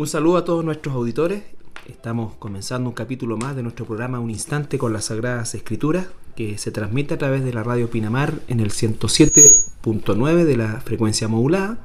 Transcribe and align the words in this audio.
Un 0.00 0.06
saludo 0.06 0.38
a 0.38 0.46
todos 0.46 0.64
nuestros 0.64 0.94
auditores. 0.94 1.42
Estamos 1.86 2.32
comenzando 2.38 2.88
un 2.88 2.94
capítulo 2.94 3.36
más 3.36 3.54
de 3.54 3.62
nuestro 3.62 3.84
programa 3.84 4.18
Un 4.18 4.30
Instante 4.30 4.78
con 4.78 4.94
las 4.94 5.04
Sagradas 5.04 5.54
Escrituras, 5.54 6.06
que 6.36 6.56
se 6.56 6.70
transmite 6.70 7.12
a 7.12 7.18
través 7.18 7.44
de 7.44 7.52
la 7.52 7.62
radio 7.62 7.90
Pinamar 7.90 8.32
en 8.48 8.60
el 8.60 8.70
107.9 8.70 10.44
de 10.44 10.56
la 10.56 10.80
frecuencia 10.80 11.28
modulada. 11.28 11.80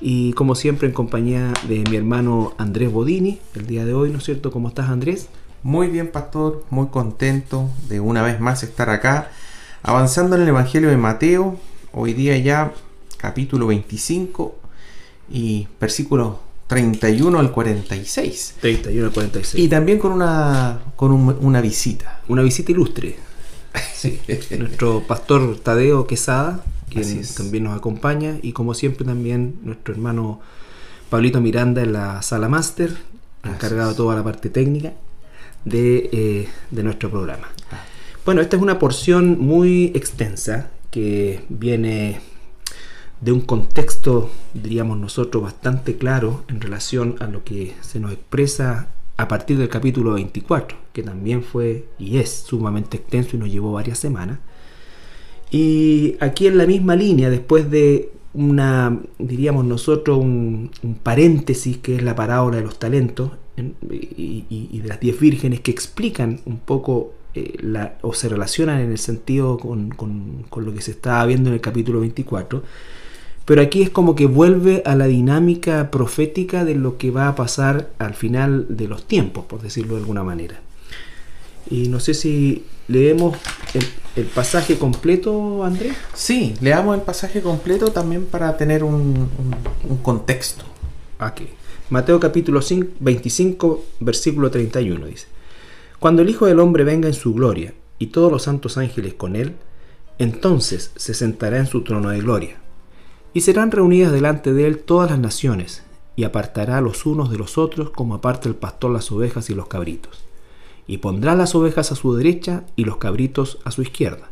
Y 0.00 0.32
como 0.32 0.56
siempre 0.56 0.88
en 0.88 0.94
compañía 0.94 1.52
de 1.68 1.84
mi 1.88 1.94
hermano 1.94 2.54
Andrés 2.58 2.90
Bodini, 2.90 3.38
el 3.54 3.68
día 3.68 3.84
de 3.84 3.94
hoy, 3.94 4.10
¿no 4.10 4.18
es 4.18 4.24
cierto? 4.24 4.50
¿Cómo 4.50 4.66
estás 4.66 4.88
Andrés? 4.88 5.28
Muy 5.62 5.86
bien, 5.86 6.10
pastor, 6.10 6.64
muy 6.70 6.88
contento 6.88 7.70
de 7.88 8.00
una 8.00 8.22
vez 8.22 8.40
más 8.40 8.64
estar 8.64 8.90
acá, 8.90 9.30
avanzando 9.84 10.34
en 10.34 10.42
el 10.42 10.48
Evangelio 10.48 10.88
de 10.88 10.96
Mateo, 10.96 11.56
hoy 11.92 12.14
día 12.14 12.36
ya 12.36 12.72
capítulo 13.16 13.68
25 13.68 14.56
y 15.30 15.68
versículo 15.80 16.40
31 16.74 17.38
al 17.38 17.50
46. 17.52 18.54
31 18.60 19.06
al 19.06 19.12
46. 19.12 19.64
Y 19.64 19.68
también 19.68 19.98
con 19.98 20.12
una, 20.12 20.80
con 20.96 21.12
un- 21.12 21.36
una 21.40 21.60
visita. 21.60 22.20
Una 22.28 22.42
visita 22.42 22.72
ilustre. 22.72 23.16
Sí. 23.94 24.20
Nuestro 24.58 25.02
pastor 25.06 25.58
Tadeo 25.58 26.06
Quesada, 26.06 26.62
quien 26.90 27.22
también 27.36 27.64
nos 27.64 27.76
acompaña, 27.76 28.36
y 28.42 28.52
como 28.52 28.74
siempre 28.74 29.04
también 29.04 29.56
nuestro 29.62 29.94
hermano 29.94 30.40
Pablito 31.10 31.40
Miranda 31.40 31.82
en 31.82 31.92
la 31.94 32.20
sala 32.22 32.48
máster, 32.48 32.94
encargado 33.44 33.90
de 33.90 33.96
toda 33.96 34.14
la 34.14 34.22
parte 34.22 34.50
técnica 34.50 34.92
de, 35.64 36.10
eh, 36.12 36.48
de 36.70 36.82
nuestro 36.82 37.10
programa. 37.10 37.48
Bueno, 38.24 38.40
esta 38.42 38.56
es 38.56 38.62
una 38.62 38.78
porción 38.78 39.38
muy 39.40 39.86
extensa 39.94 40.68
que 40.90 41.44
viene 41.48 42.20
de 43.20 43.32
un 43.32 43.40
contexto, 43.40 44.30
diríamos 44.52 44.98
nosotros, 44.98 45.42
bastante 45.42 45.96
claro 45.96 46.44
en 46.48 46.60
relación 46.60 47.16
a 47.20 47.26
lo 47.26 47.42
que 47.44 47.74
se 47.80 48.00
nos 48.00 48.12
expresa 48.12 48.88
a 49.16 49.28
partir 49.28 49.56
del 49.58 49.68
capítulo 49.68 50.12
24, 50.14 50.76
que 50.92 51.02
también 51.02 51.42
fue 51.42 51.86
y 51.98 52.18
es 52.18 52.30
sumamente 52.30 52.96
extenso 52.98 53.36
y 53.36 53.38
nos 53.38 53.50
llevó 53.50 53.72
varias 53.72 53.98
semanas. 53.98 54.38
Y 55.50 56.16
aquí 56.20 56.46
en 56.46 56.58
la 56.58 56.66
misma 56.66 56.96
línea, 56.96 57.30
después 57.30 57.70
de 57.70 58.10
una, 58.34 58.98
diríamos 59.18 59.64
nosotros, 59.64 60.18
un, 60.18 60.70
paréntesis 61.02 61.78
que 61.78 61.96
es 61.96 62.02
la 62.02 62.16
parábola 62.16 62.56
de 62.56 62.64
los 62.64 62.78
talentos 62.78 63.30
en- 63.56 63.76
y, 63.88 64.80
de 64.80 64.88
las 64.88 64.98
diez 65.00 65.18
vírgenes 65.20 65.60
que 65.60 65.70
explican 65.70 66.40
un 66.44 66.58
poco 66.58 67.12
eh, 67.36 67.56
o 68.02 68.12
se 68.12 68.28
relacionan 68.28 68.80
en 68.80 68.90
el 68.92 68.98
sentido 68.98 69.58
con, 69.58 69.90
con- 69.90 70.44
con 70.50 70.64
lo 70.64 70.72
que 70.74 70.80
se 70.80 70.90
estaba 70.92 71.24
viendo 71.26 71.50
en 71.50 71.54
el 71.54 71.60
capítulo 71.60 72.00
24. 72.00 72.62
Pero 73.44 73.60
aquí 73.60 73.82
es 73.82 73.90
como 73.90 74.14
que 74.14 74.26
vuelve 74.26 74.82
a 74.86 74.94
la 74.96 75.06
dinámica 75.06 75.90
profética 75.90 76.64
de 76.64 76.74
lo 76.74 76.96
que 76.96 77.10
va 77.10 77.28
a 77.28 77.34
pasar 77.34 77.90
al 77.98 78.14
final 78.14 78.66
de 78.70 78.88
los 78.88 79.06
tiempos, 79.06 79.44
por 79.44 79.60
decirlo 79.60 79.94
de 79.94 80.00
alguna 80.00 80.22
manera. 80.24 80.60
Y 81.70 81.88
no 81.88 82.00
sé 82.00 82.14
si 82.14 82.64
leemos 82.88 83.36
el, 83.74 83.84
el 84.16 84.26
pasaje 84.26 84.78
completo, 84.78 85.62
Andrés. 85.64 85.94
Sí, 86.14 86.54
leamos 86.60 86.96
el 86.96 87.02
pasaje 87.02 87.42
completo 87.42 87.90
también 87.92 88.24
para 88.26 88.56
tener 88.56 88.82
un, 88.84 88.94
un- 88.94 89.56
un 89.90 89.96
contexto. 89.98 90.64
Aquí. 91.18 91.48
Mateo 91.90 92.18
capítulo 92.18 92.62
5 92.62 92.92
25, 93.00 93.84
versículo 94.00 94.50
31 94.50 95.06
dice. 95.06 95.26
Cuando 95.98 96.22
el 96.22 96.30
Hijo 96.30 96.46
del 96.46 96.60
Hombre 96.60 96.84
venga 96.84 97.08
en 97.08 97.14
su 97.14 97.34
gloria 97.34 97.74
y 97.98 98.06
todos 98.06 98.32
los 98.32 98.42
santos 98.42 98.78
ángeles 98.78 99.14
con 99.14 99.36
él, 99.36 99.54
entonces 100.18 100.92
se 100.96 101.12
sentará 101.14 101.58
en 101.58 101.66
su 101.66 101.82
trono 101.82 102.08
de 102.10 102.20
gloria. 102.20 102.56
Y 103.34 103.42
serán 103.42 103.70
reunidas 103.70 104.12
delante 104.12 104.52
de 104.52 104.66
él 104.66 104.78
todas 104.78 105.10
las 105.10 105.18
naciones, 105.18 105.82
y 106.16 106.24
apartará 106.24 106.80
los 106.80 107.04
unos 107.04 107.30
de 107.30 107.36
los 107.36 107.58
otros 107.58 107.90
como 107.90 108.14
aparta 108.14 108.48
el 108.48 108.54
pastor 108.54 108.92
las 108.92 109.10
ovejas 109.10 109.50
y 109.50 109.54
los 109.54 109.66
cabritos. 109.66 110.24
Y 110.86 110.98
pondrá 110.98 111.34
las 111.34 111.54
ovejas 111.54 111.92
a 111.92 111.96
su 111.96 112.14
derecha 112.14 112.64
y 112.76 112.84
los 112.84 112.98
cabritos 112.98 113.58
a 113.64 113.70
su 113.70 113.82
izquierda. 113.82 114.30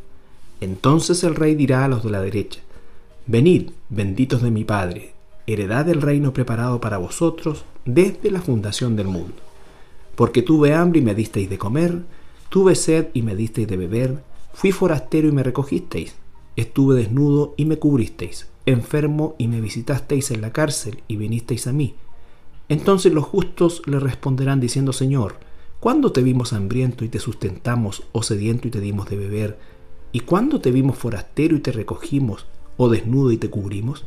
Entonces 0.61 1.25
el 1.25 1.35
rey 1.35 1.57
dirá 1.57 1.85
a 1.85 1.89
los 1.89 2.05
de 2.05 2.11
la 2.11 2.21
derecha, 2.21 2.61
Venid, 3.27 3.71
benditos 3.89 4.43
de 4.43 4.51
mi 4.51 4.65
Padre, 4.65 5.15
heredad 5.47 5.85
del 5.85 6.03
reino 6.03 6.33
preparado 6.33 6.81
para 6.81 6.99
vosotros 6.99 7.65
desde 7.85 8.31
la 8.31 8.41
fundación 8.41 8.95
del 8.95 9.09
mundo. 9.09 9.35
Porque 10.15 10.43
tuve 10.43 10.75
hambre 10.75 11.01
y 11.01 11.03
me 11.03 11.15
disteis 11.15 11.51
de 11.51 11.59
comer, 11.59 12.03
tuve 12.49 12.75
sed 12.75 13.09
y 13.15 13.23
me 13.23 13.35
disteis 13.35 13.67
de 13.67 13.77
beber, 13.77 14.23
fui 14.53 14.71
forastero 14.73 15.29
y 15.29 15.33
me 15.33 15.43
recogisteis, 15.43 16.15
estuve 16.55 16.97
desnudo 16.97 17.55
y 17.57 17.65
me 17.65 17.79
cubristeis, 17.79 18.47
enfermo 18.67 19.35
y 19.39 19.49
me 19.49 19.61
visitasteis 19.61 20.31
en 20.31 20.41
la 20.41 20.53
cárcel 20.53 21.03
y 21.09 21.17
vinisteis 21.17 21.67
a 21.67 21.73
mí. 21.73 21.95
Entonces 22.69 23.13
los 23.13 23.25
justos 23.25 23.83
le 23.87 23.99
responderán 23.99 24.61
diciendo, 24.61 24.93
Señor, 24.93 25.37
¿cuándo 25.81 26.13
te 26.13 26.23
vimos 26.23 26.53
hambriento 26.53 27.05
y 27.05 27.09
te 27.09 27.19
sustentamos, 27.19 28.05
o 28.13 28.23
sediento 28.23 28.69
y 28.69 28.71
te 28.71 28.81
dimos 28.81 29.11
de 29.11 29.17
beber? 29.17 29.59
¿Y 30.13 30.21
cuándo 30.21 30.61
te 30.61 30.71
vimos 30.71 30.97
forastero 30.97 31.57
y 31.57 31.61
te 31.61 31.73
recogimos, 31.73 32.47
o 32.77 32.89
desnudo 32.89 33.33
y 33.33 33.37
te 33.37 33.51
cubrimos? 33.51 34.05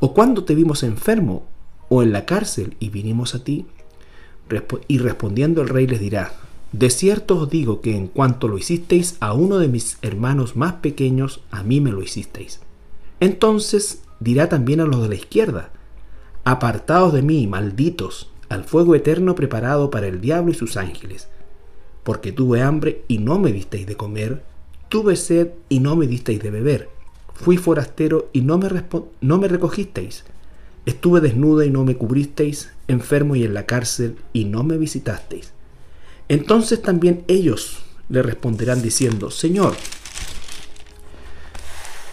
¿O 0.00 0.12
cuándo 0.14 0.44
te 0.44 0.54
vimos 0.54 0.82
enfermo, 0.82 1.44
o 1.88 2.02
en 2.02 2.12
la 2.12 2.26
cárcel 2.26 2.76
y 2.80 2.88
vinimos 2.88 3.34
a 3.34 3.44
ti? 3.44 3.66
Y 4.88 4.98
respondiendo 4.98 5.62
el 5.62 5.68
rey 5.68 5.86
les 5.86 6.00
dirá, 6.00 6.32
De 6.72 6.90
cierto 6.90 7.38
os 7.38 7.48
digo 7.48 7.80
que 7.80 7.96
en 7.96 8.08
cuanto 8.08 8.48
lo 8.48 8.58
hicisteis 8.58 9.16
a 9.20 9.32
uno 9.32 9.58
de 9.58 9.68
mis 9.68 9.98
hermanos 10.02 10.56
más 10.56 10.74
pequeños, 10.74 11.40
a 11.50 11.62
mí 11.62 11.80
me 11.80 11.92
lo 11.92 12.02
hicisteis. 12.02 12.60
Entonces 13.22 14.02
dirá 14.18 14.48
también 14.48 14.80
a 14.80 14.84
los 14.84 15.00
de 15.00 15.10
la 15.10 15.14
izquierda, 15.14 15.70
Apartaos 16.42 17.12
de 17.12 17.22
mí, 17.22 17.46
malditos, 17.46 18.32
al 18.48 18.64
fuego 18.64 18.96
eterno 18.96 19.36
preparado 19.36 19.92
para 19.92 20.08
el 20.08 20.20
diablo 20.20 20.50
y 20.50 20.54
sus 20.54 20.76
ángeles. 20.76 21.28
Porque 22.02 22.32
tuve 22.32 22.62
hambre 22.62 23.04
y 23.06 23.18
no 23.18 23.38
me 23.38 23.52
disteis 23.52 23.86
de 23.86 23.96
comer, 23.96 24.42
tuve 24.88 25.14
sed 25.14 25.50
y 25.68 25.78
no 25.78 25.94
me 25.94 26.08
disteis 26.08 26.42
de 26.42 26.50
beber, 26.50 26.88
fui 27.32 27.58
forastero 27.58 28.28
y 28.32 28.40
no 28.40 28.58
me, 28.58 28.68
no 29.20 29.38
me 29.38 29.46
recogisteis, 29.46 30.24
estuve 30.84 31.20
desnudo 31.20 31.62
y 31.62 31.70
no 31.70 31.84
me 31.84 31.96
cubristeis, 31.96 32.72
enfermo 32.88 33.36
y 33.36 33.44
en 33.44 33.54
la 33.54 33.66
cárcel 33.66 34.16
y 34.32 34.46
no 34.46 34.64
me 34.64 34.78
visitasteis. 34.78 35.52
Entonces 36.28 36.82
también 36.82 37.22
ellos 37.28 37.84
le 38.08 38.20
responderán 38.20 38.82
diciendo, 38.82 39.30
Señor, 39.30 39.76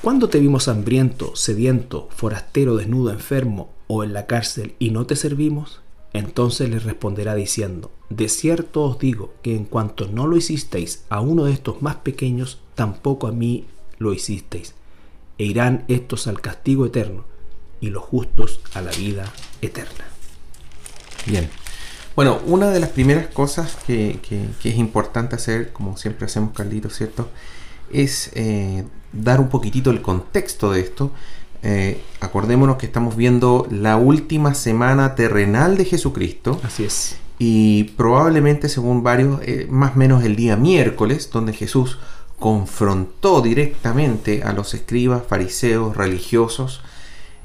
¿Cuándo 0.02 0.30
te 0.30 0.40
vimos 0.40 0.68
hambriento, 0.68 1.36
sediento, 1.36 2.08
forastero, 2.16 2.78
desnudo, 2.78 3.12
enfermo 3.12 3.70
o 3.88 4.04
en 4.04 4.14
la 4.14 4.28
cárcel 4.28 4.76
y 4.80 4.92
no 4.92 5.06
te 5.06 5.16
servimos? 5.16 5.82
Entonces 6.14 6.70
les 6.70 6.84
responderá 6.84 7.36
diciendo, 7.36 7.92
De 8.10 8.30
cierto 8.30 8.84
os 8.84 8.98
digo 8.98 9.34
que 9.44 9.56
en 9.56 9.66
cuanto 9.66 10.08
no 10.08 10.26
lo 10.26 10.38
hicisteis 10.38 11.04
a 11.10 11.20
uno 11.20 11.46
de 11.46 11.52
estos 11.54 11.82
más 11.82 11.98
pequeños, 11.98 12.60
tampoco 12.76 13.28
a 13.28 13.32
mí 13.32 13.66
lo 13.98 14.14
hicisteis. 14.14 14.74
E 15.38 15.44
irán 15.46 15.86
estos 15.88 16.28
al 16.28 16.42
castigo 16.42 16.86
eterno 16.86 17.26
y 17.82 17.90
los 17.90 18.04
justos 18.04 18.62
a 18.74 18.82
la 18.82 18.92
vida 18.92 19.32
eterna. 19.62 20.06
Bien. 21.26 21.50
Bueno, 22.16 22.40
una 22.48 22.72
de 22.72 22.80
las 22.80 22.90
primeras 22.90 23.28
cosas 23.28 23.78
que, 23.86 24.20
que- 24.28 24.70
es 24.70 24.78
importante 24.78 25.36
hacer, 25.36 25.72
como 25.72 25.96
siempre 25.98 26.26
hacemos 26.26 26.54
Carlito, 26.54 26.90
¿cierto? 26.90 27.30
Es 27.94 28.32
eh, 28.34 28.84
dar 29.12 29.40
un 29.40 29.50
poquitito 29.50 29.92
el 29.92 30.02
contexto 30.02 30.72
de 30.72 30.82
esto. 30.82 31.12
Eh, 31.62 32.02
acordémonos 32.22 32.78
que 32.78 32.86
estamos 32.86 33.16
viendo 33.18 33.68
la 33.70 33.98
última 33.98 34.54
semana 34.54 35.16
terrenal 35.16 35.76
de 35.76 35.84
Jesucristo 35.84 36.58
Así 36.64 36.86
es. 36.86 37.18
y 37.38 37.84
probablemente 37.84 38.70
según 38.70 39.04
varios, 39.04 39.42
eh, 39.44 39.68
más 39.70 39.92
o 39.94 40.00
menos 40.00 40.24
el 40.24 40.38
día 40.38 40.56
miércoles, 40.56 41.30
donde 41.34 41.52
Jesús 41.52 42.00
confrontó 42.40 43.42
directamente 43.42 44.42
a 44.44 44.54
los 44.54 44.74
escribas, 44.74 45.24
fariseos, 45.28 45.98
religiosos, 45.98 46.82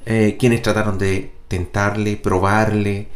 eh, 0.06 0.36
quienes 0.38 0.62
trataron 0.62 0.96
de 0.98 1.32
tentarle, 1.48 2.16
probarle. 2.16 3.08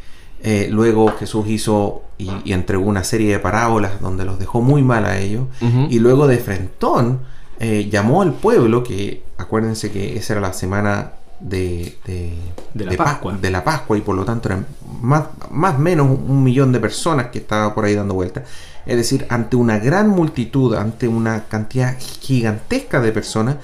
Luego 0.71 1.13
Jesús 1.19 1.49
hizo 1.49 2.03
y, 2.17 2.31
y 2.45 2.53
entregó 2.53 2.85
una 2.85 3.03
serie 3.03 3.33
de 3.33 3.39
parábolas 3.41 4.01
donde 4.01 4.25
los 4.25 4.39
dejó 4.39 4.61
muy 4.61 4.83
mal 4.83 5.05
a 5.05 5.19
ellos. 5.19 5.49
Y 5.91 5.99
luego 5.99 6.29
de 6.29 6.39
frentón 6.39 7.21
eh, 7.61 7.89
llamó 7.91 8.23
al 8.23 8.35
pueblo, 8.35 8.83
que 8.83 9.23
acuérdense 9.37 9.91
que 9.91 10.17
esa 10.17 10.35
era 10.35 10.41
la 10.43 10.53
semana 10.53 11.13
de, 11.41 11.97
de, 12.05 12.35
De 12.75 12.85
la 12.85 12.97
Pa- 12.97 13.05
Pascua. 13.05 13.39
de 13.41 13.51
la 13.51 13.63
Pascua 13.63 13.97
y 13.97 14.01
por 14.01 14.17
lo 14.17 14.25
tanto 14.25 14.49
eran 14.49 14.67
más 15.01 15.25
más 15.51 15.77
o 15.77 15.79
menos 15.79 16.09
un 16.09 16.43
millón 16.43 16.73
de 16.73 16.81
personas 16.81 17.29
que 17.29 17.39
estaba 17.39 17.75
por 17.75 17.85
ahí 17.85 17.95
dando 17.95 18.15
vueltas. 18.15 18.45
Es 18.87 18.97
decir, 18.97 19.27
ante 19.29 19.55
una 19.57 19.79
gran 19.79 20.09
multitud, 20.09 20.75
ante 20.75 21.07
una 21.09 21.45
cantidad 21.45 21.97
gigantesca 21.99 23.01
de 23.01 23.13
personas, 23.13 23.57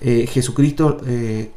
eh, 0.00 0.26
Jesucristo 0.30 0.98
eh, 1.06 1.52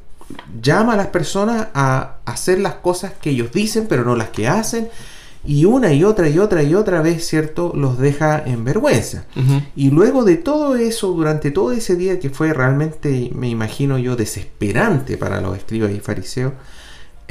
llama 0.62 0.94
a 0.94 0.98
las 0.98 1.08
personas 1.08 1.68
a 1.74 2.18
hacer 2.26 2.60
las 2.60 2.76
cosas 2.76 3.14
que 3.20 3.32
ellos 3.32 3.52
dicen, 3.52 3.88
pero 3.90 4.04
no 4.06 4.16
las 4.16 4.30
que 4.30 4.48
hacen. 4.48 4.90
Y 5.46 5.66
una 5.66 5.94
y 5.94 6.04
otra 6.04 6.28
y 6.28 6.38
otra 6.38 6.64
y 6.64 6.76
otra 6.76 7.02
vez, 7.02 7.26
¿cierto? 7.26 7.72
Los 7.76 7.98
deja 7.98 8.44
en 8.46 8.66
vergüenza. 8.66 9.26
Y 9.76 9.90
luego 9.90 10.26
de 10.26 10.36
todo 10.36 10.76
eso, 10.76 11.14
durante 11.14 11.52
todo 11.52 11.72
ese 11.72 11.96
día 11.96 12.20
que 12.20 12.30
fue 12.30 12.54
realmente, 12.54 13.32
me 13.34 13.48
imagino 13.48 13.98
yo, 13.98 14.16
desesperante 14.16 15.18
para 15.18 15.40
los 15.40 15.58
escribas 15.58 15.92
y 15.92 16.00
fariseos, 16.00 16.54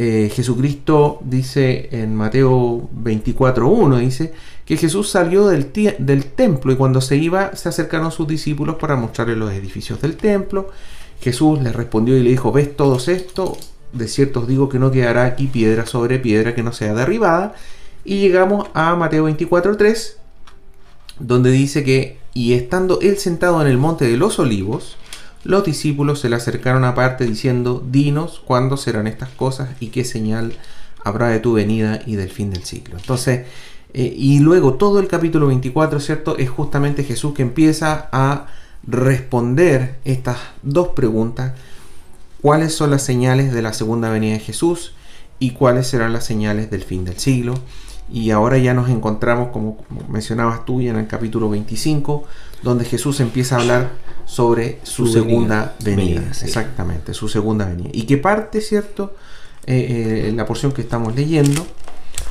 eh, 0.00 0.30
Jesucristo 0.32 1.18
dice 1.22 1.88
en 1.90 2.14
Mateo 2.14 2.88
24.1, 3.02 3.98
dice 3.98 4.32
que 4.64 4.76
Jesús 4.76 5.10
salió 5.10 5.48
del, 5.48 5.72
del 5.98 6.24
templo 6.24 6.72
y 6.72 6.76
cuando 6.76 7.00
se 7.00 7.16
iba 7.16 7.56
se 7.56 7.68
acercaron 7.68 8.12
sus 8.12 8.28
discípulos 8.28 8.76
para 8.76 8.94
mostrarle 8.94 9.34
los 9.34 9.52
edificios 9.52 10.00
del 10.00 10.16
templo. 10.16 10.70
Jesús 11.20 11.60
les 11.60 11.74
respondió 11.74 12.16
y 12.16 12.22
le 12.22 12.30
dijo, 12.30 12.52
¿ves 12.52 12.76
todo 12.76 12.96
esto? 12.96 13.58
De 13.92 14.06
cierto 14.06 14.40
os 14.40 14.46
digo 14.46 14.68
que 14.68 14.78
no 14.78 14.92
quedará 14.92 15.24
aquí 15.24 15.48
piedra 15.48 15.84
sobre 15.84 16.20
piedra 16.20 16.54
que 16.54 16.62
no 16.62 16.72
sea 16.72 16.94
derribada. 16.94 17.54
Y 18.04 18.18
llegamos 18.20 18.68
a 18.74 18.94
Mateo 18.96 19.28
24.3, 19.28 20.14
donde 21.18 21.50
dice 21.50 21.84
que, 21.84 22.18
y 22.34 22.54
estando 22.54 23.00
él 23.00 23.18
sentado 23.18 23.60
en 23.60 23.68
el 23.68 23.78
monte 23.78 24.06
de 24.06 24.16
los 24.16 24.38
olivos, 24.38 24.96
los 25.44 25.64
discípulos 25.64 26.20
se 26.20 26.28
le 26.28 26.36
acercaron 26.36 26.84
aparte 26.84 27.24
diciendo, 27.24 27.82
dinos 27.88 28.42
cuándo 28.44 28.76
serán 28.76 29.06
estas 29.06 29.30
cosas 29.30 29.70
y 29.80 29.88
qué 29.88 30.04
señal 30.04 30.54
habrá 31.04 31.28
de 31.28 31.40
tu 31.40 31.54
venida 31.54 32.00
y 32.06 32.16
del 32.16 32.30
fin 32.30 32.50
del 32.50 32.64
siglo. 32.64 32.96
Entonces, 32.98 33.46
eh, 33.94 34.14
y 34.16 34.40
luego 34.40 34.74
todo 34.74 34.98
el 35.00 35.08
capítulo 35.08 35.46
24, 35.46 36.00
¿cierto? 36.00 36.36
Es 36.36 36.50
justamente 36.50 37.04
Jesús 37.04 37.34
que 37.34 37.42
empieza 37.42 38.08
a 38.12 38.46
responder 38.86 39.98
estas 40.04 40.38
dos 40.62 40.88
preguntas. 40.88 41.52
¿Cuáles 42.42 42.74
son 42.74 42.90
las 42.90 43.02
señales 43.02 43.52
de 43.52 43.62
la 43.62 43.72
segunda 43.72 44.10
venida 44.10 44.34
de 44.34 44.40
Jesús? 44.40 44.92
¿Y 45.38 45.52
cuáles 45.52 45.86
serán 45.86 46.12
las 46.12 46.24
señales 46.24 46.70
del 46.70 46.82
fin 46.82 47.04
del 47.04 47.18
siglo? 47.18 47.54
Y 48.10 48.30
ahora 48.30 48.58
ya 48.58 48.74
nos 48.74 48.88
encontramos, 48.88 49.48
como, 49.48 49.78
mencionabas 50.08 50.64
tú, 50.64 50.80
ya 50.80 50.90
en 50.90 50.96
el 50.96 51.06
capítulo 51.06 51.50
25, 51.50 52.24
donde 52.62 52.84
Jesús 52.84 53.20
empieza 53.20 53.56
a 53.56 53.60
hablar 53.60 53.90
sobre 54.24 54.80
su, 54.82 55.06
segunda 55.06 55.74
venida. 55.84 56.22
Exactamente, 56.22 57.14
su 57.14 57.28
segunda 57.28 57.66
venida. 57.66 57.90
Y 57.92 58.02
que 58.02 58.16
parte, 58.16 58.60
¿cierto? 58.60 59.14
Eh, 59.66 60.28
eh, 60.28 60.32
la 60.34 60.46
porción 60.46 60.72
que 60.72 60.80
estamos 60.80 61.14
leyendo 61.14 61.66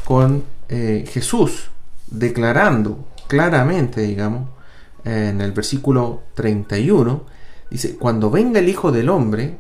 con 0.06 0.44
eh, 0.69 1.06
Jesús 1.12 1.69
declarando 2.07 3.06
claramente, 3.27 4.01
digamos, 4.01 4.50
en 5.03 5.41
el 5.41 5.51
versículo 5.51 6.23
31, 6.33 7.23
dice, 7.69 7.95
cuando 7.97 8.31
venga 8.31 8.59
el 8.59 8.69
Hijo 8.69 8.91
del 8.91 9.09
Hombre, 9.09 9.57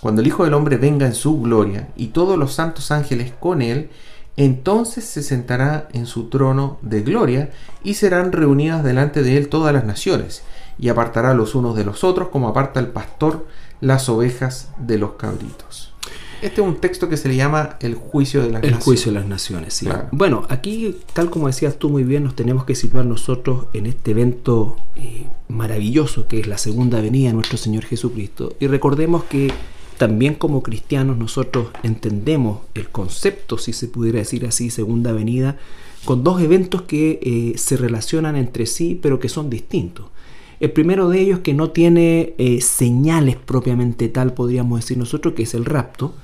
cuando 0.00 0.20
el 0.20 0.26
Hijo 0.26 0.44
del 0.44 0.54
Hombre 0.54 0.76
venga 0.76 1.06
en 1.06 1.14
su 1.14 1.40
gloria 1.40 1.88
y 1.96 2.08
todos 2.08 2.38
los 2.38 2.52
santos 2.52 2.90
ángeles 2.90 3.32
con 3.38 3.62
él, 3.62 3.90
entonces 4.36 5.04
se 5.04 5.22
sentará 5.22 5.88
en 5.92 6.06
su 6.06 6.28
trono 6.28 6.78
de 6.82 7.02
gloria 7.02 7.50
y 7.82 7.94
serán 7.94 8.32
reunidas 8.32 8.82
delante 8.82 9.22
de 9.22 9.36
él 9.36 9.48
todas 9.48 9.72
las 9.72 9.84
naciones, 9.84 10.42
y 10.78 10.88
apartará 10.88 11.34
los 11.34 11.54
unos 11.54 11.76
de 11.76 11.84
los 11.84 12.02
otros 12.04 12.28
como 12.28 12.48
aparta 12.48 12.80
el 12.80 12.88
pastor 12.88 13.46
las 13.80 14.08
ovejas 14.08 14.70
de 14.78 14.98
los 14.98 15.12
cabritos. 15.12 15.92
Este 16.42 16.60
es 16.60 16.66
un 16.66 16.76
texto 16.76 17.08
que 17.08 17.16
se 17.16 17.28
le 17.28 17.36
llama 17.36 17.76
el 17.80 17.94
juicio 17.94 18.42
de 18.42 18.50
las 18.50 18.60
naciones. 18.60 18.78
El 18.78 18.84
juicio 18.84 19.12
de 19.12 19.18
las 19.18 19.26
naciones, 19.26 19.72
sí. 19.72 19.88
Bueno, 20.10 20.44
aquí, 20.50 20.94
tal 21.14 21.30
como 21.30 21.46
decías 21.46 21.78
tú 21.78 21.88
muy 21.88 22.04
bien, 22.04 22.24
nos 22.24 22.34
tenemos 22.34 22.66
que 22.66 22.74
situar 22.74 23.06
nosotros 23.06 23.68
en 23.72 23.86
este 23.86 24.10
evento 24.10 24.76
eh, 24.94 25.26
maravilloso 25.48 26.28
que 26.28 26.40
es 26.40 26.46
la 26.46 26.58
segunda 26.58 27.00
venida 27.00 27.28
de 27.28 27.34
nuestro 27.34 27.56
Señor 27.56 27.84
Jesucristo. 27.84 28.54
Y 28.60 28.66
recordemos 28.66 29.24
que 29.24 29.52
también 30.04 30.34
como 30.34 30.62
cristianos 30.62 31.16
nosotros 31.16 31.68
entendemos 31.82 32.60
el 32.74 32.90
concepto, 32.90 33.56
si 33.56 33.72
se 33.72 33.88
pudiera 33.88 34.18
decir 34.18 34.44
así, 34.44 34.68
segunda 34.68 35.12
venida, 35.12 35.56
con 36.04 36.22
dos 36.22 36.42
eventos 36.42 36.82
que 36.82 37.20
eh, 37.22 37.56
se 37.56 37.78
relacionan 37.78 38.36
entre 38.36 38.66
sí, 38.66 38.98
pero 39.00 39.18
que 39.18 39.30
son 39.30 39.48
distintos. 39.48 40.08
El 40.60 40.72
primero 40.72 41.08
de 41.08 41.22
ellos 41.22 41.38
que 41.38 41.54
no 41.54 41.70
tiene 41.70 42.34
eh, 42.36 42.60
señales 42.60 43.36
propiamente 43.36 44.10
tal, 44.10 44.34
podríamos 44.34 44.80
decir 44.80 44.98
nosotros, 44.98 45.32
que 45.32 45.44
es 45.44 45.54
el 45.54 45.64
rapto, 45.64 46.14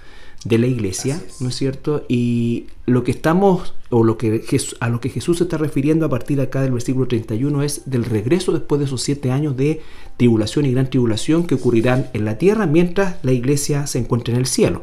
de 0.44 0.58
la 0.58 0.66
iglesia, 0.66 1.20
¿no 1.40 1.48
es 1.48 1.56
cierto? 1.56 2.04
Y 2.08 2.66
lo 2.86 3.04
que 3.04 3.10
estamos, 3.10 3.74
o 3.90 4.04
lo 4.04 4.16
que 4.16 4.42
a 4.80 4.88
lo 4.88 5.00
que 5.00 5.10
Jesús 5.10 5.38
se 5.38 5.44
está 5.44 5.58
refiriendo 5.58 6.06
a 6.06 6.08
partir 6.08 6.38
de 6.38 6.44
acá 6.44 6.62
del 6.62 6.72
versículo 6.72 7.08
31 7.08 7.62
es 7.62 7.82
del 7.90 8.04
regreso 8.04 8.52
después 8.52 8.78
de 8.78 8.86
esos 8.86 9.02
siete 9.02 9.30
años 9.30 9.56
de 9.56 9.82
tribulación 10.16 10.64
y 10.64 10.72
gran 10.72 10.88
tribulación 10.88 11.46
que 11.46 11.56
ocurrirán 11.56 12.08
en 12.14 12.24
la 12.24 12.38
tierra 12.38 12.66
mientras 12.66 13.16
la 13.22 13.32
iglesia 13.32 13.86
se 13.86 13.98
encuentra 13.98 14.32
en 14.32 14.40
el 14.40 14.46
cielo. 14.46 14.82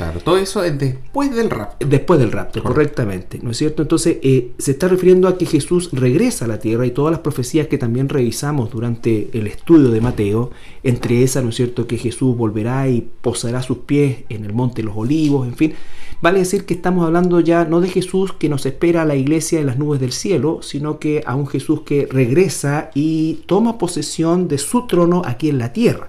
Claro, 0.00 0.20
todo 0.20 0.38
eso 0.38 0.64
es 0.64 0.78
después 0.78 1.30
del 1.36 1.50
rapto. 1.50 1.86
Después 1.86 2.18
del 2.18 2.32
rapto, 2.32 2.62
correctamente, 2.62 3.38
¿no 3.42 3.50
es 3.50 3.58
cierto? 3.58 3.82
Entonces, 3.82 4.16
eh, 4.22 4.52
se 4.56 4.70
está 4.70 4.88
refiriendo 4.88 5.28
a 5.28 5.36
que 5.36 5.44
Jesús 5.44 5.90
regresa 5.92 6.46
a 6.46 6.48
la 6.48 6.58
tierra 6.58 6.86
y 6.86 6.90
todas 6.90 7.12
las 7.12 7.20
profecías 7.20 7.66
que 7.66 7.76
también 7.76 8.08
revisamos 8.08 8.70
durante 8.70 9.28
el 9.34 9.46
estudio 9.46 9.90
de 9.90 10.00
Mateo, 10.00 10.52
entre 10.82 11.22
esas, 11.22 11.44
¿no 11.44 11.50
es 11.50 11.56
cierto?, 11.56 11.86
que 11.86 11.98
Jesús 11.98 12.34
volverá 12.34 12.88
y 12.88 13.10
posará 13.20 13.60
sus 13.62 13.76
pies 13.80 14.20
en 14.30 14.46
el 14.46 14.54
monte 14.54 14.80
de 14.80 14.86
los 14.86 14.96
olivos, 14.96 15.46
en 15.46 15.54
fin. 15.54 15.74
Vale 16.22 16.38
decir 16.38 16.64
que 16.64 16.72
estamos 16.72 17.04
hablando 17.04 17.40
ya 17.40 17.66
no 17.66 17.82
de 17.82 17.90
Jesús 17.90 18.32
que 18.32 18.48
nos 18.48 18.64
espera 18.64 19.02
a 19.02 19.04
la 19.04 19.16
iglesia 19.16 19.60
en 19.60 19.66
las 19.66 19.76
nubes 19.76 20.00
del 20.00 20.12
cielo, 20.12 20.60
sino 20.62 20.98
que 20.98 21.22
a 21.26 21.34
un 21.34 21.46
Jesús 21.46 21.82
que 21.82 22.08
regresa 22.10 22.90
y 22.94 23.42
toma 23.44 23.76
posesión 23.76 24.48
de 24.48 24.56
su 24.56 24.86
trono 24.86 25.20
aquí 25.26 25.50
en 25.50 25.58
la 25.58 25.74
tierra. 25.74 26.08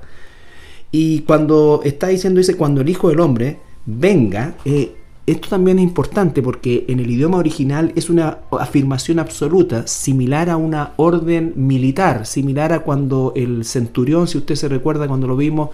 Y 0.94 1.24
cuando 1.24 1.82
está 1.84 2.08
diciendo, 2.08 2.38
dice, 2.38 2.56
cuando 2.56 2.80
el 2.80 2.88
Hijo 2.88 3.10
del 3.10 3.20
Hombre, 3.20 3.60
venga, 3.86 4.56
eh, 4.66 4.96
esto 5.28 5.50
también 5.50 5.80
es 5.80 5.84
importante 5.84 6.42
porque 6.42 6.86
en 6.88 7.00
el 7.00 7.10
idioma 7.10 7.38
original 7.38 7.94
es 7.96 8.10
una 8.10 8.40
afirmación 8.52 9.20
absoluta, 9.20 9.86
similar 9.86 10.50
a 10.50 10.58
una 10.58 10.94
orden 10.98 11.54
militar, 11.56 12.26
similar 12.26 12.74
a 12.74 12.80
cuando 12.80 13.32
el 13.36 13.64
centurión, 13.64 14.28
si 14.28 14.40
usted 14.40 14.56
se 14.56 14.68
recuerda 14.68 15.08
cuando 15.08 15.28
lo 15.28 15.38
vimos, 15.38 15.70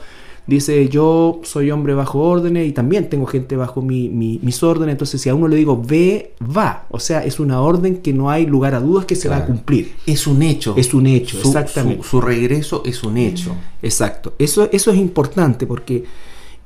dice 0.48 0.88
yo 0.90 1.42
soy 1.44 1.72
hombre 1.72 1.94
bajo 1.94 2.20
órdenes 2.20 2.68
y 2.68 2.72
también 2.72 3.10
tengo 3.10 3.26
gente 3.26 3.56
bajo 3.56 3.82
mi, 3.82 4.10
mis 4.10 4.64
órdenes, 4.64 4.94
entonces 4.94 5.22
si 5.22 5.30
a 5.30 5.36
uno 5.36 5.48
le 5.48 5.56
digo 5.56 5.82
ve, 5.82 6.34
va, 6.42 6.86
o 6.90 7.00
sea, 7.00 7.24
es 7.24 7.40
una 7.40 7.62
orden 7.62 7.98
que 7.98 8.14
no 8.14 8.30
hay 8.30 8.46
lugar 8.46 8.76
a 8.76 8.80
dudas 8.80 9.06
que 9.06 9.16
se 9.16 9.30
va 9.30 9.38
a 9.38 9.46
cumplir. 9.46 9.94
Es 10.06 10.28
un 10.28 10.42
hecho. 10.42 10.76
Es 10.78 10.94
un 10.94 11.08
hecho, 11.08 11.38
exactamente. 11.38 12.04
Su, 12.04 12.20
regreso 12.20 12.84
es 12.86 13.02
un 13.04 13.18
hecho. 13.18 13.56
Exacto, 13.82 14.34
eso, 14.40 14.70
eso 14.72 14.92
es 14.92 14.98
importante 14.98 15.66
porque 15.66 16.04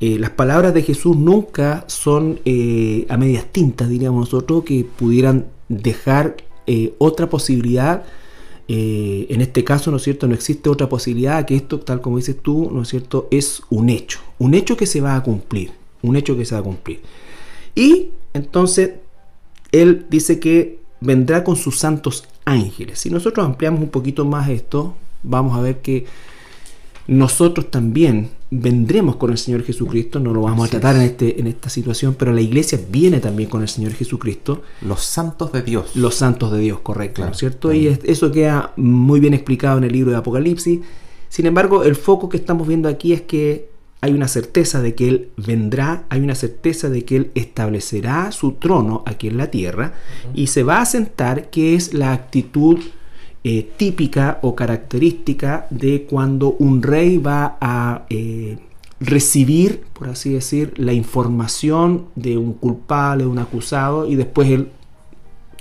eh, 0.01 0.17
las 0.17 0.31
palabras 0.31 0.73
de 0.73 0.81
Jesús 0.81 1.15
nunca 1.15 1.85
son 1.87 2.39
eh, 2.43 3.05
a 3.07 3.17
medias 3.17 3.45
tintas, 3.51 3.87
diríamos 3.87 4.31
nosotros, 4.31 4.63
que 4.63 4.83
pudieran 4.83 5.45
dejar 5.69 6.37
eh, 6.65 6.95
otra 6.97 7.29
posibilidad. 7.29 8.03
en 8.67 9.41
este 9.41 9.63
caso, 9.63 9.91
¿no 9.91 9.97
es 9.97 10.03
cierto? 10.03 10.27
No 10.27 10.33
existe 10.33 10.69
otra 10.69 10.87
posibilidad 10.89 11.45
que 11.45 11.55
esto, 11.55 11.79
tal 11.81 12.01
como 12.01 12.17
dices 12.17 12.37
tú, 12.41 12.71
¿no 12.73 12.81
es 12.81 12.87
cierto? 12.87 13.27
Es 13.29 13.61
un 13.69 13.89
hecho. 13.89 14.19
Un 14.39 14.53
hecho 14.55 14.75
que 14.75 14.87
se 14.87 15.01
va 15.01 15.15
a 15.15 15.21
cumplir. 15.21 15.71
Un 16.01 16.15
hecho 16.15 16.35
que 16.35 16.45
se 16.45 16.55
va 16.55 16.61
a 16.61 16.63
cumplir. 16.63 17.01
Y 17.75 18.09
entonces, 18.33 18.93
él 19.71 20.07
dice 20.09 20.39
que 20.39 20.79
vendrá 20.99 21.43
con 21.43 21.57
sus 21.57 21.77
santos 21.77 22.23
ángeles. 22.45 22.97
Si 22.97 23.09
nosotros 23.09 23.45
ampliamos 23.45 23.81
un 23.81 23.89
poquito 23.89 24.25
más 24.25 24.49
esto, 24.49 24.95
vamos 25.21 25.55
a 25.57 25.61
ver 25.61 25.81
que 25.81 26.05
nosotros 27.07 27.71
también 27.71 28.29
vendremos 28.51 29.15
con 29.15 29.31
el 29.31 29.37
Señor 29.37 29.63
Jesucristo, 29.63 30.19
no 30.19 30.33
lo 30.33 30.41
vamos 30.41 30.67
a 30.67 30.71
tratar 30.71 30.97
en, 30.97 31.03
este, 31.03 31.39
en 31.39 31.47
esta 31.47 31.69
situación, 31.69 32.15
pero 32.19 32.33
la 32.33 32.41
iglesia 32.41 32.79
viene 32.89 33.19
también 33.19 33.49
con 33.49 33.61
el 33.61 33.69
Señor 33.69 33.93
Jesucristo. 33.93 34.61
Los 34.81 35.03
santos 35.03 35.51
de 35.51 35.61
Dios. 35.61 35.95
Los 35.95 36.15
santos 36.15 36.51
de 36.51 36.59
Dios, 36.59 36.79
correcto, 36.81 37.23
¿no 37.23 37.31
es 37.31 37.37
cierto? 37.37 37.73
Y 37.73 37.87
eso 37.87 38.31
queda 38.31 38.73
muy 38.75 39.19
bien 39.19 39.33
explicado 39.33 39.77
en 39.77 39.85
el 39.85 39.93
libro 39.93 40.11
de 40.11 40.17
Apocalipsis. 40.17 40.79
Sin 41.29 41.45
embargo, 41.45 41.83
el 41.83 41.95
foco 41.95 42.27
que 42.27 42.37
estamos 42.37 42.67
viendo 42.67 42.89
aquí 42.89 43.13
es 43.13 43.21
que 43.21 43.71
hay 44.01 44.13
una 44.13 44.27
certeza 44.27 44.81
de 44.81 44.95
que 44.95 45.07
Él 45.07 45.29
vendrá, 45.37 46.05
hay 46.09 46.19
una 46.21 46.35
certeza 46.35 46.89
de 46.89 47.05
que 47.05 47.15
Él 47.15 47.31
establecerá 47.35 48.31
su 48.31 48.53
trono 48.53 49.03
aquí 49.05 49.27
en 49.27 49.37
la 49.37 49.51
tierra 49.51 49.93
y 50.33 50.47
se 50.47 50.63
va 50.63 50.81
a 50.81 50.85
sentar, 50.85 51.49
que 51.51 51.75
es 51.75 51.93
la 51.93 52.11
actitud 52.11 52.79
eh, 53.43 53.71
típica 53.75 54.39
o 54.43 54.55
característica 54.55 55.65
de 55.69 56.03
cuando 56.03 56.51
un 56.59 56.83
rey 56.83 57.17
va 57.17 57.57
a 57.59 58.05
eh, 58.09 58.59
recibir, 58.99 59.83
por 59.93 60.09
así 60.09 60.31
decir, 60.33 60.73
la 60.77 60.93
información 60.93 62.05
de 62.15 62.37
un 62.37 62.53
culpable, 62.53 63.23
de 63.23 63.29
un 63.29 63.39
acusado, 63.39 64.07
y 64.07 64.15
después 64.15 64.49
él, 64.49 64.69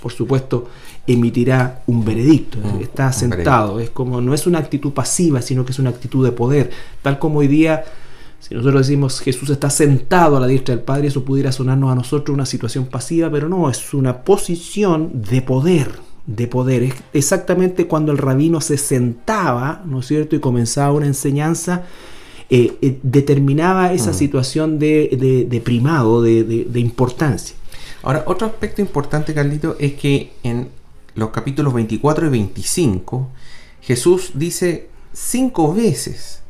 por 0.01 0.11
supuesto, 0.11 0.67
emitirá 1.07 1.81
un 1.87 2.05
veredicto. 2.05 2.59
Mm, 2.59 2.81
está 2.81 3.11
sentado. 3.11 3.79
Es 3.79 3.89
como, 3.89 4.21
no 4.21 4.33
es 4.33 4.45
una 4.45 4.59
actitud 4.59 4.91
pasiva, 4.91 5.41
sino 5.41 5.65
que 5.65 5.71
es 5.71 5.79
una 5.79 5.89
actitud 5.89 6.23
de 6.23 6.31
poder. 6.31 6.69
Tal 7.01 7.17
como 7.17 7.39
hoy 7.39 7.47
día 7.47 7.83
si 8.41 8.55
nosotros 8.55 8.87
decimos 8.87 9.19
Jesús 9.19 9.51
está 9.51 9.69
sentado 9.69 10.35
a 10.35 10.39
la 10.39 10.47
diestra 10.47 10.75
del 10.75 10.83
Padre, 10.83 11.07
eso 11.07 11.23
pudiera 11.23 11.51
sonarnos 11.51 11.91
a 11.91 11.95
nosotros 11.95 12.33
una 12.33 12.47
situación 12.47 12.85
pasiva, 12.85 13.29
pero 13.29 13.47
no, 13.47 13.69
es 13.69 13.93
una 13.93 14.23
posición 14.23 15.21
de 15.21 15.43
poder 15.43 16.10
de 16.25 16.47
poder. 16.47 16.83
Es 16.83 16.95
exactamente 17.13 17.87
cuando 17.87 18.11
el 18.11 18.17
rabino 18.17 18.61
se 18.61 18.77
sentaba, 18.77 19.81
¿no 19.85 19.99
es 19.99 20.07
cierto?, 20.07 20.35
y 20.35 20.39
comenzaba 20.39 20.93
una 20.93 21.07
enseñanza, 21.07 21.83
eh, 22.49 22.77
eh, 22.81 22.99
determinaba 23.03 23.93
esa 23.93 24.11
mm. 24.11 24.13
situación 24.13 24.79
de, 24.79 25.61
primado, 25.63 26.21
de, 26.21 26.79
importancia. 26.79 27.55
Ahora, 28.03 28.23
otro 28.27 28.47
aspecto 28.47 28.81
importante, 28.81 29.33
Carlito, 29.33 29.75
es 29.79 29.93
que 29.93 30.33
en 30.43 30.69
los 31.15 31.29
capítulos 31.29 31.73
24 31.73 32.27
y 32.27 32.29
25, 32.29 33.29
Jesús 33.81 34.31
dice 34.33 34.89
cinco 35.13 35.73
veces 35.73 36.41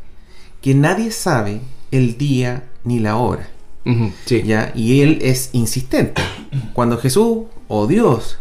que 0.61 0.73
nadie 0.73 1.11
sabe 1.11 1.61
el 1.91 2.17
día 2.17 2.63
ni 2.83 2.99
la 2.99 3.17
hora. 3.17 3.49
Sí. 4.25 4.43
¿ya? 4.43 4.71
Y 4.75 5.01
él 5.01 5.19
es 5.21 5.49
insistente. 5.53 6.21
Cuando 6.73 6.97
Jesús 6.97 7.45
o 7.67 7.87
Dios, 7.87 8.37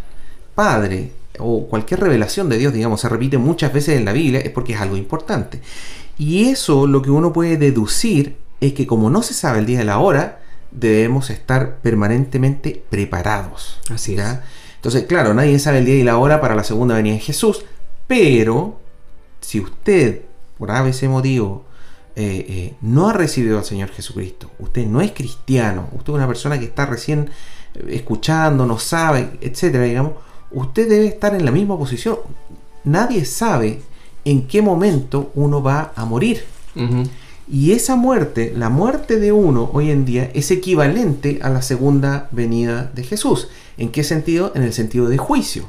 Padre, 0.54 1.12
o 1.40 1.66
cualquier 1.68 2.00
revelación 2.00 2.48
de 2.48 2.58
Dios, 2.58 2.72
digamos, 2.72 3.00
se 3.00 3.08
repite 3.08 3.38
muchas 3.38 3.72
veces 3.72 3.96
en 3.96 4.04
la 4.04 4.12
Biblia, 4.12 4.40
es 4.40 4.50
porque 4.50 4.74
es 4.74 4.80
algo 4.80 4.96
importante. 4.96 5.60
Y 6.18 6.50
eso 6.50 6.86
lo 6.86 7.02
que 7.02 7.10
uno 7.10 7.32
puede 7.32 7.56
deducir 7.56 8.36
es 8.60 8.74
que 8.74 8.86
como 8.86 9.10
no 9.10 9.22
se 9.22 9.34
sabe 9.34 9.58
el 9.58 9.66
día 9.66 9.82
y 9.82 9.84
la 9.84 9.98
hora, 9.98 10.40
debemos 10.70 11.30
estar 11.30 11.78
permanentemente 11.78 12.82
preparados. 12.90 13.80
Así 13.90 14.14
es. 14.14 14.38
Entonces, 14.76 15.04
claro, 15.04 15.34
nadie 15.34 15.58
sabe 15.58 15.78
el 15.78 15.84
día 15.84 15.96
y 15.96 16.04
la 16.04 16.18
hora 16.18 16.40
para 16.40 16.54
la 16.54 16.64
segunda 16.64 16.94
venida 16.94 17.14
de 17.14 17.20
Jesús, 17.20 17.64
pero 18.06 18.78
si 19.40 19.60
usted, 19.60 20.22
por 20.58 20.70
ABC 20.70 21.04
motivo, 21.04 21.64
eh, 22.16 22.46
eh, 22.48 22.74
no 22.80 23.08
ha 23.08 23.12
recibido 23.12 23.58
al 23.58 23.64
Señor 23.64 23.90
Jesucristo, 23.90 24.50
usted 24.58 24.86
no 24.86 25.00
es 25.00 25.12
cristiano, 25.12 25.88
usted 25.92 26.12
es 26.12 26.16
una 26.16 26.26
persona 26.26 26.58
que 26.58 26.66
está 26.66 26.86
recién 26.86 27.30
eh, 27.74 27.86
escuchando, 27.90 28.66
no 28.66 28.78
sabe, 28.78 29.38
etcétera, 29.40 29.84
digamos, 29.84 30.14
usted 30.52 30.88
debe 30.88 31.06
estar 31.06 31.34
en 31.34 31.44
la 31.44 31.50
misma 31.50 31.76
posición. 31.78 32.16
Nadie 32.84 33.24
sabe 33.24 33.80
en 34.24 34.46
qué 34.46 34.62
momento 34.62 35.30
uno 35.34 35.62
va 35.62 35.92
a 35.96 36.04
morir. 36.04 36.44
Y 37.52 37.72
esa 37.72 37.96
muerte, 37.96 38.52
la 38.56 38.68
muerte 38.68 39.18
de 39.18 39.32
uno 39.32 39.70
hoy 39.72 39.90
en 39.90 40.04
día, 40.04 40.30
es 40.34 40.50
equivalente 40.52 41.40
a 41.42 41.50
la 41.50 41.62
segunda 41.62 42.28
venida 42.30 42.90
de 42.94 43.02
Jesús. 43.02 43.48
¿En 43.76 43.88
qué 43.90 44.04
sentido? 44.04 44.52
En 44.54 44.62
el 44.62 44.72
sentido 44.72 45.08
de 45.08 45.18
juicio. 45.18 45.64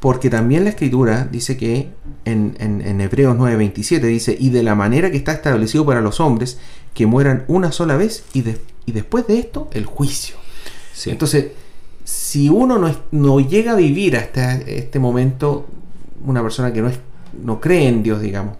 Porque 0.00 0.30
también 0.30 0.64
la 0.64 0.70
escritura 0.70 1.28
dice 1.30 1.56
que 1.56 1.90
en, 2.24 2.56
en, 2.58 2.80
en 2.80 3.00
Hebreos 3.00 3.36
9:27 3.36 4.00
dice, 4.00 4.36
y 4.38 4.50
de 4.50 4.64
la 4.64 4.74
manera 4.74 5.12
que 5.12 5.16
está 5.16 5.30
establecido 5.32 5.86
para 5.86 6.00
los 6.00 6.18
hombres, 6.18 6.58
que 6.92 7.06
mueran 7.06 7.44
una 7.46 7.70
sola 7.70 7.96
vez 7.96 8.24
y, 8.32 8.40
de- 8.42 8.58
y 8.84 8.90
después 8.90 9.28
de 9.28 9.38
esto 9.38 9.68
el 9.72 9.86
juicio. 9.86 10.34
Sí. 10.92 11.10
Entonces, 11.10 11.46
si 12.04 12.48
uno 12.48 12.78
no, 12.78 12.88
es- 12.88 12.98
no 13.10 13.40
llega 13.40 13.72
a 13.72 13.76
vivir 13.76 14.16
hasta 14.16 14.56
este 14.60 14.98
momento, 14.98 15.66
una 16.24 16.42
persona 16.42 16.72
que 16.72 16.82
no, 16.82 16.88
es, 16.88 16.98
no 17.42 17.60
cree 17.60 17.88
en 17.88 18.02
Dios, 18.02 18.20
digamos, 18.20 18.56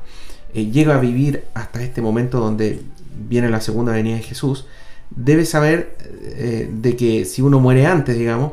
eh, 0.55 0.67
llega 0.71 0.97
a 0.97 1.01
vivir 1.01 1.45
hasta 1.55 1.83
este 1.83 2.01
momento 2.01 2.41
donde 2.41 2.81
viene 3.29 3.49
la 3.51 3.61
segunda 3.61 3.93
venida 3.93 4.17
de 4.17 4.23
Jesús, 4.23 4.67
debe 5.15 5.45
saber 5.45 5.97
eh, 6.23 6.71
de 6.73 6.97
que 6.97 7.25
si 7.25 7.43
uno 7.43 7.61
muere 7.61 7.87
antes, 7.87 8.17
digamos, 8.19 8.53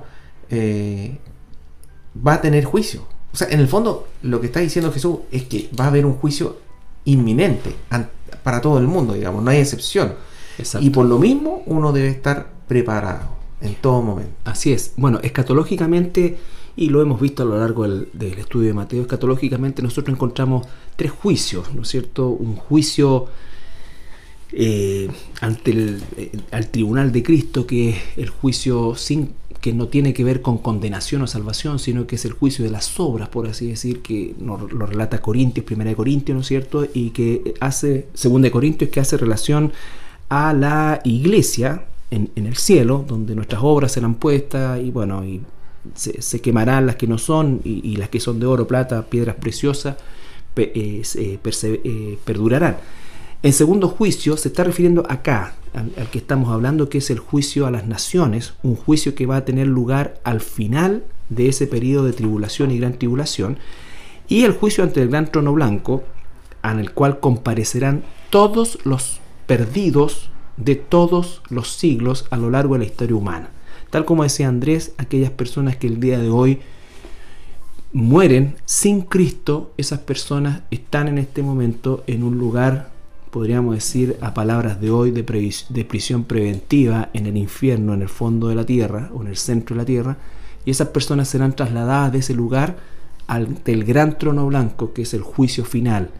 eh, 0.49 1.17
va 2.15 2.33
a 2.35 2.41
tener 2.41 2.65
juicio. 2.65 3.05
O 3.33 3.37
sea, 3.37 3.47
en 3.49 3.59
el 3.61 3.67
fondo, 3.67 4.07
lo 4.23 4.41
que 4.41 4.47
está 4.47 4.59
diciendo 4.59 4.91
Jesús 4.91 5.19
es 5.31 5.43
que 5.43 5.69
va 5.79 5.85
a 5.85 5.87
haber 5.87 6.05
un 6.05 6.13
juicio 6.15 6.57
inminente 7.05 7.73
para 8.43 8.59
todo 8.61 8.77
el 8.77 8.87
mundo, 8.87 9.13
digamos, 9.13 9.41
no 9.43 9.49
hay 9.51 9.59
excepción. 9.59 10.13
Exacto. 10.57 10.85
Y 10.85 10.89
por 10.89 11.05
lo 11.05 11.17
mismo, 11.17 11.63
uno 11.65 11.93
debe 11.93 12.09
estar 12.09 12.49
preparado 12.67 13.40
en 13.61 13.75
todo 13.75 14.01
momento. 14.01 14.33
Así 14.45 14.71
es. 14.73 14.93
Bueno, 14.97 15.19
escatológicamente, 15.21 16.37
y 16.75 16.89
lo 16.89 17.01
hemos 17.01 17.19
visto 17.19 17.43
a 17.43 17.45
lo 17.45 17.57
largo 17.57 17.83
del, 17.83 18.07
estudio 18.37 18.67
de 18.67 18.73
Mateo, 18.73 19.01
escatológicamente 19.01 19.81
nosotros 19.81 20.13
encontramos 20.15 20.67
tres 20.95 21.11
juicios, 21.11 21.73
¿no 21.73 21.83
es 21.83 21.87
cierto? 21.87 22.29
Un 22.29 22.55
juicio 22.55 23.27
eh, 24.53 25.09
ante 25.39 25.71
el 25.71 26.01
eh, 26.17 26.31
al 26.51 26.67
tribunal 26.67 27.11
de 27.11 27.23
Cristo, 27.23 27.65
que 27.65 27.89
es 27.89 27.95
el 28.17 28.29
juicio 28.29 28.95
sin 28.95 29.33
que 29.61 29.73
no 29.73 29.87
tiene 29.87 30.13
que 30.13 30.23
ver 30.23 30.41
con 30.41 30.57
condenación 30.57 31.21
o 31.21 31.27
salvación, 31.27 31.77
sino 31.77 32.07
que 32.07 32.15
es 32.15 32.25
el 32.25 32.33
juicio 32.33 32.65
de 32.65 32.71
las 32.71 32.99
obras, 32.99 33.29
por 33.29 33.47
así 33.47 33.67
decir, 33.67 34.01
que 34.01 34.33
nos 34.39 34.71
lo 34.73 34.87
relata 34.87 35.21
Corintios, 35.21 35.65
primera 35.65 35.91
de 35.91 35.95
Corintios, 35.95 36.33
¿no 36.35 36.41
es 36.41 36.47
cierto? 36.47 36.87
Y 36.93 37.11
que 37.11 37.53
hace, 37.59 38.07
segunda 38.15 38.47
de 38.47 38.51
Corintios, 38.51 38.89
que 38.89 38.99
hace 38.99 39.17
relación 39.17 39.71
a 40.29 40.53
la 40.53 40.99
iglesia 41.03 41.85
en, 42.11 42.29
el 42.35 42.55
cielo, 42.57 43.03
donde 43.07 43.33
nuestras 43.35 43.61
obras 43.63 43.93
serán 43.93 44.15
puestas 44.15 44.79
y 44.81 44.91
bueno, 44.91 45.25
y 45.25 45.41
se, 45.95 46.41
quemarán 46.41 46.85
las 46.85 46.95
que 46.97 47.07
no 47.07 47.17
son 47.17 47.61
y, 47.63 47.95
las 47.95 48.09
que 48.09 48.19
son 48.19 48.39
de 48.39 48.45
oro, 48.45 48.67
plata, 48.67 49.03
piedras 49.03 49.37
preciosas, 49.37 49.95
pe- 50.53 50.71
eh, 50.75 51.01
perse- 51.43 51.79
eh, 51.83 52.19
perdurarán. 52.23 52.77
En 53.43 53.53
segundo 53.53 53.87
juicio 53.87 54.37
se 54.37 54.49
está 54.49 54.63
refiriendo 54.63 55.03
acá, 55.09 55.55
al, 55.73 55.91
al 55.97 56.09
que 56.11 56.19
estamos 56.19 56.51
hablando, 56.51 56.89
que 56.89 56.99
es 56.99 57.09
el 57.09 57.17
juicio 57.19 57.65
a 57.65 57.71
las 57.71 57.87
naciones, 57.87 58.53
un 58.61 58.75
juicio 58.75 59.15
que 59.15 59.25
va 59.25 59.37
a 59.37 59.45
tener 59.45 59.65
lugar 59.67 60.19
al 60.23 60.41
final 60.41 61.03
de 61.29 61.47
ese 61.49 61.65
periodo 61.65 62.05
de 62.05 62.13
tribulación 62.13 62.69
y 62.69 62.77
gran 62.77 62.99
tribulación, 62.99 63.57
y 64.27 64.43
el 64.43 64.51
juicio 64.51 64.83
ante 64.83 65.01
el 65.01 65.09
gran 65.09 65.31
trono 65.31 65.53
blanco, 65.53 66.03
en 66.63 66.79
el 66.79 66.91
cual 66.91 67.19
comparecerán 67.19 68.03
todos 68.29 68.77
los 68.83 69.19
perdidos 69.47 70.29
de 70.63 70.75
todos 70.75 71.41
los 71.49 71.71
siglos 71.71 72.25
a 72.29 72.37
lo 72.37 72.49
largo 72.49 72.75
de 72.75 72.79
la 72.79 72.85
historia 72.85 73.15
humana. 73.15 73.49
Tal 73.89 74.05
como 74.05 74.23
decía 74.23 74.47
Andrés, 74.47 74.93
aquellas 74.97 75.31
personas 75.31 75.75
que 75.75 75.87
el 75.87 75.99
día 75.99 76.19
de 76.19 76.29
hoy 76.29 76.59
mueren 77.93 78.55
sin 78.65 79.01
Cristo, 79.01 79.73
esas 79.77 79.99
personas 79.99 80.61
están 80.71 81.07
en 81.07 81.17
este 81.17 81.43
momento 81.43 82.03
en 82.07 82.23
un 82.23 82.37
lugar, 82.37 82.91
podríamos 83.31 83.75
decir 83.75 84.17
a 84.21 84.33
palabras 84.33 84.79
de 84.79 84.91
hoy, 84.91 85.11
de, 85.11 85.23
prisión 85.23 86.23
preventiva 86.23 87.09
en 87.13 87.25
el 87.25 87.37
infierno, 87.37 87.93
en 87.93 88.01
el 88.01 88.09
fondo 88.09 88.47
de 88.47 88.55
la 88.55 88.65
tierra 88.65 89.09
o 89.13 89.21
en 89.21 89.27
el 89.27 89.37
centro 89.37 89.75
de 89.75 89.81
la 89.81 89.85
tierra, 89.85 90.17
y 90.63 90.71
esas 90.71 90.89
personas 90.89 91.27
serán 91.27 91.55
trasladadas 91.55 92.11
de 92.11 92.19
ese 92.19 92.33
lugar 92.33 92.77
ante 93.27 93.73
el 93.73 93.83
gran 93.83 94.17
trono 94.17 94.45
blanco, 94.47 94.93
que 94.93 95.01
es 95.01 95.13
el 95.13 95.21
juicio 95.21 95.65
final. 95.65 96.11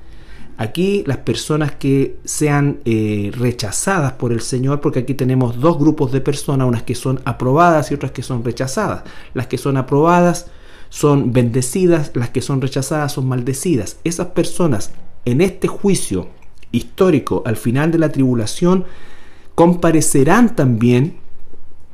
Aquí 0.61 1.03
las 1.07 1.17
personas 1.17 1.71
que 1.71 2.17
sean 2.23 2.81
eh, 2.85 3.31
rechazadas 3.33 4.13
por 4.13 4.31
el 4.31 4.41
Señor, 4.41 4.79
porque 4.79 4.99
aquí 4.99 5.15
tenemos 5.15 5.59
dos 5.59 5.79
grupos 5.79 6.11
de 6.11 6.21
personas, 6.21 6.67
unas 6.67 6.83
que 6.83 6.93
son 6.93 7.19
aprobadas 7.25 7.89
y 7.89 7.95
otras 7.95 8.11
que 8.11 8.21
son 8.21 8.43
rechazadas. 8.43 9.01
Las 9.33 9.47
que 9.47 9.57
son 9.57 9.75
aprobadas 9.75 10.51
son 10.89 11.33
bendecidas, 11.33 12.11
las 12.13 12.29
que 12.29 12.43
son 12.43 12.61
rechazadas 12.61 13.13
son 13.13 13.27
maldecidas. 13.27 13.97
Esas 14.03 14.27
personas 14.27 14.91
en 15.25 15.41
este 15.41 15.67
juicio 15.67 16.27
histórico 16.71 17.41
al 17.47 17.57
final 17.57 17.91
de 17.91 17.97
la 17.97 18.09
tribulación 18.09 18.85
comparecerán 19.55 20.55
también 20.55 21.17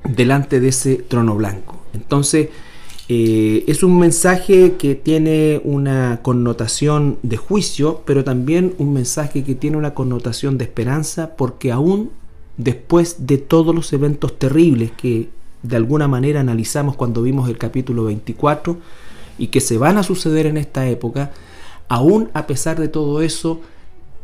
delante 0.03 0.59
de 0.59 0.67
ese 0.67 0.95
trono 0.95 1.35
blanco. 1.35 1.79
Entonces, 1.93 2.49
eh, 3.09 3.63
es 3.67 3.83
un 3.83 3.97
mensaje 3.99 4.75
que 4.77 4.95
tiene 4.95 5.61
una 5.63 6.19
connotación 6.21 7.17
de 7.23 7.37
juicio, 7.37 8.01
pero 8.05 8.25
también 8.25 8.73
un 8.79 8.93
mensaje 8.93 9.43
que 9.43 9.55
tiene 9.55 9.77
una 9.77 9.93
connotación 9.93 10.57
de 10.57 10.65
esperanza, 10.65 11.35
porque 11.37 11.71
aún 11.71 12.11
después 12.57 13.27
de 13.27 13.37
todos 13.37 13.73
los 13.73 13.93
eventos 13.93 14.37
terribles 14.37 14.91
que 14.91 15.29
de 15.63 15.75
alguna 15.75 16.07
manera 16.07 16.41
analizamos 16.41 16.95
cuando 16.95 17.21
vimos 17.21 17.49
el 17.49 17.57
capítulo 17.57 18.03
24 18.05 18.77
y 19.37 19.47
que 19.47 19.61
se 19.61 19.77
van 19.77 19.97
a 19.97 20.03
suceder 20.03 20.45
en 20.45 20.57
esta 20.57 20.87
época, 20.87 21.31
aún 21.87 22.29
a 22.33 22.45
pesar 22.45 22.79
de 22.79 22.89
todo 22.89 23.21
eso, 23.21 23.61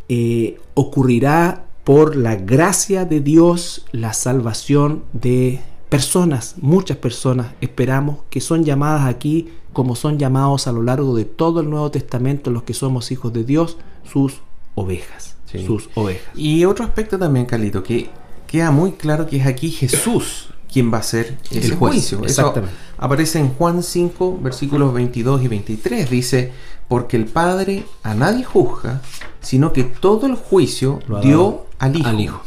eh, 0.09 0.59
ocurrirá 0.73 1.65
por 1.85 2.15
la 2.15 2.35
gracia 2.35 3.05
de 3.05 3.21
Dios 3.21 3.85
la 3.91 4.13
salvación 4.13 5.03
de 5.13 5.61
personas, 5.93 6.55
muchas 6.59 6.97
personas, 6.97 7.51
esperamos, 7.61 8.17
que 8.31 8.41
son 8.41 8.63
llamadas 8.63 9.05
aquí 9.05 9.49
como 9.73 9.95
son 9.95 10.17
llamados 10.17 10.65
a 10.67 10.71
lo 10.71 10.81
largo 10.81 11.15
de 11.15 11.25
todo 11.25 11.59
el 11.61 11.69
Nuevo 11.69 11.91
Testamento 11.91 12.49
los 12.51 12.63
que 12.63 12.73
somos 12.73 13.11
hijos 13.11 13.31
de 13.31 13.43
Dios, 13.43 13.77
sus 14.11 14.41
ovejas, 14.75 15.35
Sí. 15.45 15.63
sus 15.65 15.89
ovejas. 15.93 16.33
Y 16.35 16.65
otro 16.65 16.83
aspecto 16.83 17.19
también, 17.19 17.45
Carlito, 17.45 17.83
que 17.83 18.09
queda 18.47 18.71
muy 18.71 18.93
claro 18.93 19.27
que 19.27 19.37
es 19.37 19.45
aquí 19.45 19.69
Jesús 19.69 20.47
quien 20.71 20.91
va 20.91 20.97
a 20.97 21.01
ese 21.01 21.37
El 21.51 21.75
juez, 21.75 21.93
juicio. 21.93 22.17
Eso 22.17 22.25
exactamente. 22.25 22.75
aparece 22.97 23.37
en 23.37 23.49
Juan 23.49 23.83
5, 23.83 24.39
versículos 24.41 24.91
22 24.95 25.43
y 25.43 25.47
23. 25.47 26.09
Dice, 26.09 26.51
porque 26.87 27.17
el 27.17 27.25
Padre 27.25 27.85
a 28.01 28.15
nadie 28.15 28.43
juzga, 28.43 29.01
sino 29.41 29.71
que 29.73 29.83
todo 29.83 30.25
el 30.25 30.33
juicio 30.33 30.99
dio 31.21 31.37
dado 31.37 31.65
al 31.77 31.95
Hijo. 31.97 32.07
al 32.09 32.19
Hijo. 32.19 32.41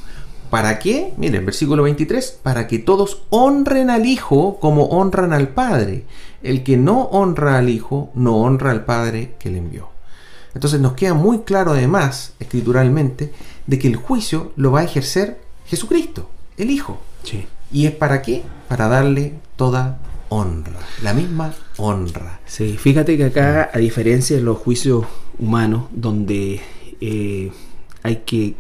¿Para 0.57 0.79
qué? 0.79 1.13
Miren, 1.19 1.45
versículo 1.45 1.83
23, 1.83 2.39
para 2.43 2.67
que 2.67 2.79
todos 2.79 3.25
honren 3.29 3.91
al 3.91 4.07
Hijo 4.07 4.59
como 4.59 4.85
honran 4.85 5.35
al 5.35 5.49
Padre. 5.49 6.05
El 6.43 6.65
que 6.65 6.79
no 6.79 7.03
honra 7.03 7.59
al 7.59 7.69
Hijo, 7.69 8.11
no 8.15 8.39
honra 8.39 8.71
al 8.71 8.87
Padre 8.87 9.35
que 9.39 9.51
le 9.51 9.59
envió. 9.59 9.91
Entonces 10.55 10.81
nos 10.81 10.95
queda 10.95 11.13
muy 11.13 11.41
claro 11.41 11.73
además, 11.73 12.33
escrituralmente, 12.41 13.35
de 13.67 13.79
que 13.79 13.87
el 13.87 13.97
juicio 13.97 14.53
lo 14.57 14.73
va 14.73 14.81
a 14.81 14.85
ejercer 14.85 15.39
Jesucristo, 15.67 16.31
el 16.57 16.71
Hijo. 16.71 17.03
Sí. 17.23 17.45
¿Y 17.71 17.85
es 17.85 17.93
para 17.93 18.23
qué? 18.23 18.43
Para 18.67 18.89
darle 18.89 19.35
toda 19.57 19.99
honra, 20.31 20.81
la 21.03 21.13
misma 21.13 21.53
honra. 21.77 22.41
Sí, 22.47 22.79
fíjate 22.79 23.19
que 23.19 23.25
acá, 23.25 23.71
a 23.75 23.77
diferencia 23.77 24.35
de 24.35 24.43
los 24.43 24.57
juicios 24.57 25.05
humanos, 25.39 25.85
donde 25.91 26.63
eh, 27.03 27.53
hay 28.03 28.23
que 28.25 28.55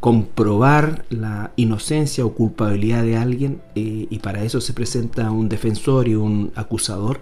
comprobar 0.00 1.04
la 1.10 1.52
inocencia 1.56 2.24
o 2.24 2.32
culpabilidad 2.32 3.04
de 3.04 3.18
alguien 3.18 3.60
eh, 3.74 4.06
y 4.08 4.18
para 4.18 4.42
eso 4.42 4.60
se 4.62 4.72
presenta 4.72 5.30
un 5.30 5.50
defensor 5.50 6.08
y 6.08 6.14
un 6.14 6.52
acusador, 6.56 7.20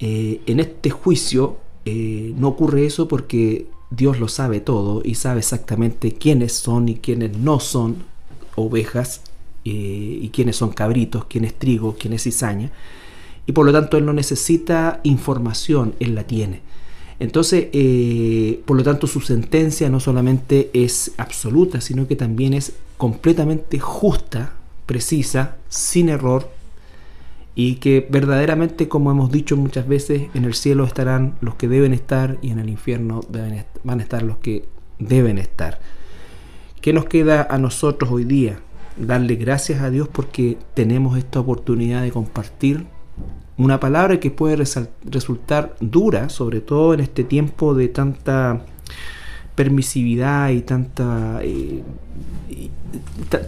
eh, 0.00 0.40
en 0.46 0.60
este 0.60 0.88
juicio 0.88 1.58
eh, 1.84 2.32
no 2.36 2.48
ocurre 2.48 2.86
eso 2.86 3.08
porque 3.08 3.66
Dios 3.90 4.18
lo 4.18 4.28
sabe 4.28 4.60
todo 4.60 5.02
y 5.04 5.14
sabe 5.16 5.40
exactamente 5.40 6.12
quiénes 6.12 6.54
son 6.54 6.88
y 6.88 6.96
quiénes 6.96 7.36
no 7.36 7.60
son 7.60 8.04
ovejas 8.56 9.22
y 9.70 10.30
quiénes 10.30 10.56
son 10.56 10.70
cabritos, 10.70 11.26
quién 11.26 11.44
es 11.44 11.52
trigo, 11.58 11.94
quién 11.98 12.14
es 12.14 12.22
cizaña. 12.22 12.72
Y 13.44 13.52
por 13.52 13.66
lo 13.66 13.72
tanto 13.72 13.98
Él 13.98 14.06
no 14.06 14.14
necesita 14.14 15.00
información, 15.02 15.94
Él 16.00 16.14
la 16.14 16.24
tiene. 16.24 16.62
Entonces, 17.20 17.68
eh, 17.72 18.60
por 18.64 18.76
lo 18.76 18.84
tanto, 18.84 19.06
su 19.06 19.20
sentencia 19.20 19.88
no 19.88 19.98
solamente 19.98 20.70
es 20.72 21.12
absoluta, 21.16 21.80
sino 21.80 22.06
que 22.06 22.16
también 22.16 22.54
es 22.54 22.74
completamente 22.96 23.78
justa, 23.80 24.52
precisa, 24.86 25.56
sin 25.68 26.08
error, 26.08 26.48
y 27.56 27.76
que 27.76 28.06
verdaderamente, 28.08 28.86
como 28.86 29.10
hemos 29.10 29.32
dicho 29.32 29.56
muchas 29.56 29.88
veces, 29.88 30.28
en 30.34 30.44
el 30.44 30.54
cielo 30.54 30.84
estarán 30.84 31.34
los 31.40 31.56
que 31.56 31.66
deben 31.66 31.92
estar 31.92 32.38
y 32.40 32.50
en 32.50 32.60
el 32.60 32.68
infierno 32.68 33.20
van 33.82 33.98
a 33.98 34.02
estar 34.02 34.22
los 34.22 34.38
que 34.38 34.64
deben 35.00 35.38
estar. 35.38 35.80
¿Qué 36.80 36.92
nos 36.92 37.06
queda 37.06 37.48
a 37.50 37.58
nosotros 37.58 38.12
hoy 38.12 38.22
día? 38.22 38.60
Darle 38.96 39.34
gracias 39.34 39.82
a 39.82 39.90
Dios 39.90 40.06
porque 40.06 40.56
tenemos 40.74 41.18
esta 41.18 41.40
oportunidad 41.40 42.02
de 42.02 42.12
compartir 42.12 42.86
una 43.58 43.80
palabra 43.80 44.20
que 44.20 44.30
puede 44.30 44.64
resultar 45.04 45.74
dura, 45.80 46.28
sobre 46.28 46.60
todo 46.60 46.94
en 46.94 47.00
este 47.00 47.24
tiempo 47.24 47.74
de 47.74 47.88
tanta 47.88 48.64
permisividad 49.56 50.50
y 50.50 50.60
tanta 50.60 51.40
eh, 51.42 51.82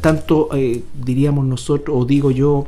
tanto 0.03 0.49
eh, 0.53 0.83
diríamos 1.05 1.47
nosotros 1.47 1.97
o 1.97 2.05
digo 2.05 2.33
yo 2.33 2.67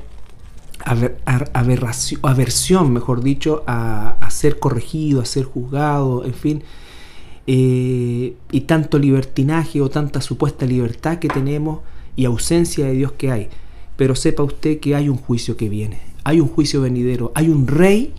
aversión 2.23 2.93
mejor 2.93 3.21
dicho 3.23 3.65
a, 3.67 4.17
ser 4.31 4.61
corregido 4.61 5.21
a 5.21 5.25
ser 5.25 5.45
juzgado 5.45 6.25
en 6.25 6.35
fin 6.35 6.63
eh, 7.49 8.37
y 8.53 8.61
tanto 8.61 9.01
libertinaje 9.01 9.81
o 9.81 9.91
tanta 9.91 10.21
supuesta 10.21 10.65
libertad 10.65 11.19
que 11.19 11.29
tenemos 11.29 11.81
y 12.15 12.27
ausencia 12.27 12.87
de 12.87 12.93
Dios 12.93 13.13
que 13.13 13.33
hay. 13.33 13.49
Pero 13.97 14.15
sepa 14.15 14.45
usted 14.45 14.79
que 14.79 14.95
hay 14.95 15.09
un 15.09 15.17
juicio 15.17 15.57
que 15.57 15.69
viene 15.69 16.12
hay 16.25 16.41
un 16.41 16.49
juicio 16.49 16.81
venidero, 16.81 17.33
hay 17.35 17.49
un 17.49 17.67
rey 17.67 18.15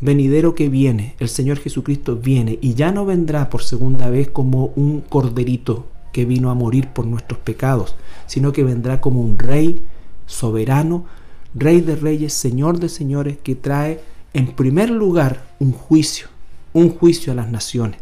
venidero 0.00 0.54
que 0.54 0.68
viene, 0.68 1.14
el 1.18 1.28
Señor 1.28 1.58
Jesucristo 1.58 2.16
viene 2.16 2.58
y 2.60 2.74
ya 2.74 2.92
no 2.92 3.06
vendrá 3.06 3.50
por 3.50 3.62
segunda 3.62 4.10
vez 4.10 4.28
como 4.28 4.66
un 4.76 5.00
corderito 5.00 5.86
que 6.12 6.24
vino 6.24 6.50
a 6.50 6.54
morir 6.54 6.88
por 6.88 7.06
nuestros 7.06 7.40
pecados, 7.40 7.96
sino 8.26 8.52
que 8.52 8.62
vendrá 8.62 9.00
como 9.00 9.20
un 9.20 9.38
rey 9.38 9.82
soberano, 10.26 11.06
rey 11.54 11.80
de 11.80 11.96
reyes, 11.96 12.32
señor 12.32 12.78
de 12.78 12.88
señores, 12.88 13.38
que 13.42 13.54
trae 13.56 14.00
en 14.32 14.48
primer 14.52 14.90
lugar 14.90 15.46
un 15.58 15.72
juicio, 15.72 16.28
un 16.72 16.90
juicio 16.90 17.32
a 17.32 17.36
las 17.36 17.50
naciones. 17.50 18.00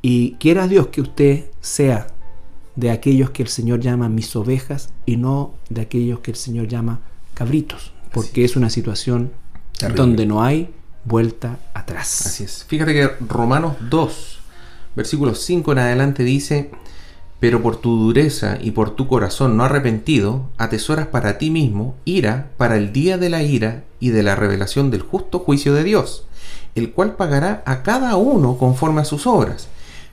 Y 0.00 0.32
quiera 0.32 0.68
Dios 0.68 0.88
que 0.88 1.00
usted 1.00 1.46
sea 1.60 2.06
de 2.76 2.90
aquellos 2.90 3.30
que 3.30 3.42
el 3.42 3.48
Señor 3.48 3.80
llama 3.80 4.08
mis 4.08 4.34
ovejas 4.36 4.90
y 5.06 5.16
no 5.16 5.54
de 5.70 5.80
aquellos 5.82 6.20
que 6.20 6.32
el 6.32 6.36
Señor 6.36 6.68
llama 6.68 7.00
cabritos 7.32 7.93
porque 8.14 8.44
es 8.44 8.54
una 8.56 8.70
situación 8.70 9.32
donde 9.96 10.24
no 10.24 10.42
hay 10.42 10.72
vuelta 11.04 11.58
atrás. 11.74 12.26
Así 12.26 12.44
es. 12.44 12.64
Fíjate 12.64 12.94
que 12.94 13.10
Romanos 13.28 13.74
2, 13.90 14.38
versículo 14.94 15.34
5 15.34 15.72
en 15.72 15.78
adelante 15.78 16.22
dice, 16.22 16.70
pero 17.40 17.60
por 17.60 17.76
tu 17.76 17.98
dureza 17.98 18.56
y 18.60 18.70
por 18.70 18.94
tu 18.94 19.08
corazón 19.08 19.56
no 19.56 19.64
arrepentido, 19.64 20.48
atesoras 20.56 21.08
para 21.08 21.38
ti 21.38 21.50
mismo 21.50 21.96
ira 22.04 22.52
para 22.56 22.76
el 22.76 22.92
día 22.92 23.18
de 23.18 23.28
la 23.28 23.42
ira 23.42 23.82
y 23.98 24.10
de 24.10 24.22
la 24.22 24.36
revelación 24.36 24.92
del 24.92 25.02
justo 25.02 25.40
juicio 25.40 25.74
de 25.74 25.82
Dios, 25.82 26.24
el 26.76 26.92
cual 26.92 27.16
pagará 27.16 27.64
a 27.66 27.82
cada 27.82 28.16
uno 28.16 28.56
conforme 28.58 29.00
a 29.00 29.04
sus 29.04 29.26
obras. 29.26 29.66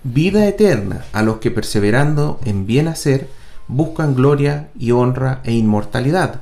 Vida 0.04 0.48
eterna 0.48 1.06
a 1.14 1.22
los 1.22 1.38
que 1.38 1.52
perseverando 1.52 2.40
en 2.46 2.66
bien 2.66 2.88
hacer, 2.88 3.30
buscan 3.68 4.16
gloria 4.16 4.70
y 4.78 4.90
honra 4.92 5.42
e 5.44 5.54
inmortalidad 5.54 6.42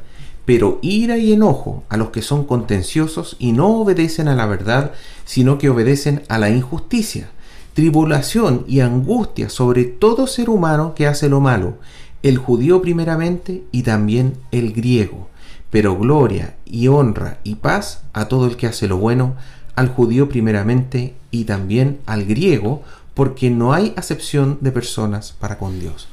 pero 0.49 0.79
ira 0.81 1.19
y 1.19 1.31
enojo 1.31 1.83
a 1.89 1.97
los 1.97 2.09
que 2.09 2.23
son 2.23 2.43
contenciosos 2.43 3.35
y 3.37 3.51
no 3.51 3.67
obedecen 3.67 4.27
a 4.27 4.33
la 4.33 4.47
verdad, 4.47 4.93
sino 5.23 5.59
que 5.59 5.69
obedecen 5.69 6.23
a 6.27 6.39
la 6.39 6.49
injusticia, 6.49 7.29
tribulación 7.75 8.65
y 8.67 8.79
angustia 8.79 9.49
sobre 9.49 9.83
todo 9.83 10.25
ser 10.25 10.49
humano 10.49 10.95
que 10.95 11.05
hace 11.05 11.29
lo 11.29 11.39
malo, 11.39 11.75
el 12.23 12.39
judío 12.39 12.81
primeramente 12.81 13.61
y 13.71 13.83
también 13.83 14.37
el 14.49 14.73
griego, 14.73 15.27
pero 15.69 15.95
gloria 15.95 16.55
y 16.65 16.87
honra 16.87 17.37
y 17.43 17.53
paz 17.53 18.01
a 18.13 18.27
todo 18.27 18.47
el 18.47 18.57
que 18.57 18.65
hace 18.65 18.87
lo 18.87 18.97
bueno, 18.97 19.35
al 19.75 19.87
judío 19.89 20.29
primeramente 20.29 21.13
y 21.29 21.43
también 21.43 21.99
al 22.07 22.25
griego, 22.25 22.81
porque 23.13 23.51
no 23.51 23.71
hay 23.71 23.93
acepción 23.97 24.57
de 24.61 24.71
personas 24.71 25.35
para 25.39 25.59
con 25.59 25.79
Dios. 25.79 26.07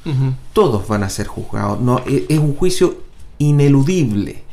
Todos 0.53 0.87
van 0.87 1.01
a 1.01 1.09
ser 1.09 1.25
juzgados. 1.25 1.81
No, 1.81 2.03
e, 2.05 2.27
es 2.29 2.37
un 2.37 2.53
juicio 2.55 3.06
ineludible. 3.37 4.47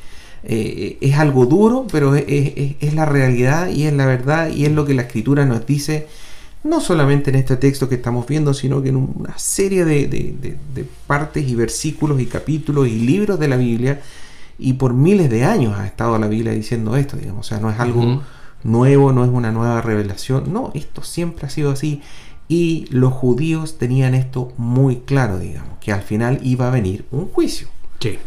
Eh, 0.47 0.99
es 1.01 1.17
algo 1.17 1.47
duro, 1.47 1.87
pero 1.91 2.15
es, 2.15 2.95
la 2.95 3.07
realidad 3.07 3.69
y 3.69 3.85
es 3.85 3.93
la 3.95 4.05
verdad 4.05 4.51
y 4.51 4.67
es 4.67 4.73
lo 4.73 4.85
que 4.85 4.93
la 4.93 5.03
escritura 5.03 5.47
nos 5.47 5.65
dice, 5.65 6.07
no 6.65 6.81
solamente 6.81 7.31
en 7.31 7.37
este 7.37 7.57
texto 7.57 7.89
que 7.89 7.95
estamos 7.95 8.27
viendo, 8.27 8.53
sino 8.53 8.83
que 8.83 8.91
en 8.91 8.97
una 8.97 9.39
serie 9.39 9.85
de, 9.87 10.57
partes 11.07 11.49
y 11.49 11.55
versículos 11.55 12.21
y 12.21 12.27
capítulos 12.27 12.89
y 12.89 12.99
libros 13.01 13.39
de 13.39 13.49
la 13.49 13.57
Biblia. 13.57 14.01
Y 14.57 14.75
por 14.75 14.95
miles 14.95 15.31
de 15.31 15.45
años 15.45 15.77
ha 15.77 15.87
estado 15.87 16.17
la 16.19 16.29
Biblia 16.29 16.53
diciendo 16.53 16.97
esto, 16.97 17.17
digamos. 17.17 17.47
O 17.47 17.49
sea, 17.49 17.59
no 17.59 17.71
es 17.71 17.81
algo 17.81 18.23
nuevo, 18.63 19.13
no 19.13 19.25
es 19.25 19.31
una 19.31 19.51
nueva 19.51 19.81
revelación. 19.81 20.53
No, 20.53 20.71
esto 20.75 21.03
siempre 21.03 21.47
ha 21.47 21.51
sido 21.51 21.71
así. 21.71 22.03
Y 22.49 22.87
los 22.91 23.13
judíos 23.13 23.79
tenían 23.79 24.15
esto 24.15 24.53
muy 24.59 24.97
claro, 24.97 25.39
digamos, 25.39 25.79
que 25.81 25.93
al 25.93 26.03
final 26.03 26.39
iba 26.43 26.69
a 26.69 26.71
venir 26.71 27.05
un 27.11 27.27
juicio. 27.29 27.69
Sí. 28.01 28.19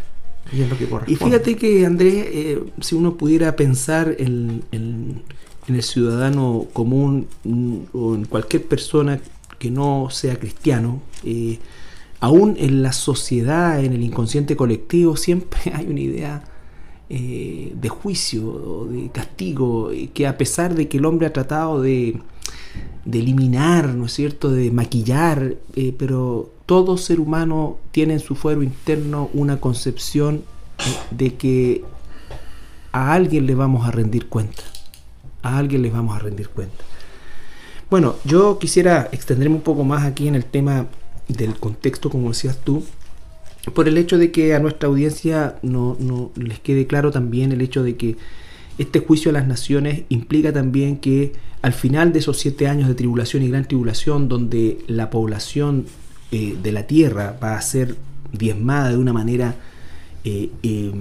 Y, 1.06 1.16
fíjate 1.16 1.56
que, 1.56 1.84
Andrés, 1.84 2.26
eh, 2.28 2.62
si 2.80 2.94
uno 2.94 3.16
pudiera 3.16 3.54
pensar 3.56 4.14
en, 4.18 4.62
el 4.72 5.82
ciudadano 5.82 6.66
común 6.72 7.28
mm, 7.44 7.76
o 7.92 8.14
en 8.14 8.24
cualquier 8.24 8.64
persona 8.64 9.20
que 9.58 9.70
no 9.70 10.08
sea 10.10 10.36
cristiano, 10.38 11.02
eh, 11.24 11.58
aún 12.20 12.56
en 12.58 12.82
la 12.82 12.92
sociedad, 12.92 13.84
en 13.84 13.92
el 13.92 14.02
inconsciente 14.02 14.56
colectivo, 14.56 15.16
siempre 15.16 15.60
hay 15.74 15.86
una 15.86 16.00
idea 16.00 16.44
eh, 17.10 17.72
de 17.74 17.88
juicio, 17.88 18.88
de 18.90 19.10
castigo, 19.10 19.90
que 20.14 20.26
a 20.26 20.38
pesar 20.38 20.74
de 20.74 20.88
que 20.88 20.98
el 20.98 21.04
hombre 21.04 21.26
ha 21.26 21.32
tratado 21.32 21.82
de, 21.82 22.18
de 23.08 23.20
eliminar, 23.20 23.94
¿no 23.94 24.04
es 24.04 24.12
cierto?, 24.12 24.50
de 24.50 24.70
maquillar, 24.70 25.54
pero 25.96 26.52
todo 26.66 26.98
ser 26.98 27.20
humano 27.20 27.78
tiene 27.90 28.12
en 28.12 28.20
su 28.20 28.34
fuero 28.34 28.62
interno 28.62 29.30
una 29.32 29.58
concepción 29.58 30.42
de 31.10 31.34
que 31.34 31.84
a 32.92 33.14
alguien 33.14 33.46
le 33.46 33.54
vamos 33.54 33.88
a 33.88 33.90
rendir 33.90 34.26
cuenta. 34.26 34.62
A 35.42 35.56
alguien 35.56 35.80
le 35.80 35.88
vamos 35.88 36.14
a 36.14 36.18
rendir 36.18 36.50
cuenta. 36.50 36.84
Bueno, 37.88 38.16
yo 38.26 38.58
quisiera 38.58 39.08
extenderme 39.10 39.56
un 39.56 39.62
poco 39.62 39.84
más 39.84 40.04
aquí 40.04 40.28
en 40.28 40.34
el 40.34 40.44
tema 40.44 40.86
del 41.28 41.56
contexto, 41.56 42.10
como 42.10 42.28
decías 42.28 42.58
tú, 42.62 42.84
por 43.74 43.88
el 43.88 43.96
hecho 43.96 44.18
de 44.18 44.30
que 44.32 44.54
a 44.54 44.58
nuestra 44.58 44.86
audiencia 44.86 45.56
no, 45.62 45.96
no 45.98 46.30
les 46.36 46.58
quede 46.58 46.86
claro 46.86 47.10
también 47.10 47.52
el 47.52 47.62
hecho 47.62 47.82
de 47.82 47.96
que 47.96 48.18
este 48.78 49.00
juicio 49.00 49.30
a 49.30 49.34
las 49.34 49.46
naciones 49.46 50.04
implica 50.08 50.52
también 50.52 50.98
que 50.98 51.32
al 51.62 51.72
final 51.72 52.12
de 52.12 52.20
esos 52.20 52.38
siete 52.38 52.68
años 52.68 52.88
de 52.88 52.94
tribulación 52.94 53.42
y 53.42 53.48
gran 53.48 53.66
tribulación, 53.66 54.28
donde 54.28 54.78
la 54.86 55.10
población 55.10 55.86
eh, 56.30 56.56
de 56.62 56.72
la 56.72 56.86
tierra 56.86 57.36
va 57.42 57.56
a 57.56 57.62
ser 57.62 57.96
diezmada 58.32 58.90
de 58.90 58.96
una 58.96 59.12
manera 59.12 59.56
eh, 60.24 60.50
eh, 60.62 60.92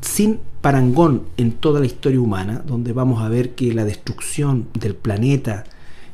sin 0.00 0.40
parangón 0.60 1.24
en 1.36 1.52
toda 1.52 1.78
la 1.78 1.86
historia 1.86 2.20
humana, 2.20 2.62
donde 2.66 2.92
vamos 2.92 3.22
a 3.22 3.28
ver 3.28 3.54
que 3.54 3.72
la 3.72 3.84
destrucción 3.84 4.68
del 4.74 4.94
planeta, 4.94 5.64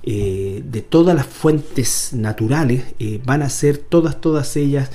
de 0.04 0.86
todas 0.88 1.16
las 1.16 1.26
fuentes 1.26 2.12
naturales, 2.12 2.84
van 3.24 3.42
a 3.42 3.48
ser 3.48 3.78
todas, 3.78 4.20
todas 4.20 4.56
ellas 4.56 4.92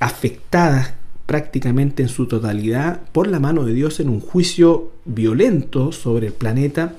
afectadas 0.00 0.94
prácticamente 1.28 2.02
en 2.02 2.08
su 2.08 2.24
totalidad 2.24 3.02
por 3.12 3.28
la 3.28 3.38
mano 3.38 3.66
de 3.66 3.74
Dios 3.74 4.00
en 4.00 4.08
un 4.08 4.18
juicio 4.18 4.92
violento 5.04 5.92
sobre 5.92 6.28
el 6.28 6.32
planeta 6.32 6.94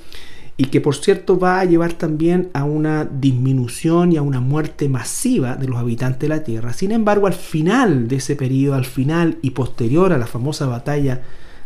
y 0.55 0.65
que 0.65 0.81
por 0.81 0.95
cierto 0.95 1.39
va 1.39 1.59
a 1.59 1.65
llevar 1.65 1.93
también 1.93 2.49
a 2.53 2.63
una 2.63 3.05
disminución 3.05 4.11
y 4.11 4.17
a 4.17 4.21
una 4.21 4.39
muerte 4.39 4.87
masiva 4.87 5.55
de 5.55 5.67
los 5.67 5.79
habitantes 5.79 6.19
de 6.19 6.27
la 6.27 6.43
Tierra. 6.43 6.73
Sin 6.73 6.91
embargo, 6.91 7.25
al 7.25 7.33
final 7.33 8.07
de 8.07 8.17
ese 8.17 8.35
periodo, 8.35 8.75
al 8.75 8.85
final 8.85 9.39
y 9.41 9.49
posterior 9.49 10.13
a 10.13 10.19
la 10.19 10.27
famosa 10.27 10.67
batalla 10.67 11.23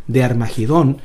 de 0.08 0.24
Armagedón, 0.24 1.00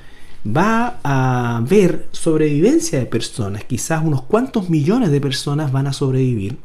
va 0.47 1.01
a 1.03 1.57
haber 1.57 2.07
sobrevivencia 2.13 3.01
de 3.01 3.07
personas, 3.07 3.65
quizás 3.65 4.05
unos 4.05 4.23
cuantos 4.23 4.71
millones 4.71 5.11
de 5.11 5.21
personas 5.21 5.73
van 5.73 5.89
a 5.89 5.93
sobrevivir. 5.93 6.57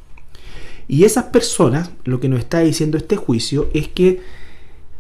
Y 0.88 1.06
esas 1.06 1.26
personas, 1.26 1.90
lo 2.04 2.20
que 2.20 2.30
nos 2.30 2.38
está 2.42 2.60
diciendo 2.60 2.98
este 2.98 3.16
juicio 3.16 3.72
es 3.74 3.88
que 3.88 4.43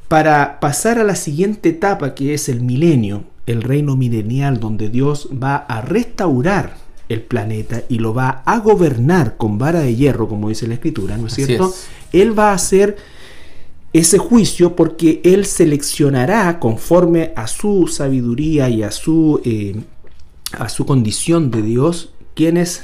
para 0.07 0.59
pasar 0.59 0.99
a 0.99 1.03
la 1.03 1.15
siguiente 1.15 1.69
etapa, 1.69 2.13
que 2.13 2.33
es 2.33 2.49
el 2.49 2.61
milenio, 2.61 3.23
el 3.45 3.61
reino 3.61 3.95
milenial 3.95 4.59
donde 4.59 4.89
Dios 4.89 5.29
va 5.31 5.55
a 5.55 5.81
restaurar 5.81 6.77
el 7.09 7.21
planeta 7.21 7.83
y 7.89 7.99
lo 7.99 8.13
va 8.13 8.41
a 8.45 8.59
gobernar 8.59 9.37
con 9.37 9.57
vara 9.57 9.81
de 9.81 9.95
hierro, 9.95 10.27
como 10.27 10.49
dice 10.49 10.67
la 10.67 10.75
escritura, 10.75 11.17
¿no 11.17 11.27
es 11.27 11.33
cierto? 11.33 11.73
Él 12.11 12.37
va 12.37 12.51
a 12.51 12.55
hacer 12.55 12.97
ese 13.91 14.17
juicio 14.17 14.75
porque 14.75 15.21
Él 15.23 15.45
seleccionará 15.45 16.59
conforme 16.59 17.33
a 17.35 17.47
su 17.47 17.87
sabiduría 17.87 18.69
y 18.69 18.83
a 18.83 18.91
su, 18.91 19.41
eh, 19.45 19.81
a 20.57 20.69
su 20.69 20.85
condición 20.85 21.51
de 21.51 21.61
Dios 21.61 22.13
quienes 22.33 22.83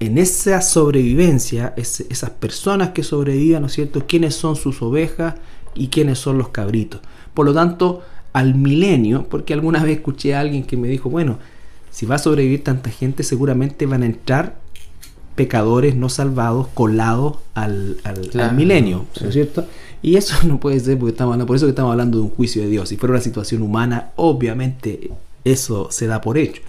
en 0.00 0.16
esa 0.16 0.60
sobrevivencia, 0.60 1.74
esas 1.76 2.30
personas 2.30 2.90
que 2.90 3.02
sobrevivan, 3.02 3.62
¿no 3.62 3.66
es 3.66 3.74
cierto?, 3.74 4.04
quiénes 4.06 4.34
son 4.34 4.54
sus 4.54 4.80
ovejas 4.80 5.34
y 5.74 5.88
quiénes 5.88 6.18
son 6.18 6.38
los 6.38 6.48
cabritos. 6.48 7.00
Por 7.34 7.46
lo 7.46 7.54
tanto, 7.54 8.02
al 8.32 8.54
milenio, 8.54 9.26
porque 9.28 9.54
alguna 9.54 9.82
vez 9.82 9.98
escuché 9.98 10.34
a 10.34 10.40
alguien 10.40 10.64
que 10.64 10.76
me 10.76 10.88
dijo, 10.88 11.10
bueno, 11.10 11.38
si 11.90 12.06
va 12.06 12.16
a 12.16 12.18
sobrevivir 12.18 12.62
tanta 12.62 12.90
gente, 12.90 13.22
seguramente 13.22 13.86
van 13.86 14.02
a 14.02 14.06
entrar 14.06 14.56
pecadores 15.34 15.94
no 15.94 16.08
salvados 16.08 16.66
colados 16.74 17.38
al, 17.54 17.98
al, 18.02 18.56
milenio, 18.56 19.06
¿no 19.20 19.28
es 19.28 19.34
cierto? 19.34 19.66
Y 20.02 20.16
eso 20.16 20.34
no 20.46 20.58
puede 20.58 20.80
ser 20.80 20.98
porque 20.98 21.12
estamos 21.12 21.32
hablando, 21.32 21.46
por 21.46 21.56
eso 21.56 21.66
que 21.66 21.70
estamos 21.70 21.92
hablando 21.92 22.18
de 22.18 22.24
un 22.24 22.30
juicio 22.30 22.62
de 22.62 22.68
Dios. 22.68 22.88
Si 22.88 22.96
fuera 22.96 23.14
una 23.14 23.22
situación 23.22 23.62
humana, 23.62 24.10
obviamente 24.16 25.10
eso 25.44 25.88
se 25.90 26.06
da 26.06 26.20
por 26.20 26.38
hecho. 26.38 26.62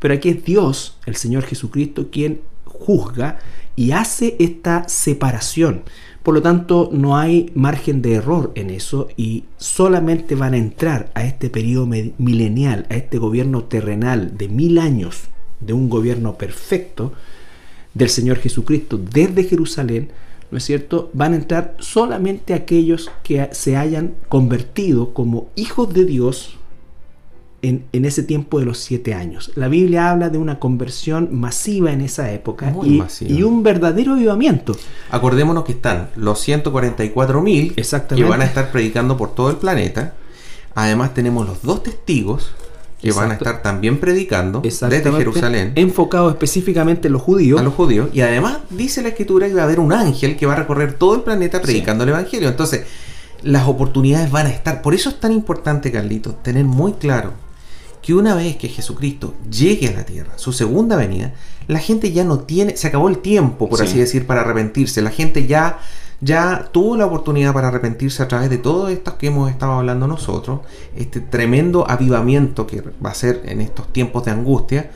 Pero 0.00 0.14
aquí 0.14 0.28
es 0.28 0.44
Dios, 0.44 0.96
el 1.06 1.16
Señor 1.16 1.44
Jesucristo, 1.44 2.08
quien 2.10 2.40
juzga 2.64 3.38
y 3.76 3.92
hace 3.92 4.36
esta 4.38 4.88
separación. 4.88 5.82
Por 6.26 6.34
lo 6.34 6.42
tanto, 6.42 6.90
no 6.92 7.16
hay 7.16 7.52
margen 7.54 8.02
de 8.02 8.14
error 8.14 8.50
en 8.56 8.70
eso 8.70 9.06
y 9.16 9.44
solamente 9.58 10.34
van 10.34 10.54
a 10.54 10.56
entrar 10.56 11.08
a 11.14 11.24
este 11.24 11.50
periodo 11.50 11.86
milenial, 11.86 12.84
a 12.90 12.96
este 12.96 13.18
gobierno 13.18 13.62
terrenal 13.62 14.36
de 14.36 14.48
mil 14.48 14.80
años, 14.80 15.28
de 15.60 15.72
un 15.72 15.88
gobierno 15.88 16.34
perfecto 16.34 17.12
del 17.94 18.08
Señor 18.08 18.38
Jesucristo 18.38 18.98
desde 18.98 19.44
Jerusalén, 19.44 20.08
¿no 20.50 20.58
es 20.58 20.64
cierto? 20.64 21.10
Van 21.12 21.32
a 21.32 21.36
entrar 21.36 21.76
solamente 21.78 22.54
aquellos 22.54 23.08
que 23.22 23.48
se 23.52 23.76
hayan 23.76 24.14
convertido 24.28 25.14
como 25.14 25.50
hijos 25.54 25.94
de 25.94 26.06
Dios 26.06 26.58
en, 27.68 28.04
ese 28.04 28.22
tiempo 28.22 28.58
de 28.58 28.66
los 28.66 28.78
siete 28.78 29.14
años. 29.14 29.50
La 29.54 29.68
Biblia 29.68 30.10
habla 30.10 30.30
de 30.30 30.38
una 30.38 30.58
conversión 30.58 31.28
masiva 31.32 31.92
en 31.92 32.00
esa 32.00 32.30
época 32.32 32.74
y, 32.84 33.02
y, 33.20 33.42
un 33.42 33.62
verdadero 33.62 34.14
avivamiento. 34.14 34.76
Acordémonos 35.10 35.64
que 35.64 35.72
están 35.72 36.10
los 36.16 36.46
144.000 36.46 38.14
que 38.14 38.24
van 38.24 38.42
a 38.42 38.44
estar 38.44 38.70
predicando 38.70 39.16
por 39.16 39.34
todo 39.34 39.50
el 39.50 39.56
planeta. 39.56 40.14
Además 40.74 41.14
tenemos 41.14 41.46
los 41.46 41.62
dos 41.62 41.82
testigos 41.82 42.52
que 43.00 43.12
van 43.12 43.30
a 43.30 43.34
estar 43.34 43.62
también 43.62 43.98
predicando 43.98 44.60
desde 44.60 45.12
Jerusalén. 45.12 45.72
Enfocado 45.74 46.30
específicamente 46.30 47.08
en 47.08 47.12
los 47.12 47.22
judíos. 47.22 47.60
A 47.60 47.64
los 47.64 47.74
judíos. 47.74 48.10
Y 48.12 48.20
además 48.20 48.58
dice 48.70 49.02
la 49.02 49.08
escritura 49.08 49.48
que 49.48 49.54
va 49.54 49.62
a 49.62 49.64
haber 49.64 49.80
un 49.80 49.92
ángel 49.92 50.36
que 50.36 50.46
va 50.46 50.54
a 50.54 50.56
recorrer 50.56 50.94
todo 50.94 51.14
el 51.14 51.22
planeta 51.22 51.60
predicando 51.60 52.04
el 52.04 52.10
Evangelio. 52.10 52.48
Entonces, 52.48 52.86
las 53.42 53.66
oportunidades 53.66 54.30
van 54.30 54.46
a 54.46 54.50
estar. 54.50 54.82
Por 54.82 54.94
eso 54.94 55.08
es 55.10 55.20
tan 55.20 55.32
importante, 55.32 55.92
Carlitos, 55.92 56.42
tener 56.42 56.64
muy 56.64 56.92
claro 56.94 57.45
que 58.06 58.14
una 58.14 58.36
vez 58.36 58.54
que 58.54 58.68
Jesucristo 58.68 59.34
llegue 59.50 59.88
a 59.88 59.92
la 59.92 60.04
tierra, 60.04 60.34
su 60.36 60.52
segunda 60.52 60.94
venida, 60.94 61.32
la 61.66 61.80
gente 61.80 62.12
ya 62.12 62.22
no 62.22 62.38
tiene, 62.38 62.76
se 62.76 62.86
acabó 62.86 63.08
el 63.08 63.18
tiempo, 63.18 63.68
por 63.68 63.82
así 63.82 63.98
decir, 63.98 64.28
para 64.28 64.42
arrepentirse. 64.42 65.02
La 65.02 65.10
gente 65.10 65.48
ya, 65.48 65.80
ya 66.20 66.68
tuvo 66.70 66.96
la 66.96 67.06
oportunidad 67.06 67.52
para 67.52 67.66
arrepentirse 67.66 68.22
a 68.22 68.28
través 68.28 68.48
de 68.48 68.58
todo 68.58 68.86
esto 68.86 69.18
que 69.18 69.26
hemos 69.26 69.50
estado 69.50 69.72
hablando 69.72 70.06
nosotros, 70.06 70.60
este 70.94 71.20
tremendo 71.20 71.90
avivamiento 71.90 72.64
que 72.64 72.80
va 73.04 73.10
a 73.10 73.14
ser 73.14 73.42
en 73.46 73.60
estos 73.60 73.92
tiempos 73.92 74.24
de 74.24 74.30
angustia. 74.30 74.92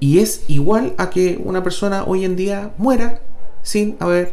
Y 0.00 0.20
es 0.20 0.44
igual 0.48 0.94
a 0.96 1.10
que 1.10 1.38
una 1.44 1.62
persona 1.62 2.04
hoy 2.04 2.24
en 2.24 2.34
día 2.34 2.72
muera 2.78 3.20
sin 3.62 3.96
haber 4.00 4.32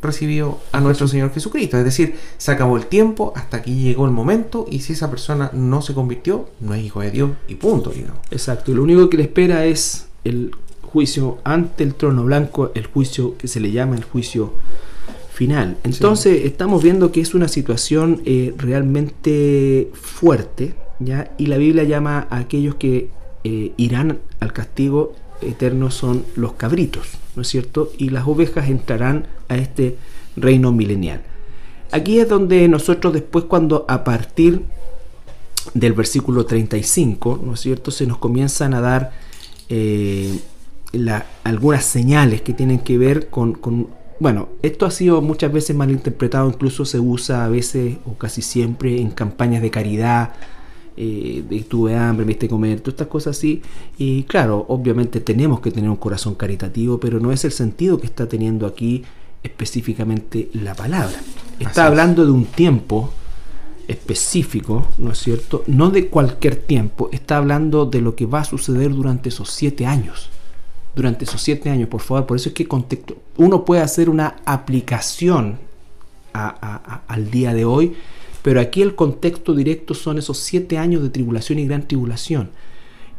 recibió 0.00 0.58
a 0.72 0.80
nuestro 0.80 1.08
Señor 1.08 1.32
Jesucristo. 1.32 1.78
Es 1.78 1.84
decir, 1.84 2.16
se 2.38 2.50
acabó 2.50 2.76
el 2.76 2.86
tiempo, 2.86 3.32
hasta 3.36 3.58
aquí 3.58 3.82
llegó 3.82 4.06
el 4.06 4.12
momento, 4.12 4.66
y 4.70 4.80
si 4.80 4.92
esa 4.92 5.10
persona 5.10 5.50
no 5.52 5.82
se 5.82 5.94
convirtió, 5.94 6.48
no 6.60 6.74
es 6.74 6.84
hijo 6.84 7.00
de 7.00 7.10
Dios, 7.10 7.30
y 7.48 7.56
punto, 7.56 7.90
digamos. 7.90 8.20
Exacto, 8.30 8.72
y 8.72 8.74
lo 8.74 8.82
único 8.82 9.08
que 9.08 9.16
le 9.16 9.24
espera 9.24 9.64
es 9.64 10.06
el 10.24 10.52
juicio 10.82 11.38
ante 11.44 11.84
el 11.84 11.94
trono 11.94 12.24
blanco, 12.24 12.70
el 12.74 12.86
juicio 12.86 13.36
que 13.36 13.48
se 13.48 13.60
le 13.60 13.72
llama 13.72 13.96
el 13.96 14.04
juicio 14.04 14.52
final. 15.32 15.76
Entonces, 15.82 16.44
estamos 16.44 16.82
viendo 16.82 17.10
que 17.10 17.20
es 17.20 17.34
una 17.34 17.48
situación 17.48 18.22
eh, 18.24 18.54
realmente 18.56 19.90
fuerte, 19.94 20.74
¿ya? 21.00 21.32
Y 21.38 21.46
la 21.46 21.56
Biblia 21.56 21.82
llama 21.82 22.28
a 22.30 22.38
aquellos 22.38 22.76
que 22.76 23.08
eh, 23.42 23.72
irán 23.76 24.20
al 24.38 24.52
castigo 24.52 25.12
eterno 25.40 25.90
son 25.90 26.24
los 26.36 26.54
cabritos, 26.54 27.18
¿no 27.36 27.42
es 27.42 27.48
cierto? 27.48 27.92
Y 27.98 28.10
las 28.10 28.26
ovejas 28.26 28.68
entrarán 28.68 29.26
a 29.48 29.56
este 29.56 29.96
reino 30.36 30.72
milenial. 30.72 31.22
Aquí 31.92 32.18
es 32.18 32.28
donde 32.28 32.66
nosotros 32.68 33.12
después 33.12 33.44
cuando 33.44 33.84
a 33.88 34.02
partir 34.04 34.62
del 35.74 35.92
versículo 35.92 36.44
35, 36.44 37.40
¿no 37.42 37.54
es 37.54 37.60
cierto?, 37.60 37.90
se 37.90 38.06
nos 38.06 38.18
comienzan 38.18 38.74
a 38.74 38.80
dar 38.80 39.12
eh, 39.68 40.40
algunas 41.42 41.84
señales 41.84 42.42
que 42.42 42.52
tienen 42.52 42.80
que 42.80 42.98
ver 42.98 43.28
con, 43.28 43.54
con, 43.54 43.88
bueno, 44.20 44.48
esto 44.62 44.86
ha 44.86 44.90
sido 44.90 45.22
muchas 45.22 45.52
veces 45.52 45.74
malinterpretado, 45.74 46.48
incluso 46.48 46.84
se 46.84 47.00
usa 47.00 47.44
a 47.44 47.48
veces 47.48 47.96
o 48.04 48.14
casi 48.14 48.42
siempre 48.42 49.00
en 49.00 49.10
campañas 49.10 49.62
de 49.62 49.70
caridad, 49.70 50.32
eh, 50.96 51.64
tuve 51.68 51.96
hambre, 51.96 52.24
viste 52.24 52.48
comer, 52.48 52.80
todas 52.80 52.94
estas 52.94 53.08
cosas 53.08 53.36
así. 53.36 53.62
Y 53.98 54.24
claro, 54.24 54.64
obviamente 54.68 55.20
tenemos 55.20 55.60
que 55.60 55.70
tener 55.70 55.90
un 55.90 55.96
corazón 55.96 56.34
caritativo, 56.34 56.98
pero 56.98 57.20
no 57.20 57.32
es 57.32 57.44
el 57.44 57.52
sentido 57.52 57.98
que 57.98 58.06
está 58.06 58.28
teniendo 58.28 58.66
aquí 58.66 59.02
específicamente 59.42 60.48
la 60.54 60.74
palabra. 60.74 61.20
Está 61.58 61.86
hablando 61.86 62.24
de 62.24 62.32
un 62.32 62.46
tiempo 62.46 63.12
específico, 63.86 64.88
¿no 64.98 65.12
es 65.12 65.18
cierto? 65.18 65.62
No 65.66 65.90
de 65.90 66.08
cualquier 66.08 66.56
tiempo, 66.56 67.10
está 67.12 67.36
hablando 67.36 67.86
de 67.86 68.00
lo 68.00 68.16
que 68.16 68.26
va 68.26 68.40
a 68.40 68.44
suceder 68.44 68.90
durante 68.92 69.28
esos 69.28 69.50
siete 69.50 69.86
años. 69.86 70.30
Durante 70.96 71.24
esos 71.24 71.42
siete 71.42 71.70
años, 71.70 71.88
por 71.88 72.00
favor, 72.00 72.26
por 72.26 72.36
eso 72.36 72.48
es 72.50 72.54
que 72.54 72.66
contexto, 72.66 73.16
uno 73.36 73.64
puede 73.64 73.82
hacer 73.82 74.08
una 74.08 74.36
aplicación 74.44 75.58
al 76.32 77.30
día 77.30 77.52
de 77.52 77.64
hoy 77.64 77.94
pero 78.44 78.60
aquí 78.60 78.82
el 78.82 78.94
contexto 78.94 79.54
directo 79.54 79.94
son 79.94 80.18
esos 80.18 80.36
siete 80.36 80.76
años 80.76 81.02
de 81.02 81.08
tribulación 81.08 81.58
y 81.58 81.64
gran 81.64 81.88
tribulación, 81.88 82.50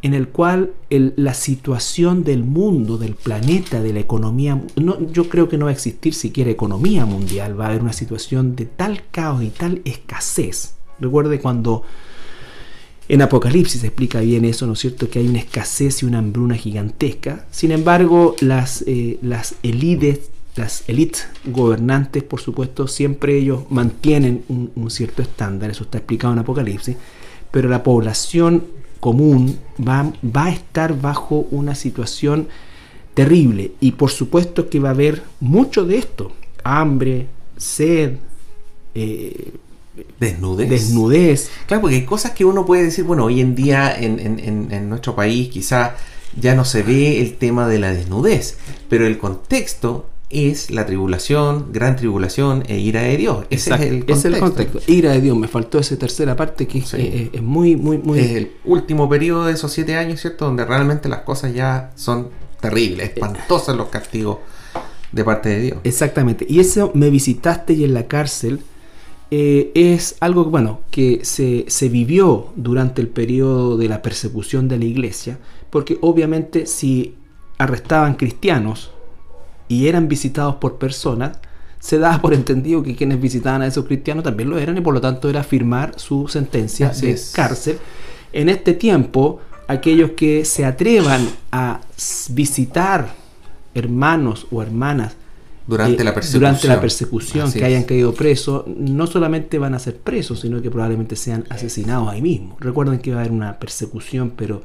en 0.03 0.13
el 0.13 0.27
cual 0.27 0.73
la 0.91 1.33
situación 1.33 2.23
del 2.23 2.43
mundo, 2.43 2.99
del 2.99 3.15
planeta, 3.15 3.81
de 3.81 3.91
la 3.91 4.01
economía, 4.01 4.61
no, 4.75 5.11
yo 5.11 5.27
creo 5.27 5.49
que 5.49 5.57
no 5.57 5.65
va 5.65 5.71
a 5.71 5.73
existir 5.73 6.13
siquiera 6.13 6.51
economía 6.51 7.07
mundial, 7.07 7.59
va 7.59 7.65
a 7.65 7.69
haber 7.69 7.81
una 7.81 7.91
situación 7.91 8.55
de 8.55 8.67
tal 8.67 9.01
caos 9.09 9.41
y 9.41 9.49
tal 9.49 9.81
escasez. 9.83 10.75
Recuerde 10.99 11.39
cuando 11.39 11.81
en 13.09 13.23
Apocalipsis 13.23 13.81
se 13.81 13.88
explica 13.88 14.19
bien 14.19 14.45
eso, 14.45 14.67
¿no 14.67 14.73
es 14.73 14.79
cierto? 14.79 15.09
Que 15.09 15.17
hay 15.17 15.27
una 15.27 15.39
escasez 15.39 16.03
y 16.03 16.05
una 16.05 16.19
hambruna 16.19 16.53
gigantesca. 16.53 17.47
Sin 17.49 17.71
embargo, 17.71 18.35
las, 18.41 18.83
eh, 18.85 19.17
las 19.23 19.55
élites 19.63 20.29
las 20.56 20.84
élites 20.88 21.28
gobernantes, 21.46 22.24
por 22.24 22.39
supuesto, 22.39 22.88
siempre 22.88 23.38
ellos 23.38 23.63
mantienen 23.70 24.44
un, 24.48 24.89
cierto 24.89 25.22
estándar, 25.22 25.70
eso 25.70 25.84
está 25.84 25.98
explicado 25.98 26.34
en 26.34 26.39
Apocalipsis, 26.39 26.96
pero 27.52 27.70
la 27.70 27.84
población 27.84 28.63
común 29.00 29.60
va, 29.86 30.13
va, 30.36 30.46
a 30.46 30.52
estar 30.52 31.00
bajo 31.00 31.48
una 31.52 31.76
situación 31.76 32.48
terrible 33.13 33.74
y 33.80 33.91
por 33.91 34.10
supuesto 34.12 34.70
que 34.70 34.80
va 34.80 34.89
a 34.89 34.94
haber 34.94 35.24
mucho 35.39 35.86
de 35.86 35.98
esto, 35.98 36.32
hambre, 36.63 37.28
sed, 37.58 38.13
eh, 38.94 39.54
desnudez. 40.20 40.70
desnudez. 40.70 41.50
Claro, 41.68 41.82
porque 41.82 41.98
hay 41.98 42.06
cosas 42.06 42.32
que 42.32 42.46
uno 42.46 42.65
puede 42.65 42.84
decir, 42.84 43.04
bueno, 43.04 43.26
hoy 43.26 43.41
en 43.41 43.56
día 43.56 43.94
en, 43.96 44.20
en, 44.20 44.72
en 44.72 44.89
nuestro 44.89 45.15
país 45.15 45.50
quizá 45.50 45.96
ya 46.39 46.56
no 46.56 46.65
se 46.65 46.84
ve 46.84 47.22
el 47.22 47.36
tema 47.36 47.68
de 47.68 47.80
la 47.80 47.94
desnudez, 47.94 48.58
pero 48.89 49.06
el 49.06 49.18
contexto 49.18 50.10
es 50.29 50.71
la 50.71 50.85
tribulación, 50.85 51.71
gran 51.71 51.95
tribulación 51.95 52.63
e 52.67 52.79
ira 52.79 53.01
de 53.01 53.17
Dios. 53.17 53.45
Ese 53.49 53.75
es 53.75 53.81
el 53.81 54.05
contexto. 54.05 54.13
Es 54.13 54.25
el 54.25 54.39
contexto. 54.39 54.79
Ira 54.88 55.11
de 55.11 55.21
Dios. 55.21 55.38
Me 55.38 55.47
faltó 55.47 55.79
esa 55.79 55.97
tercera 55.97 56.35
parte 56.35 56.67
que 56.67 56.79
es, 56.79 57.41
muy, 57.41 57.75
muy, 57.75 57.97
muy... 57.99 58.19
Es 58.19 58.31
el 58.31 58.51
último 58.65 59.07
periodo 59.07 59.45
de 59.45 59.53
esos 59.53 59.71
siete 59.71 59.95
años, 59.95 60.19
¿cierto? 60.21 60.45
Donde 60.45 60.65
realmente 60.65 61.09
las 61.09 61.21
cosas 61.21 61.53
ya 61.53 61.91
son 61.95 62.29
terribles, 62.59 63.09
espantosos 63.09 63.75
los 63.77 63.89
castigos 63.89 64.39
de 65.11 65.23
parte 65.23 65.49
de 65.49 65.59
Dios. 65.61 65.77
Exactamente. 65.83 66.45
Y 66.49 66.59
eso 66.59 66.91
me 66.93 67.09
visitaste 67.09 67.73
y 67.73 67.83
en 67.83 67.93
la 67.93 68.07
cárcel 68.07 68.61
eh, 69.31 69.71
es 69.75 70.17
algo, 70.19 70.45
bueno, 70.45 70.81
que 70.91 71.21
se, 71.23 71.65
se 71.67 71.89
vivió 71.89 72.49
durante 72.55 73.01
el 73.01 73.07
periodo 73.07 73.77
de 73.77 73.89
la 73.89 74.01
persecución 74.01 74.67
de 74.67 74.77
la 74.79 74.85
iglesia, 74.85 75.38
porque 75.69 75.97
obviamente 76.01 76.65
si 76.65 77.15
arrestaban 77.57 78.15
cristianos, 78.15 78.91
y 79.67 79.88
eran 79.88 80.08
visitados 80.08 80.56
por 80.56 80.78
personas, 80.78 81.38
se 81.80 81.99
daba 81.99 82.19
por 82.21 82.34
entendido 82.34 82.82
que 82.84 82.95
quienes 82.95 83.21
visitaban 83.21 83.62
a 83.62 83.67
esos 83.67 83.86
cristianos 83.86 84.23
también 84.23 84.49
lo 84.49 84.58
eran 84.58 84.78
y 84.78 84.82
por 84.82 84.93
lo 84.93 85.01
tanto 85.01 85.30
era 85.30 85.43
firmar 85.43 85.93
su 85.99 86.28
sentencia 86.28 86.89
de 86.89 87.19
cárcel. 87.34 87.78
En 88.34 88.49
este 88.49 88.73
tiempo, 88.73 89.39
aquellos 89.67 90.12
que 90.12 90.45
se 90.45 90.65
atrevan 90.65 91.28
a 91.51 91.82
visitar 92.30 93.13
hermanos 93.73 94.47
o 94.51 94.62
hermanas 94.62 95.15
Durante 95.67 96.01
eh, 96.01 96.06
la 96.06 96.13
persecución. 96.13 96.41
durante 96.41 96.67
la 96.67 96.80
persecución, 96.82 97.47
Así 97.47 97.60
que 97.60 97.65
hayan 97.65 97.82
es. 97.82 97.88
caído 97.88 98.13
presos, 98.13 98.65
no 98.67 99.08
solamente 99.08 99.58
van 99.58 99.73
a 99.73 99.80
ser 99.80 99.97
presos, 99.97 100.41
sino 100.41 100.62
que 100.62 100.69
probablemente 100.69 101.15
sean 101.15 101.43
asesinados 101.49 102.08
ahí 102.10 102.21
mismo. 102.21 102.56
Recuerden 102.60 102.99
que 102.99 103.12
va 103.12 103.17
a 103.17 103.19
haber 103.21 103.32
una 103.32 103.58
persecución, 103.60 104.32
pero 104.36 104.62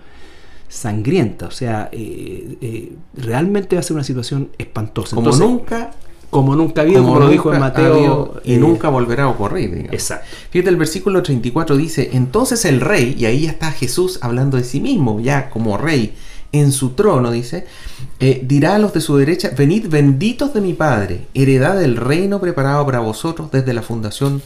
sangrienta, 0.70 1.46
o 1.46 1.50
sea, 1.50 1.88
eh, 1.90 2.56
eh, 2.61 2.92
realmente 3.16 3.74
va 3.74 3.80
a 3.80 3.83
ser 3.83 3.94
una 3.94 4.04
situación 4.04 4.50
espantosa. 4.56 5.16
Como 5.16 5.28
Entonces, 5.28 5.50
nunca, 5.50 5.90
como 6.30 6.54
nunca 6.54 6.80
ha 6.80 6.85
habido, 6.85 7.02
como, 7.02 7.18
lo 7.18 7.28
dijo 7.28 7.52
en 7.52 7.59
Mateo, 7.59 7.94
habido 7.94 8.40
y 8.44 8.54
eh, 8.54 8.59
nunca 8.59 8.88
volverá 8.88 9.24
a 9.24 9.28
ocurrir. 9.28 9.70
digamos. 9.70 9.92
Exacto. 9.92 10.26
Fíjate, 10.50 10.70
el 10.70 10.76
versículo 10.76 11.22
34 11.24 11.76
dice, 11.76 12.11
entonces 12.12 12.64
el 12.64 12.80
rey, 12.80 13.16
y 13.18 13.24
ahí 13.24 13.42
ya 13.42 13.50
está 13.50 13.72
Jesús 13.72 14.20
hablando 14.22 14.56
de 14.56 14.62
sí 14.62 14.80
mismo, 14.80 15.18
ya 15.18 15.50
como 15.50 15.76
rey, 15.76 16.14
en 16.52 16.70
su 16.70 16.90
trono, 16.90 17.33
dice, 17.33 17.66
eh, 18.20 18.40
dirá 18.44 18.76
a 18.76 18.78
los 18.78 18.92
de 18.92 19.00
su 19.00 19.16
derecha, 19.16 19.50
venid 19.56 19.88
benditos 19.88 20.54
de 20.54 20.61
mi 20.61 20.74
Padre, 20.74 21.26
heredad 21.35 21.78
del 21.78 21.96
reino 21.96 22.40
preparado 22.40 22.87
para 22.87 23.00
vosotros 23.00 23.50
desde 23.50 23.74
la 23.74 23.83
fundación 23.83 24.40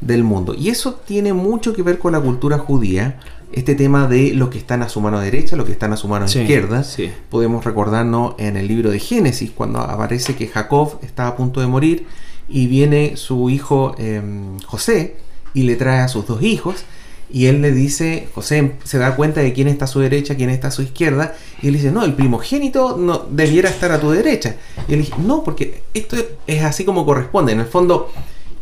del 0.00 0.24
mundo. 0.24 0.54
Y 0.54 0.70
eso 0.70 0.94
tiene 0.94 1.34
mucho 1.34 1.74
que 1.74 1.82
ver 1.82 1.98
con 1.98 2.12
la 2.12 2.20
cultura 2.20 2.58
judía, 2.58 3.20
este 3.52 3.74
tema 3.74 4.06
de 4.06 4.34
los 4.34 4.50
que 4.50 4.58
están 4.58 4.82
a 4.82 4.88
su 4.88 5.00
mano 5.00 5.20
derecha, 5.20 5.56
los 5.56 5.66
que 5.66 5.72
están 5.72 5.92
a 5.92 5.96
su 5.96 6.06
mano 6.08 6.28
Sí, 6.28 6.40
izquierda. 6.40 6.84
sí. 6.84 7.10
Podemos 7.30 7.64
recordarnos 7.64 8.34
en 8.38 8.56
el 8.56 8.68
libro 8.68 8.90
de 8.90 8.98
Génesis, 8.98 9.50
cuando 9.54 9.80
aparece 9.80 10.34
que 10.36 10.48
Jacob 10.48 10.98
está 11.02 11.26
a 11.28 11.36
punto 11.36 11.60
de 11.60 11.66
morir 11.66 12.06
y 12.48 12.66
viene 12.66 13.16
su 13.16 13.50
hijo 13.50 13.94
eh, 13.98 14.22
José 14.66 15.16
y 15.54 15.62
le 15.62 15.76
trae 15.76 16.00
a 16.00 16.08
sus 16.08 16.26
dos 16.26 16.42
hijos. 16.42 16.84
Y 17.30 17.44
él 17.46 17.60
le 17.60 17.72
dice, 17.72 18.28
José 18.34 18.72
se 18.84 18.96
da 18.96 19.14
cuenta 19.14 19.42
de 19.42 19.52
quién 19.52 19.68
está 19.68 19.84
a 19.84 19.88
su 19.88 20.00
derecha, 20.00 20.34
quién 20.34 20.48
está 20.48 20.68
a 20.68 20.70
su 20.70 20.80
izquierda. 20.80 21.34
Y 21.60 21.68
él 21.68 21.74
dice, 21.74 21.90
no, 21.90 22.02
el 22.04 22.14
primogénito 22.14 22.96
no 22.96 23.26
debiera 23.30 23.68
estar 23.68 23.92
a 23.92 24.00
tu 24.00 24.10
derecha. 24.10 24.56
Y 24.88 24.94
él 24.94 25.00
dice, 25.00 25.12
no, 25.18 25.44
porque 25.44 25.82
esto 25.92 26.16
es 26.46 26.62
así 26.64 26.86
como 26.86 27.04
corresponde. 27.04 27.52
En 27.52 27.60
el 27.60 27.66
fondo, 27.66 28.10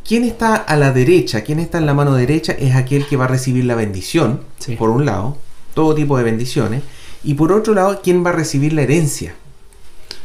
quién 0.07 0.25
está 0.25 0.55
a 0.57 0.77
la 0.77 0.92
derecha, 0.92 1.42
quién 1.42 1.59
está 1.59 1.79
en 1.79 1.87
la 1.87 1.95
mano 1.95 2.14
derecha 2.14 2.53
es 2.53 2.75
aquel 2.75 3.07
que 3.07 3.16
va 3.16 3.25
a 3.25 3.29
recibir 3.29 3.64
la 3.64 3.75
bendición, 3.75 4.40
Sí. 4.59 4.77
por 4.77 4.90
un 4.90 5.05
lado, 5.05 5.37
todo 5.75 5.95
tipo 5.95 6.16
de 6.16 6.25
bendiciones. 6.25 6.83
Y 7.25 7.35
por 7.35 7.53
otro 7.53 7.75
lado, 7.75 8.01
quién 8.03 8.25
va 8.25 8.31
a 8.31 8.35
recibir 8.35 8.73
la 8.73 8.83
herencia. 8.83 9.35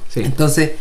Sí. 0.09 0.21
Entonces, 0.23 0.71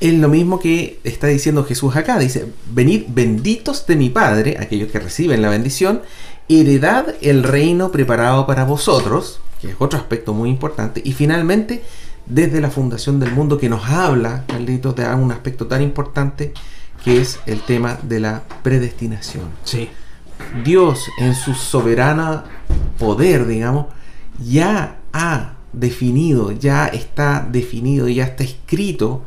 es 0.00 0.14
lo 0.14 0.28
mismo 0.28 0.58
que 0.60 1.00
está 1.04 1.26
diciendo 1.26 1.64
Jesús 1.64 1.94
acá. 1.96 2.18
Dice, 2.18 2.46
venid 2.72 3.04
benditos 3.08 3.86
de 3.86 3.96
mi 3.96 4.08
Padre, 4.10 4.56
aquellos 4.58 4.90
que 4.90 5.00
reciben 5.00 5.42
la 5.42 5.50
bendición, 5.50 6.02
heredad 6.48 7.14
el 7.20 7.42
reino 7.42 7.90
preparado 7.90 8.46
para 8.46 8.64
vosotros, 8.64 9.40
que 9.60 9.70
es 9.70 9.76
otro 9.78 9.98
aspecto 9.98 10.32
muy 10.32 10.48
importante. 10.48 11.02
Y 11.04 11.12
finalmente, 11.12 11.82
desde 12.26 12.60
la 12.60 12.70
fundación 12.70 13.18
del 13.20 13.32
mundo, 13.32 13.58
que 13.58 13.68
nos 13.68 13.84
habla, 13.88 14.44
Carlitos, 14.46 14.94
de 14.94 15.04
un 15.14 15.32
aspecto 15.32 15.66
tan 15.66 15.82
importante, 15.82 16.52
que 17.04 17.20
es 17.20 17.40
el 17.46 17.60
tema 17.60 17.98
de 18.02 18.20
la 18.20 18.42
predestinación. 18.62 19.50
Sí. 19.64 19.88
Dios 20.64 21.06
en 21.18 21.34
su 21.34 21.54
soberana 21.54 22.44
poder, 22.98 23.46
digamos, 23.46 23.86
ya 24.38 24.98
ha 25.12 25.54
definido, 25.72 26.52
ya 26.52 26.86
está 26.86 27.46
definido, 27.50 28.08
ya 28.08 28.24
está 28.24 28.44
escrito 28.44 29.22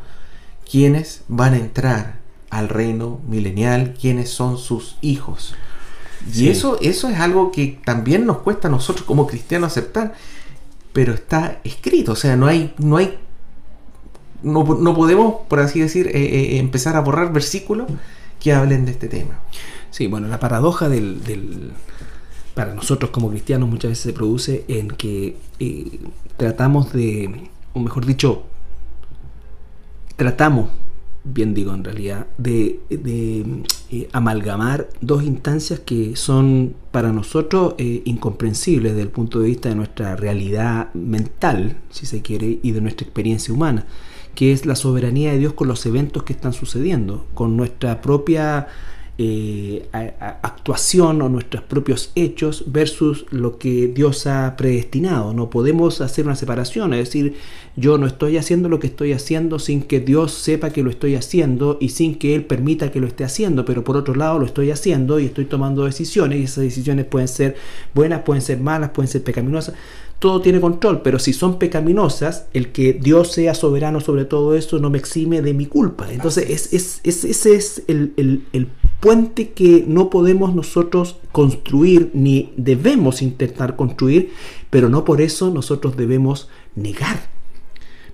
quiénes 0.70 1.22
van 1.28 1.54
a 1.54 1.58
entrar 1.58 2.20
al 2.50 2.68
reino 2.68 3.20
milenial, 3.28 3.94
quiénes 3.98 4.30
son 4.30 4.58
sus 4.58 4.96
hijos. 5.00 5.54
Y 6.28 6.32
Sí. 6.34 6.48
eso, 6.48 6.78
eso 6.80 7.08
es 7.08 7.18
algo 7.18 7.50
que 7.50 7.80
también 7.84 8.26
nos 8.26 8.38
cuesta 8.38 8.68
a 8.68 8.70
nosotros 8.70 9.04
como 9.06 9.26
cristianos 9.26 9.72
aceptar, 9.72 10.14
pero 10.92 11.14
está 11.14 11.60
escrito, 11.64 12.12
o 12.12 12.16
sea, 12.16 12.36
no 12.36 12.46
hay, 12.46 12.74
no 12.78 12.96
hay, 12.98 13.18
no, 14.42 14.64
no 14.64 14.94
podemos, 14.94 15.36
por 15.48 15.60
así 15.60 15.80
decir, 15.80 16.08
eh, 16.08 16.12
eh, 16.14 16.58
empezar 16.58 16.96
a 16.96 17.00
borrar 17.00 17.32
versículos 17.32 17.86
que 18.40 18.52
hablen 18.52 18.84
de 18.84 18.92
este 18.92 19.08
tema. 19.08 19.40
Sí, 19.90 20.06
bueno, 20.06 20.28
la 20.28 20.40
paradoja 20.40 20.88
del, 20.88 21.22
del- 21.24 21.72
para 22.54 22.74
nosotros 22.74 23.10
como 23.10 23.30
cristianos 23.30 23.68
muchas 23.68 23.90
veces 23.90 24.04
se 24.04 24.12
produce 24.12 24.64
en 24.68 24.88
que 24.88 25.36
eh, 25.58 26.00
tratamos 26.36 26.92
de, 26.92 27.48
o 27.72 27.80
mejor 27.80 28.04
dicho, 28.04 28.42
tratamos, 30.16 30.68
bien 31.24 31.54
digo 31.54 31.72
en 31.74 31.84
realidad, 31.84 32.26
de, 32.38 32.80
amalgamar 34.12 34.88
dos 35.00 35.22
instancias 35.22 35.80
que 35.80 36.16
son 36.16 36.74
para 36.90 37.12
nosotros 37.12 37.74
incomprensibles 37.78 38.92
desde 38.92 39.02
el 39.02 39.10
punto 39.10 39.40
de 39.40 39.46
vista 39.46 39.68
de 39.68 39.74
nuestra 39.76 40.16
realidad 40.16 40.92
mental, 40.94 41.76
si 41.90 42.06
se 42.06 42.22
quiere, 42.22 42.58
y 42.62 42.72
de 42.72 42.80
nuestra 42.80 43.04
experiencia 43.06 43.52
humana, 43.54 43.86
que 44.34 44.52
es 44.52 44.66
la 44.66 44.76
soberanía 44.76 45.32
de 45.32 45.38
Dios 45.38 45.52
con 45.52 45.68
los 45.68 45.84
eventos 45.86 46.22
que 46.22 46.32
están 46.32 46.52
sucediendo, 46.52 47.26
con 47.34 47.56
nuestra 47.56 48.00
propia 48.00 48.68
eh, 49.18 49.86
actuación 49.92 51.20
o 51.20 51.28
nuestros 51.28 51.62
propios 51.62 52.10
hechos 52.14 52.64
versus 52.72 53.26
lo 53.30 53.58
que 53.58 53.88
Dios 53.88 54.26
ha 54.26 54.56
predestinado. 54.56 55.34
No 55.34 55.50
podemos 55.50 56.00
hacer 56.00 56.24
una 56.24 56.34
separación, 56.34 56.94
es 56.94 57.08
decir, 57.08 57.36
yo 57.76 57.98
no 57.98 58.06
estoy 58.06 58.38
haciendo 58.38 58.70
lo 58.70 58.80
que 58.80 58.86
estoy 58.86 59.12
haciendo 59.12 59.58
sin 59.58 59.82
que 59.82 60.00
Dios 60.00 60.32
sepa 60.32 60.70
que 60.70 60.82
lo 60.82 60.88
estoy 60.88 61.14
haciendo 61.14 61.76
y 61.78 61.90
sin 61.90 62.14
que 62.14 62.34
Él 62.34 62.46
permita 62.46 62.90
que 62.90 63.00
lo 63.00 63.06
esté 63.06 63.22
haciendo, 63.22 63.66
pero 63.66 63.84
por 63.84 63.98
otro 63.98 64.14
lado 64.14 64.38
lo 64.38 64.46
estoy 64.46 64.70
haciendo 64.70 65.20
y 65.20 65.26
estoy 65.26 65.44
tomando 65.44 65.84
decisiones 65.84 66.40
y 66.40 66.44
esas 66.44 66.64
decisiones 66.64 67.04
pueden 67.04 67.28
ser 67.28 67.54
buenas, 67.94 68.22
pueden 68.22 68.42
ser 68.42 68.60
malas, 68.60 68.90
pueden 68.90 69.08
ser 69.08 69.22
pecaminosas. 69.22 69.74
Todo 70.22 70.40
tiene 70.40 70.60
control, 70.60 71.02
pero 71.02 71.18
si 71.18 71.32
son 71.32 71.58
pecaminosas, 71.58 72.46
el 72.54 72.70
que 72.70 72.92
Dios 72.92 73.32
sea 73.32 73.54
soberano 73.54 73.98
sobre 74.00 74.24
todo 74.24 74.54
eso 74.54 74.78
no 74.78 74.88
me 74.88 74.98
exime 74.98 75.42
de 75.42 75.52
mi 75.52 75.66
culpa. 75.66 76.12
Entonces, 76.12 76.48
es, 76.48 76.72
es- 76.72 77.00
es- 77.02 77.24
ese 77.24 77.56
es 77.56 77.82
el, 77.88 78.12
el- 78.16 78.44
el 78.52 78.68
puente 79.00 79.48
que 79.50 79.84
no 79.88 80.10
podemos 80.10 80.54
nosotros 80.54 81.16
construir 81.32 82.12
ni 82.14 82.52
debemos 82.56 83.20
intentar 83.20 83.74
construir, 83.74 84.30
pero 84.70 84.88
no 84.88 85.04
por 85.04 85.20
eso 85.20 85.50
nosotros 85.50 85.96
debemos 85.96 86.48
negar. 86.76 87.28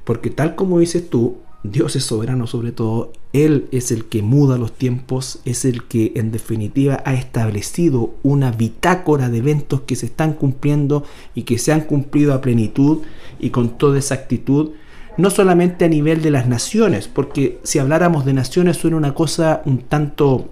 Porque 0.04 0.30
tal 0.30 0.54
como 0.54 0.78
dices 0.78 1.10
tú, 1.10 1.36
Dios 1.64 1.96
es 1.96 2.04
soberano 2.04 2.46
sobre 2.46 2.70
todo, 2.70 3.12
Él 3.32 3.66
es 3.72 3.90
el 3.90 4.04
que 4.04 4.22
muda 4.22 4.58
los 4.58 4.72
tiempos, 4.72 5.40
es 5.44 5.64
el 5.64 5.84
que 5.84 6.12
en 6.14 6.30
definitiva 6.30 7.02
ha 7.04 7.14
establecido 7.14 8.14
una 8.22 8.52
bitácora 8.52 9.28
de 9.28 9.38
eventos 9.38 9.80
que 9.82 9.96
se 9.96 10.06
están 10.06 10.34
cumpliendo 10.34 11.04
y 11.34 11.42
que 11.42 11.58
se 11.58 11.72
han 11.72 11.82
cumplido 11.82 12.32
a 12.32 12.40
plenitud 12.40 12.98
y 13.40 13.50
con 13.50 13.76
toda 13.76 13.98
exactitud, 13.98 14.70
no 15.16 15.30
solamente 15.30 15.84
a 15.84 15.88
nivel 15.88 16.22
de 16.22 16.30
las 16.30 16.46
naciones, 16.46 17.08
porque 17.08 17.58
si 17.64 17.80
habláramos 17.80 18.24
de 18.24 18.34
naciones 18.34 18.76
suena 18.76 18.96
una 18.96 19.14
cosa 19.14 19.62
un 19.64 19.78
tanto 19.78 20.48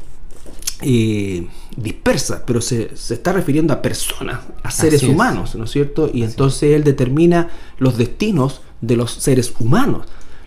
eh, 0.82 1.46
dispersa, 1.76 2.44
pero 2.44 2.60
se, 2.60 2.96
se 2.96 3.14
está 3.14 3.32
refiriendo 3.32 3.72
a 3.72 3.80
personas, 3.80 4.40
a 4.64 4.70
seres 4.72 5.00
Así 5.00 5.06
es. 5.06 5.12
humanos, 5.12 5.54
¿no 5.54 5.64
es 5.64 5.70
cierto? 5.70 6.10
Y 6.12 6.24
entonces 6.24 6.74
él 6.74 6.82
determina 6.82 7.48
los 7.78 7.96
destinos 7.96 8.60
de 8.80 8.96
los 8.96 9.12
seres 9.12 9.54
humanos, 9.58 10.06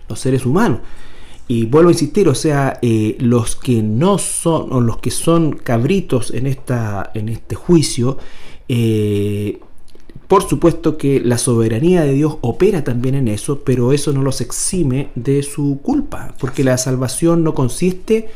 los 0.10 0.20
seres 0.20 0.46
humanos. 0.46 0.80
Y 1.48 1.66
vuelvo 1.66 1.90
a 1.90 1.94
insistir, 1.94 2.28
o 2.28 2.36
sea, 2.36 2.78
eh, 2.82 3.16
los 3.20 3.56
que 3.56 3.82
no 3.82 4.18
son, 4.20 4.72
o 4.72 4.82
los 4.82 4.98
que 4.98 5.10
son 5.12 5.54
cabritos 5.54 6.32
en, 6.32 6.46
esta, 6.46 7.10
en 7.16 7.28
este 7.30 7.56
juicio, 7.56 8.18
eh, 8.68 9.60
por 10.28 10.48
supuesto 10.48 10.96
que 10.96 11.20
la 11.20 11.40
soberanía 11.40 12.04
de 12.04 12.14
Dios 12.14 12.38
opera 12.42 12.84
también 12.84 13.16
en 13.16 13.28
eso, 13.28 13.62
pero 13.62 13.94
eso 13.94 14.14
no 14.14 14.22
los 14.22 14.42
exime 14.42 15.10
de 15.16 15.42
su 15.42 15.80
culpa, 15.82 16.36
porque 16.40 16.64
la 16.64 16.78
salvación 16.78 17.44
no 17.44 17.56
consiste 17.56 18.30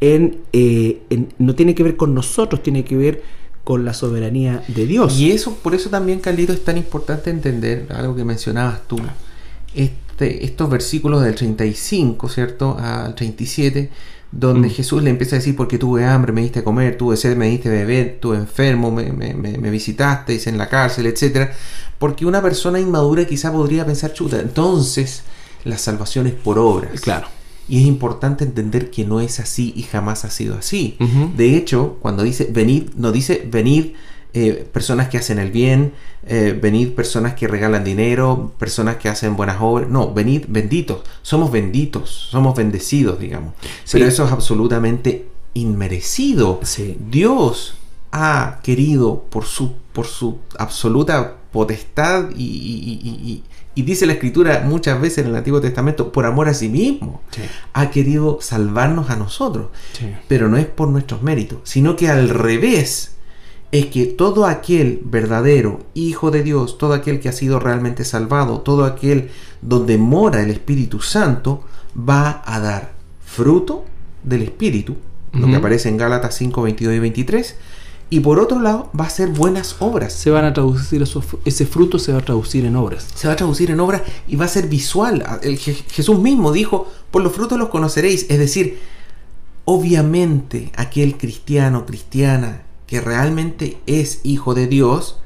en, 0.00 0.38
eh, 0.52 1.00
en- 1.10 1.32
no 1.38 1.56
tiene 1.56 1.74
que 1.74 1.82
ver 1.82 1.96
con 1.96 2.14
nosotros, 2.14 2.62
tiene 2.62 2.84
que 2.84 2.96
ver 2.96 3.22
con 3.64 3.84
la 3.84 3.94
soberanía 3.94 4.62
de 4.68 4.86
Dios. 4.86 5.18
Y 5.18 5.32
eso, 5.32 5.54
por 5.60 5.74
eso 5.74 5.90
también, 5.90 6.20
Carlito, 6.20 6.52
es 6.52 6.62
tan 6.64 6.76
importante 6.78 7.30
entender 7.30 7.88
algo 7.90 8.14
que 8.14 8.24
mencionabas 8.24 8.86
tú. 8.86 8.96
Este, 10.20 10.44
estos 10.44 10.68
versículos 10.68 11.22
del 11.22 11.34
35, 11.34 12.28
¿cierto? 12.28 12.76
Al 12.78 13.14
37, 13.14 13.90
donde 14.30 14.68
Mm. 14.68 14.70
Jesús 14.70 15.02
le 15.02 15.08
empieza 15.08 15.36
a 15.36 15.38
decir, 15.38 15.56
porque 15.56 15.78
tuve 15.78 16.04
hambre, 16.04 16.30
me 16.32 16.42
diste 16.42 16.58
a 16.58 16.64
comer, 16.64 16.98
tuve 16.98 17.16
sed, 17.16 17.38
me 17.38 17.48
diste 17.48 17.70
a 17.70 17.72
beber, 17.72 18.06
estuve 18.06 18.36
enfermo, 18.36 18.90
me, 18.90 19.12
me, 19.12 19.70
visitasteis 19.70 20.46
en 20.46 20.58
la 20.58 20.68
cárcel, 20.68 21.06
etcétera 21.06 21.52
Porque 21.98 22.26
una 22.26 22.42
persona 22.42 22.78
inmadura 22.78 23.24
quizá 23.26 23.50
podría 23.50 23.86
pensar, 23.86 24.12
chuta, 24.12 24.38
entonces 24.40 25.22
la 25.64 25.78
salvación 25.78 26.26
es 26.26 26.34
por 26.34 26.58
obras. 26.58 27.00
Claro. 27.00 27.28
Y 27.66 27.80
es 27.80 27.86
importante 27.86 28.44
entender 28.44 28.90
que 28.90 29.06
no 29.06 29.20
es 29.20 29.40
así 29.40 29.72
y 29.74 29.84
jamás 29.84 30.26
ha 30.26 30.30
sido 30.30 30.58
así. 30.58 30.98
De 31.36 31.56
hecho, 31.56 31.98
cuando 32.02 32.24
dice 32.24 32.48
venid, 32.50 32.90
no 32.96 33.12
dice 33.12 33.48
venid 33.50 33.92
eh, 34.32 34.68
personas 34.72 35.08
que 35.08 35.18
hacen 35.18 35.38
el 35.38 35.50
bien, 35.50 35.92
eh, 36.26 36.58
venid 36.60 36.90
personas 36.90 37.34
que 37.34 37.48
regalan 37.48 37.82
dinero, 37.84 38.52
personas 38.58 38.96
que 38.96 39.08
hacen 39.08 39.36
buenas 39.36 39.56
obras. 39.60 39.88
No, 39.88 40.12
venid 40.12 40.44
benditos. 40.48 41.00
Somos 41.22 41.50
benditos, 41.50 42.28
somos 42.30 42.54
bendecidos, 42.54 43.18
digamos. 43.18 43.54
Sí. 43.84 43.92
Pero 43.92 44.06
eso 44.06 44.24
es 44.24 44.32
absolutamente 44.32 45.26
inmerecido. 45.54 46.60
Sí. 46.62 46.96
Dios 47.10 47.74
ha 48.12 48.60
querido 48.62 49.24
por 49.30 49.44
su, 49.44 49.74
por 49.92 50.06
su 50.06 50.38
absoluta 50.58 51.36
potestad 51.52 52.30
y, 52.36 52.44
y, 52.44 53.42
y, 53.74 53.82
dice 53.82 54.04
la 54.06 54.12
escritura 54.12 54.62
muchas 54.66 55.00
veces 55.00 55.18
en 55.24 55.28
el 55.28 55.36
Antiguo 55.36 55.60
Testamento, 55.60 56.12
por 56.12 56.26
amor 56.26 56.48
a 56.48 56.54
sí 56.54 56.68
mismo, 56.68 57.22
ha 57.72 57.90
querido 57.90 58.38
salvarnos 58.40 59.10
a 59.10 59.16
nosotros. 59.16 59.68
Pero 60.28 60.48
no 60.48 60.56
es 60.58 60.66
por 60.66 60.88
nuestros 60.88 61.22
méritos, 61.22 61.60
sino 61.64 61.96
que 61.96 62.08
al 62.08 62.28
revés, 62.28 63.12
es 63.72 63.86
que 63.86 64.06
todo 64.06 64.46
aquel 64.46 65.00
verdadero 65.04 65.80
Hijo 65.94 66.30
de 66.30 66.42
Dios, 66.42 66.78
todo 66.78 66.92
aquel 66.92 67.20
que 67.20 67.28
ha 67.28 67.32
sido 67.32 67.60
realmente 67.60 68.04
salvado, 68.04 68.60
todo 68.60 68.84
aquel 68.84 69.30
donde 69.62 69.98
mora 69.98 70.42
el 70.42 70.50
Espíritu 70.50 71.00
Santo, 71.00 71.62
va 71.96 72.42
a 72.44 72.60
dar 72.60 72.92
fruto 73.24 73.84
del 74.24 74.42
Espíritu, 74.42 74.96
lo 75.32 75.46
que 75.46 75.56
aparece 75.56 75.88
en 75.88 75.96
Gálatas 75.96 76.34
5, 76.34 76.62
22 76.62 76.94
y 76.94 76.98
23, 76.98 77.56
y 78.12 78.20
por 78.20 78.40
otro 78.40 78.60
lado 78.60 78.90
va 78.98 79.04
a 79.04 79.10
ser 79.10 79.28
buenas 79.28 79.76
obras. 79.78 80.12
Se 80.12 80.30
van 80.30 80.44
a 80.44 80.52
traducir, 80.52 81.04
ese 81.44 81.66
fruto 81.66 82.00
se 82.00 82.12
va 82.12 82.18
a 82.18 82.24
traducir 82.24 82.64
en 82.64 82.74
obras. 82.74 83.06
Se 83.14 83.28
va 83.28 83.34
a 83.34 83.36
traducir 83.36 83.70
en 83.70 83.78
obras 83.78 84.02
y 84.26 84.34
va 84.34 84.46
a 84.46 84.48
ser 84.48 84.66
visual. 84.66 85.24
El, 85.42 85.58
Jesús 85.58 86.18
mismo 86.18 86.50
dijo, 86.50 86.88
por 87.12 87.22
los 87.22 87.32
frutos 87.32 87.56
los 87.56 87.68
conoceréis. 87.68 88.26
Es 88.28 88.40
decir, 88.40 88.80
obviamente 89.64 90.72
aquel 90.74 91.16
cristiano, 91.16 91.86
cristiana, 91.86 92.62
que 92.90 93.00
realmente 93.00 93.78
es 93.86 94.20
hijo 94.24 94.52
de 94.52 94.66
Dios, 94.66 95.20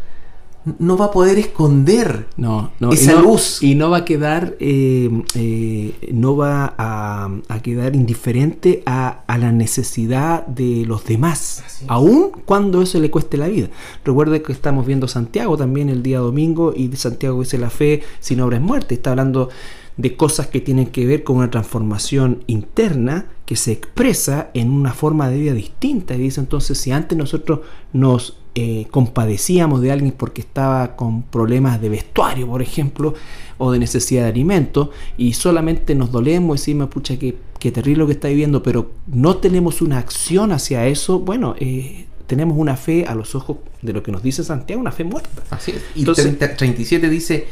no 0.79 0.99
va 0.99 1.07
a 1.07 1.11
poder 1.11 1.39
esconder 1.39 2.27
no, 2.37 2.73
esa 2.91 3.21
luz. 3.21 3.63
Y 3.63 3.75
no 3.75 3.89
va 3.91 3.99
a 3.99 4.05
quedar, 4.05 4.57
eh, 4.61 5.11
eh, 5.35 5.95
no 6.13 6.37
va 6.37 6.75
a, 6.77 7.31
quedar 7.63 7.97
indiferente 7.97 8.83
a, 8.85 9.25
la 9.27 9.51
necesidad 9.51 10.47
de 10.47 10.85
los 10.87 11.07
demás, 11.07 11.65
aun 11.89 12.33
cuando 12.45 12.83
eso 12.83 13.01
le 13.01 13.11
cueste 13.11 13.39
la 13.39 13.49
vida. 13.49 13.69
Recuerde 14.05 14.43
que 14.43 14.53
estamos 14.53 14.85
viendo 14.85 15.09
Santiago 15.09 15.57
también 15.57 15.89
el 15.89 16.03
día 16.03 16.19
domingo 16.19 16.75
y 16.77 16.95
Santiago 16.97 17.41
dice 17.41 17.57
la 17.57 17.71
fe 17.71 18.03
sin 18.21 18.41
obra 18.41 18.59
es 18.59 18.63
muerte. 18.63 18.95
Está 18.95 19.11
hablando 19.11 19.49
de 19.97 20.17
cosas 20.17 20.49
que 20.49 20.61
tienen 20.61 20.87
que 20.87 21.07
ver 21.07 21.23
con 21.23 21.37
una 21.37 21.51
transformación 21.51 22.43
interna 22.47 23.27
que 23.47 23.57
se 23.57 23.73
expresa 23.73 24.51
en 24.55 24.71
una 24.71 24.93
forma 24.93 25.29
de 25.29 25.39
vida 25.39 25.53
distinta. 25.53 26.15
Y 26.15 26.19
dice 26.19 26.41
entonces, 26.41 26.79
si 26.79 26.91
antes 26.91 27.17
nosotros 27.17 27.61
nos 27.93 28.39
eh, 28.57 28.87
compadecíamos 28.91 29.81
de 29.81 29.93
alguien 29.93 30.13
porque 30.13 30.41
estaba 30.41 30.97
con 30.97 31.23
problemas 31.23 31.81
de 31.81 31.89
vestuario, 31.89 32.47
por 32.47 32.63
ejemplo, 32.63 33.15
o 33.59 33.71
de 33.73 33.79
necesidad 33.79 34.23
de 34.23 34.29
alimento, 34.29 34.91
y 35.17 35.35
solamente 35.35 35.95
nos 35.95 36.11
dolemos 36.11 36.57
y 36.57 36.61
decimos, 36.61 36.89
pucha, 36.89 37.17
qué, 37.19 37.35
terrible 37.59 38.01
lo 38.01 38.07
que 38.07 38.13
está 38.13 38.29
viviendo, 38.29 38.63
pero 38.63 38.91
no 39.07 39.39
tenemos 39.39 39.81
una 39.81 39.99
acción 39.99 40.53
hacia 40.53 40.87
eso, 40.87 41.19
bueno, 41.19 41.55
eh, 41.59 42.07
tenemos 42.27 42.59
una 42.59 42.77
fe 42.77 43.07
a 43.07 43.15
los 43.15 43.35
ojos 43.35 43.57
de 43.81 43.93
lo 43.93 44.03
que 44.03 44.13
nos 44.13 44.23
dice 44.23 44.45
Santiago, 44.45 44.81
una 44.81 44.93
fe 44.93 45.05
muerta. 45.05 45.43
Así 45.51 45.73
es. 45.73 45.83
Y 45.95 46.01
Entonces, 46.01 46.39
37 46.39 47.09
dice, 47.09 47.47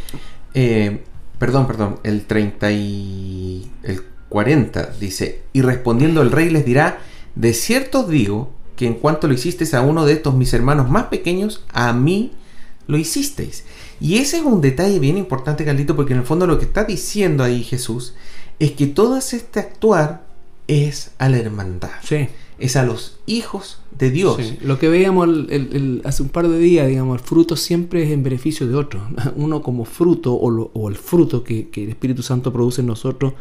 eh, 0.55 1.03
perdón, 1.43 1.67
perdón, 1.67 1.99
el 2.05 2.25
30 2.25 2.71
y 2.71 3.69
el 3.83 4.05
40 4.29 4.93
dice, 5.01 5.43
y 5.53 5.63
respondiendo 5.63 6.23
el 6.23 6.31
rey 6.31 6.51
les 6.51 6.65
dirá, 6.65 7.01
de 7.35 7.53
cierto 7.53 8.03
os 8.03 8.09
digo 8.09 8.53
que 8.77 8.87
en 8.87 8.95
cuanto 8.95 9.27
lo 9.27 9.35
hicisteis 9.35 9.75
a 9.75 9.81
uno 9.81 10.05
de 10.07 10.13
estos 10.13 10.37
mis 10.37 10.55
hermanos 10.55 10.89
más 10.89 11.07
pequeños, 11.07 11.65
a 11.73 11.93
mí 11.95 12.31
lo 12.87 12.97
hicisteis. 12.97 13.65
Y 14.01 14.19
ese 14.19 14.37
es 14.37 14.45
un 14.45 14.61
detalle 14.61 15.01
bien 15.01 15.19
importante, 15.19 15.65
Carlito, 15.65 15.97
porque 15.97 16.13
en 16.13 16.21
el 16.21 16.27
fondo 16.27 16.47
lo 16.47 16.61
que 16.61 16.65
está 16.65 16.85
diciendo 16.85 17.43
ahí 17.43 17.65
Jesús 17.65 18.15
es 18.61 18.71
que 18.71 18.87
todo 18.87 19.17
este 19.17 19.59
actuar 19.59 20.23
es 20.69 21.11
a 21.19 21.29
la 21.29 21.39
hermandad. 21.39 21.91
Sí. 22.05 22.29
Es 22.63 22.77
a 22.77 22.85
los 22.85 23.19
hijos 23.27 23.81
de 23.99 24.11
Dios. 24.11 24.55
Lo 24.63 24.79
que 24.79 24.89
veíamos 24.89 25.29
hace 26.05 26.23
un 26.23 26.29
par 26.29 26.47
de 26.47 26.59
días, 26.59 26.87
digamos, 26.87 27.21
el 27.21 27.27
fruto 27.27 27.57
siempre 27.57 28.05
es 28.05 28.11
en 28.11 28.23
beneficio 28.23 28.69
de 28.69 28.77
otro. 28.77 29.01
Uno 29.37 29.63
como 29.63 29.85
fruto 29.85 30.33
o, 30.33 30.89
el 30.89 30.95
fruto 30.95 31.43
que, 31.43 31.69
el 31.75 31.89
Espíritu 31.89 32.23
Santo 32.23 32.53
produce 32.53 32.83
en 32.83 32.87
nosotros 32.87 33.33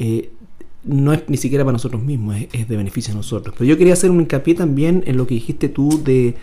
eh, 0.00 0.30
no 0.84 1.12
es 1.12 1.22
ni 1.28 1.36
siquiera 1.36 1.64
para 1.64 1.74
nosotros 1.74 2.02
mismos, 2.02 2.36
es, 2.52 2.68
de 2.68 2.76
beneficio 2.76 3.12
a 3.12 3.16
nosotros. 3.16 3.54
Pero 3.56 3.68
yo 3.68 3.78
quería 3.78 3.92
hacer 3.92 4.10
un 4.10 4.20
hincapié 4.20 4.54
también 4.54 5.04
en 5.06 5.16
lo 5.16 5.26
que 5.26 5.34
dijiste 5.34 5.68
tú 5.68 6.02
de, 6.02 6.34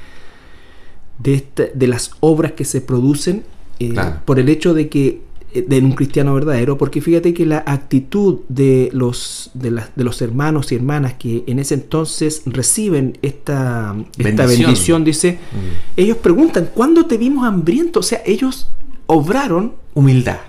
de, 1.19 1.88
las 1.88 2.12
obras 2.19 2.54
que 2.54 2.63
se 2.63 2.80
producen 2.82 3.43
eh, 3.80 3.93
por 4.23 4.39
el 4.39 4.47
hecho 4.49 4.73
de 4.73 4.88
que 4.88 5.21
de 5.62 5.80
un 5.80 5.94
cristiano 5.94 6.34
verdadero, 6.34 6.78
porque 6.78 7.02
fíjate 7.02 7.34
que 7.34 7.46
la 7.46 7.63
actitud 7.65 8.39
de 8.50 8.89
los, 8.94 9.52
de, 9.54 9.72
de, 9.96 10.04
los 10.04 10.22
hermanos 10.22 10.72
y 10.72 10.76
hermanas 10.76 11.13
que 11.13 11.44
en 11.48 11.60
ese 11.60 11.76
entonces 11.76 12.44
reciben 12.46 13.18
esta 13.22 13.94
bendición, 13.94 14.28
esta 14.28 14.46
bendición 14.46 15.04
dice, 15.04 15.32
mm. 15.34 16.00
ellos 16.00 16.18
preguntan, 16.18 16.70
¿cuándo 16.74 17.06
te 17.06 17.18
vimos 17.18 17.46
hambriento? 17.46 18.00
O 18.00 18.04
sea, 18.04 18.22
ellos 18.26 18.70
obraron 19.08 19.74
humildad 19.94 20.39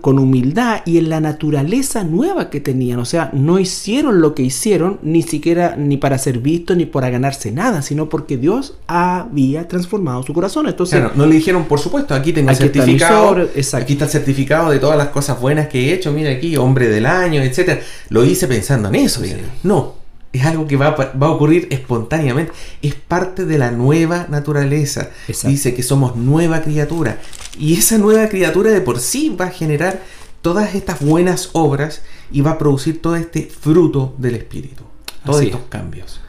con 0.00 0.18
humildad 0.18 0.82
y 0.84 0.98
en 0.98 1.10
la 1.10 1.20
naturaleza 1.20 2.04
nueva 2.04 2.50
que 2.50 2.60
tenían. 2.60 3.00
O 3.00 3.04
sea, 3.04 3.30
no 3.32 3.58
hicieron 3.58 4.20
lo 4.20 4.34
que 4.34 4.42
hicieron 4.42 4.98
ni 5.02 5.22
siquiera 5.22 5.74
ni 5.76 5.96
para 5.96 6.18
ser 6.18 6.38
visto 6.38 6.74
ni 6.76 6.86
para 6.86 7.10
ganarse 7.10 7.50
nada, 7.50 7.82
sino 7.82 8.08
porque 8.08 8.36
Dios 8.36 8.74
había 8.86 9.66
transformado 9.66 10.22
su 10.22 10.32
corazón. 10.32 10.68
Entonces, 10.68 11.02
no 11.16 11.26
le 11.26 11.34
dijeron, 11.34 11.64
por 11.64 11.80
supuesto, 11.80 12.14
aquí 12.14 12.32
tengo 12.32 12.50
el 12.50 12.56
certificado, 12.56 13.48
aquí 13.74 13.92
está 13.92 14.04
el 14.04 14.10
certificado 14.10 14.70
de 14.70 14.78
todas 14.78 14.96
las 14.96 15.08
cosas 15.08 15.40
buenas 15.40 15.66
que 15.66 15.90
he 15.90 15.94
hecho, 15.94 16.12
mira 16.12 16.30
aquí, 16.30 16.56
hombre 16.56 16.88
del 16.88 17.06
año, 17.06 17.42
etcétera. 17.42 17.80
Lo 18.08 18.24
hice 18.24 18.46
pensando 18.46 18.88
en 18.88 18.94
eso. 18.94 19.22
No, 19.64 19.94
es 20.36 20.46
algo 20.46 20.66
que 20.66 20.76
va 20.76 20.88
a, 20.88 21.30
ocurrir 21.30 21.68
espontáneamente. 21.70 22.52
Es 22.82 22.94
parte 22.94 23.44
de 23.44 23.58
la 23.58 23.70
nueva 23.70 24.26
naturaleza. 24.28 25.10
Dice 25.44 25.74
que 25.74 25.82
somos 25.82 26.16
nueva 26.16 26.62
criatura. 26.62 27.18
Y 27.58 27.74
esa 27.74 27.98
nueva 27.98 28.28
criatura 28.28 28.70
de 28.70 28.80
por 28.80 29.00
sí 29.00 29.34
va 29.38 29.46
a 29.46 29.50
generar 29.50 30.02
todas 30.42 30.74
estas 30.74 31.00
buenas 31.00 31.50
obras 31.52 32.02
y 32.30 32.40
va 32.40 32.52
a 32.52 32.58
producir 32.58 33.02
todo 33.02 33.16
este 33.16 33.42
fruto 33.42 34.14
del 34.18 34.36
Espíritu. 34.36 34.84
Todos 35.24 35.42
estos 35.42 35.62
cambios. 35.68 36.20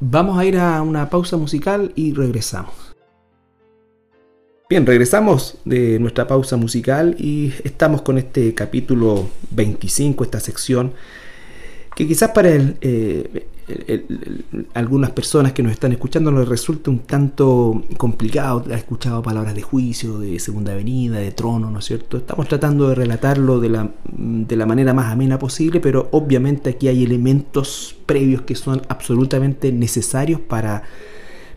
Vamos 0.00 0.38
a 0.38 0.44
ir 0.44 0.58
a 0.58 0.82
una 0.82 1.08
pausa 1.08 1.36
musical 1.36 1.92
y 1.94 2.12
regresamos. 2.12 2.74
Bien, 4.68 4.86
regresamos 4.86 5.58
de 5.64 5.98
nuestra 5.98 6.26
pausa 6.26 6.56
musical 6.56 7.14
y 7.18 7.52
estamos 7.62 8.02
con 8.02 8.16
este 8.16 8.54
capítulo 8.54 9.28
25, 9.50 10.24
esta 10.24 10.40
sección 10.40 10.94
que 11.94 12.06
quizás 12.06 12.30
para 12.30 12.50
eh, 12.50 13.46
algunas 14.74 15.10
personas 15.10 15.52
que 15.52 15.62
nos 15.62 15.72
están 15.72 15.92
escuchando 15.92 16.32
les 16.32 16.48
resulte 16.48 16.90
un 16.90 17.00
tanto 17.00 17.84
complicado. 17.96 18.64
Ha 18.70 18.76
escuchado 18.76 19.22
palabras 19.22 19.54
de 19.54 19.62
juicio, 19.62 20.18
de 20.18 20.38
segunda 20.38 20.74
venida, 20.74 21.18
de 21.18 21.32
trono, 21.32 21.70
¿no 21.70 21.78
es 21.78 21.84
cierto? 21.84 22.16
Estamos 22.16 22.48
tratando 22.48 22.88
de 22.88 22.94
relatarlo 22.94 23.60
de 23.60 23.68
la, 23.68 23.90
de 24.10 24.56
la 24.56 24.66
manera 24.66 24.94
más 24.94 25.12
amena 25.12 25.38
posible, 25.38 25.80
pero 25.80 26.08
obviamente 26.12 26.70
aquí 26.70 26.88
hay 26.88 27.04
elementos 27.04 27.96
previos 28.06 28.42
que 28.42 28.54
son 28.54 28.82
absolutamente 28.88 29.72
necesarios 29.72 30.40
para 30.40 30.82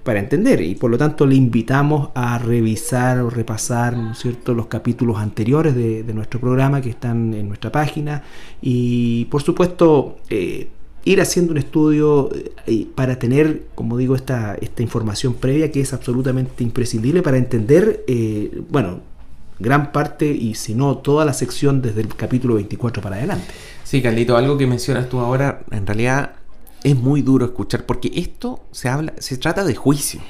para 0.06 0.20
entender 0.20 0.62
y 0.62 0.76
por 0.76 0.92
lo 0.92 1.00
tanto 1.00 1.26
le 1.26 1.36
invitamos 1.36 2.10
a 2.14 2.38
revisar 2.38 3.18
o 3.18 3.32
repasar 3.32 3.98
¿no 3.98 4.12
es 4.12 4.20
cierto? 4.20 4.54
los 4.54 4.68
capítulos 4.68 5.18
anteriores 5.18 5.74
de, 5.76 6.06
nuestro 6.14 6.40
programa 6.40 6.80
que 6.80 6.92
están 6.92 7.34
en 7.34 7.48
nuestra 7.48 7.72
página 7.72 8.22
y 8.62 9.26
por 9.26 9.42
supuesto 9.42 10.18
eh, 10.30 10.68
ir 11.06 11.22
haciendo 11.22 11.54
un 11.54 11.58
estudio 11.58 12.30
eh, 12.68 12.86
para 12.94 13.18
tener, 13.18 13.64
como 13.74 13.98
digo, 13.98 14.16
esta, 14.16 14.56
esta 14.62 14.84
información 14.84 15.34
previa 15.34 15.72
que 15.72 15.82
es 15.82 15.92
absolutamente 15.92 16.64
imprescindible 16.64 17.24
para 17.24 17.38
entender, 17.38 18.04
eh, 18.08 18.62
bueno, 18.70 19.00
gran 19.58 19.92
parte 19.92 20.28
y 20.28 20.54
si 20.54 20.76
no 20.76 21.00
toda 21.00 21.26
la 21.26 21.34
sección 21.34 21.82
desde 21.82 22.02
el 22.02 22.10
capítulo 22.16 22.56
24 22.56 23.02
para 23.02 23.16
adelante. 23.16 23.48
Sí, 23.84 24.04
Carlito, 24.04 24.38
algo 24.38 24.56
que 24.56 24.68
mencionas 24.68 25.10
tú 25.10 25.20
ahora, 25.20 25.64
en 25.72 25.88
realidad 25.88 26.34
es 26.86 26.96
muy 26.96 27.24
duro 27.24 27.46
escuchar 27.46 27.88
porque 27.88 28.12
esto 28.14 28.64
se 28.72 28.90
habla, 28.90 29.16
se 29.18 29.38
trata 29.38 29.64
de 29.64 29.74
juicio. 29.74 30.22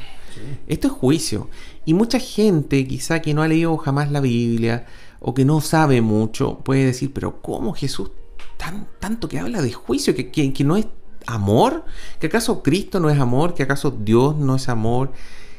Esto 0.67 0.87
es 0.87 0.93
juicio. 0.93 1.49
Y 1.83 1.93
mucha 1.93 2.17
gente, 2.17 2.87
quizá 2.87 3.21
que 3.21 3.33
no 3.33 3.41
ha 3.41 3.47
leído 3.49 3.75
jamás 3.75 4.09
la 4.09 4.21
Biblia 4.21 4.85
o 5.19 5.33
que 5.33 5.43
no 5.43 5.59
sabe 5.59 5.99
mucho, 5.99 6.59
puede 6.59 6.85
decir, 6.85 7.11
pero 7.11 7.41
¿cómo 7.41 7.73
Jesús 7.73 8.11
tan, 8.55 8.87
tanto 8.99 9.27
que 9.27 9.37
habla 9.37 9.61
de 9.61 9.73
juicio? 9.73 10.15
¿Que, 10.15 10.31
que, 10.31 10.63
no 10.63 10.77
es 10.77 10.87
amor? 11.27 11.83
¿Que 12.21 12.27
acaso 12.27 12.63
Cristo 12.63 13.01
no 13.01 13.09
es 13.09 13.19
amor? 13.19 13.53
¿Que 13.53 13.63
acaso 13.63 13.91
Dios 13.91 14.37
no 14.37 14.55
es 14.55 14.69
amor? 14.69 15.11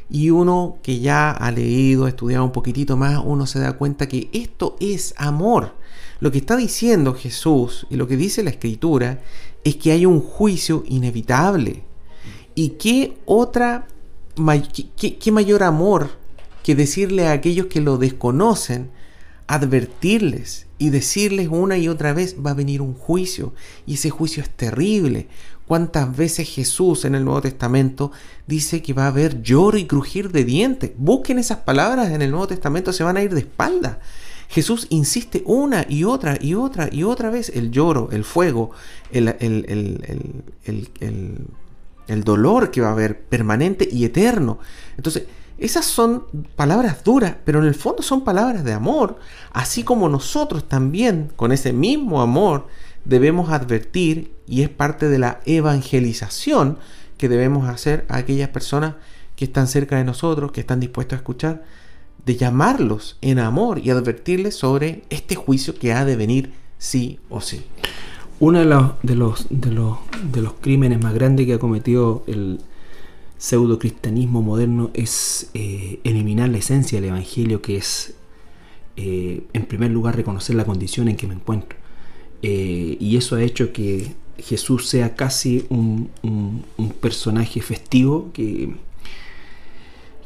Y 0.08 0.30
uno 0.30 0.78
que 0.82 1.00
ya 1.00 1.30
ha 1.30 1.50
leído, 1.50 2.08
estudiado 2.08 2.44
un 2.44 2.52
poquitito 2.52 2.96
más, 2.96 3.20
uno 3.22 3.44
se 3.44 3.58
da 3.58 3.74
cuenta 3.74 4.08
que 4.08 4.30
esto 4.32 4.76
es 4.80 5.12
amor. 5.18 5.74
Lo 6.20 6.32
que 6.32 6.38
está 6.38 6.56
diciendo 6.56 7.12
Jesús 7.12 7.86
y 7.90 7.96
lo 7.96 8.08
que 8.08 8.16
dice 8.16 8.42
la 8.42 8.48
Escritura 8.48 9.20
es 9.66 9.74
que 9.74 9.90
hay 9.90 10.06
un 10.06 10.20
juicio 10.20 10.84
inevitable. 10.86 11.82
¿Y 12.54 12.70
qué 12.70 13.18
otra, 13.24 13.88
qué, 14.96 15.32
mayor 15.32 15.64
amor 15.64 16.10
que 16.62 16.76
decirle 16.76 17.26
a 17.26 17.32
aquellos 17.32 17.66
que 17.66 17.80
lo 17.80 17.98
desconocen, 17.98 18.92
advertirles 19.48 20.66
y 20.78 20.90
decirles 20.90 21.48
una 21.50 21.78
y 21.78 21.88
otra 21.88 22.12
vez 22.12 22.36
va 22.46 22.52
a 22.52 22.54
venir 22.54 22.80
un 22.80 22.94
juicio 22.94 23.54
y 23.86 23.94
ese 23.94 24.08
juicio 24.08 24.40
es 24.40 24.50
terrible. 24.50 25.26
cuántas 25.66 26.16
veces 26.16 26.48
Jesús 26.48 27.04
en 27.04 27.16
el 27.16 27.24
Nuevo 27.24 27.42
Testamento 27.42 28.12
dice 28.46 28.82
que 28.82 28.92
va 28.92 29.06
a 29.06 29.08
haber 29.08 29.42
lloro 29.42 29.78
y 29.78 29.86
crujir 29.86 30.30
de 30.30 30.44
dientes. 30.44 30.92
Busquen 30.96 31.40
esas 31.40 31.58
palabras 31.58 32.12
en 32.12 32.22
el 32.22 32.30
Nuevo 32.30 32.46
Testamento, 32.46 32.92
se 32.92 33.02
van 33.02 33.16
a 33.16 33.22
ir 33.24 33.34
de 33.34 33.40
espalda. 33.40 33.98
Jesús 34.48 34.86
insiste 34.90 35.42
una 35.44 35.86
y 35.88 36.04
otra 36.04 36.38
y 36.40 36.54
otra 36.54 36.88
y 36.90 37.02
otra 37.02 37.30
vez 37.30 37.50
el 37.54 37.70
lloro, 37.70 38.08
el 38.12 38.24
fuego, 38.24 38.70
el, 39.10 39.24
dolor 42.24 42.70
que 42.70 42.80
va 42.80 42.88
a 42.88 42.92
haber 42.92 43.20
permanente 43.20 43.88
y 43.90 44.04
eterno. 44.04 44.58
Entonces, 44.96 45.24
esas 45.58 45.86
son 45.86 46.24
palabras 46.54 47.02
duras, 47.02 47.34
pero 47.44 47.60
en 47.60 47.66
el 47.66 47.74
fondo 47.74 48.02
son 48.02 48.24
palabras 48.24 48.62
de 48.62 48.72
amor, 48.72 49.18
así 49.52 49.82
como 49.82 50.08
nosotros 50.08 50.68
también, 50.68 51.32
con 51.34 51.50
ese 51.50 51.72
mismo 51.72 52.20
amor, 52.20 52.66
debemos 53.04 53.50
advertir 53.50 54.34
y 54.46 54.62
es 54.62 54.68
parte 54.68 55.08
de 55.08 55.18
la 55.18 55.40
evangelización 55.46 56.78
que 57.16 57.28
debemos 57.28 57.68
hacer 57.68 58.04
a 58.08 58.18
aquellas 58.18 58.50
personas 58.50 58.96
que 59.34 59.46
están 59.46 59.66
cerca 59.66 59.96
de 59.96 60.04
nosotros, 60.04 60.52
que 60.52 60.60
están 60.60 60.80
dispuestos 60.80 61.16
a 61.16 61.20
escuchar, 61.20 61.64
de 62.24 62.36
llamarlos 62.36 63.16
en 63.20 63.38
amor 63.38 63.80
y 63.82 63.90
advertirles 63.90 64.56
sobre 64.56 65.02
este 65.10 65.34
juicio 65.34 65.74
que 65.78 65.92
ha 65.92 66.04
de 66.04 66.16
venir 66.16 66.52
sí 66.78 67.18
o 67.28 67.40
sí. 67.40 67.62
Uno 68.38 68.58
de 68.58 68.64
los, 68.66 68.92
de 69.02 69.14
los, 69.14 69.46
de 69.48 69.70
los, 69.70 69.98
de 70.32 70.42
los 70.42 70.54
crímenes 70.54 71.00
más 71.02 71.14
grandes 71.14 71.46
que 71.46 71.54
ha 71.54 71.58
cometido 71.58 72.24
el 72.26 72.60
pseudo 73.38 73.78
cristianismo 73.78 74.42
moderno 74.42 74.90
es 74.94 75.50
eh, 75.54 76.00
eliminar 76.04 76.48
la 76.48 76.58
esencia 76.58 77.00
del 77.00 77.10
Evangelio, 77.10 77.62
que 77.62 77.76
es, 77.76 78.14
eh, 78.96 79.44
en 79.52 79.66
primer 79.66 79.90
lugar, 79.90 80.16
reconocer 80.16 80.56
la 80.56 80.64
condición 80.64 81.08
en 81.08 81.16
que 81.16 81.26
me 81.26 81.34
encuentro. 81.34 81.78
Eh, 82.42 82.96
y 83.00 83.16
eso 83.16 83.36
ha 83.36 83.42
hecho 83.42 83.72
que 83.72 84.14
Jesús 84.38 84.86
sea 84.86 85.14
casi 85.14 85.64
un, 85.70 86.10
un, 86.22 86.64
un 86.76 86.90
personaje 86.90 87.62
festivo 87.62 88.30
que, 88.32 88.74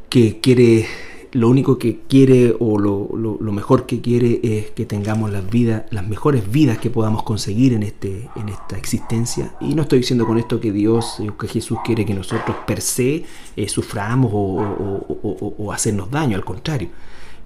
que 0.08 0.40
quiere 0.40 0.86
lo 1.32 1.48
único 1.48 1.78
que 1.78 2.00
quiere 2.08 2.56
o 2.58 2.78
lo, 2.78 3.08
lo, 3.14 3.52
mejor 3.52 3.86
que 3.86 4.00
quiere 4.00 4.40
es 4.42 4.70
que 4.70 4.84
tengamos 4.84 5.30
las 5.30 5.48
vidas, 5.48 5.84
las 5.90 6.06
mejores 6.06 6.50
vidas 6.50 6.78
que 6.78 6.90
podamos 6.90 7.22
conseguir 7.22 7.72
en, 7.72 7.84
este, 7.84 8.28
en 8.34 8.48
esta 8.48 8.76
existencia. 8.76 9.54
Y 9.60 9.74
no 9.74 9.82
estoy 9.82 10.00
diciendo 10.00 10.26
con 10.26 10.38
esto 10.38 10.60
que 10.60 10.72
Dios 10.72 11.20
o 11.20 11.36
que 11.36 11.46
Jesús 11.46 11.78
quiere 11.84 12.04
que 12.04 12.14
nosotros 12.14 12.56
per 12.66 12.80
se 12.80 13.24
eh, 13.56 13.68
suframos 13.68 14.32
o, 14.34 15.54
o, 15.58 15.72
hacernos 15.72 16.10
daño, 16.10 16.36
al 16.36 16.44
contrario. 16.44 16.88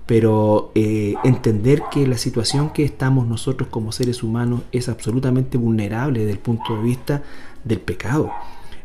Pero 0.07 0.73
eh, 0.75 1.15
entender 1.23 1.83
que 1.91 2.07
la 2.07 2.17
situación 2.17 2.71
que 2.71 2.85
estamos 2.85 3.27
nosotros 3.27 3.69
como 3.71 3.93
seres 3.93 4.23
humanos 4.23 4.63
es 4.73 4.89
absolutamente 4.89 5.59
vulnerable 5.59 6.21
desde 6.21 6.33
el 6.33 6.39
punto 6.39 6.77
de 6.77 6.83
vista 6.83 7.23
del 7.65 7.81
pecado. 7.81 8.31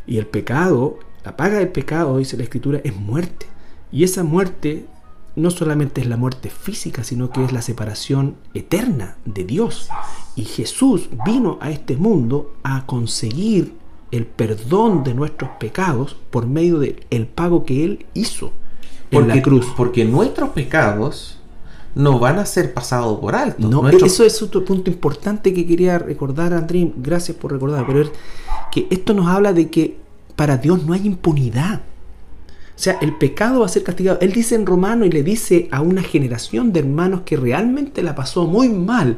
Y 0.06 0.18
el 0.18 0.26
pecado, 0.26 1.00
la 1.24 1.38
paga 1.38 1.60
del 1.60 1.70
pecado, 1.70 2.18
dice 2.18 2.36
la 2.36 2.43
Escritura, 2.43 2.82
es 2.84 2.95
muerte. 2.95 3.45
Y 3.92 4.04
esa 4.04 4.24
muerte 4.24 4.86
no 5.36 5.52
solamente 5.52 6.02
es 6.02 6.08
la 6.08 6.18
muerte 6.18 6.50
física, 6.50 7.04
sino 7.04 7.32
que 7.32 7.44
es 7.44 7.52
la 7.52 7.62
separación 7.62 8.36
eterna 8.54 9.18
de 9.26 9.44
Dios. 9.46 9.90
Y 10.36 10.44
Jesús 10.44 11.10
vino 11.26 11.58
a 11.62 11.72
este 11.72 11.96
mundo 11.98 12.54
a 12.64 12.86
conseguir 12.86 13.74
el 14.12 14.26
perdón 14.26 15.04
de 15.04 15.14
nuestros 15.14 15.52
pecados 15.60 16.18
por 16.30 16.48
medio 16.48 16.80
del 16.80 17.06
el 17.10 17.28
pago 17.28 17.64
que 17.64 17.86
Él 17.86 18.06
hizo 18.14 18.52
en 19.12 19.28
la 19.28 19.42
cruz. 19.42 19.68
Porque 19.78 20.06
nuestros 20.06 20.50
pecados 20.50 21.40
no 21.96 22.20
van 22.20 22.40
a 22.40 22.46
ser 22.46 22.74
pasados 22.74 23.20
por 23.20 23.36
alto. 23.36 23.68
No, 23.68 23.88
Eso 23.90 24.24
es 24.24 24.42
otro 24.42 24.64
punto 24.64 24.90
importante 24.90 25.54
que 25.54 25.66
quería 25.66 26.00
recordar, 26.00 26.54
André. 26.54 26.92
Gracias 26.98 27.36
por 27.38 27.52
recordar. 27.52 27.86
Pero 27.88 28.12
que 28.72 28.88
esto 28.90 29.14
nos 29.14 29.28
habla 29.28 29.54
de 29.54 29.70
que 29.70 29.98
para 30.36 30.58
Dios 30.58 30.86
no 30.86 30.94
hay 30.94 31.06
impunidad. 31.06 31.82
O 32.80 32.82
sea, 32.82 32.97
el 33.01 33.13
pecado 33.17 33.59
va 33.59 33.65
a 33.65 33.69
ser 33.69 33.84
castigado. 33.84 34.19
Él 34.21 34.32
dice 34.32 34.55
en 34.55 34.65
Romano 34.65 35.03
y 35.03 35.09
le 35.09 35.21
dice 35.21 35.67
a 35.69 35.82
una 35.82 36.01
generación 36.01 36.71
de 36.71 36.80
hermanos 36.80 37.23
que 37.25 37.36
realmente 37.36 38.01
la 38.01 38.15
pasó 38.15 38.45
muy 38.45 38.69
mal. 38.69 39.17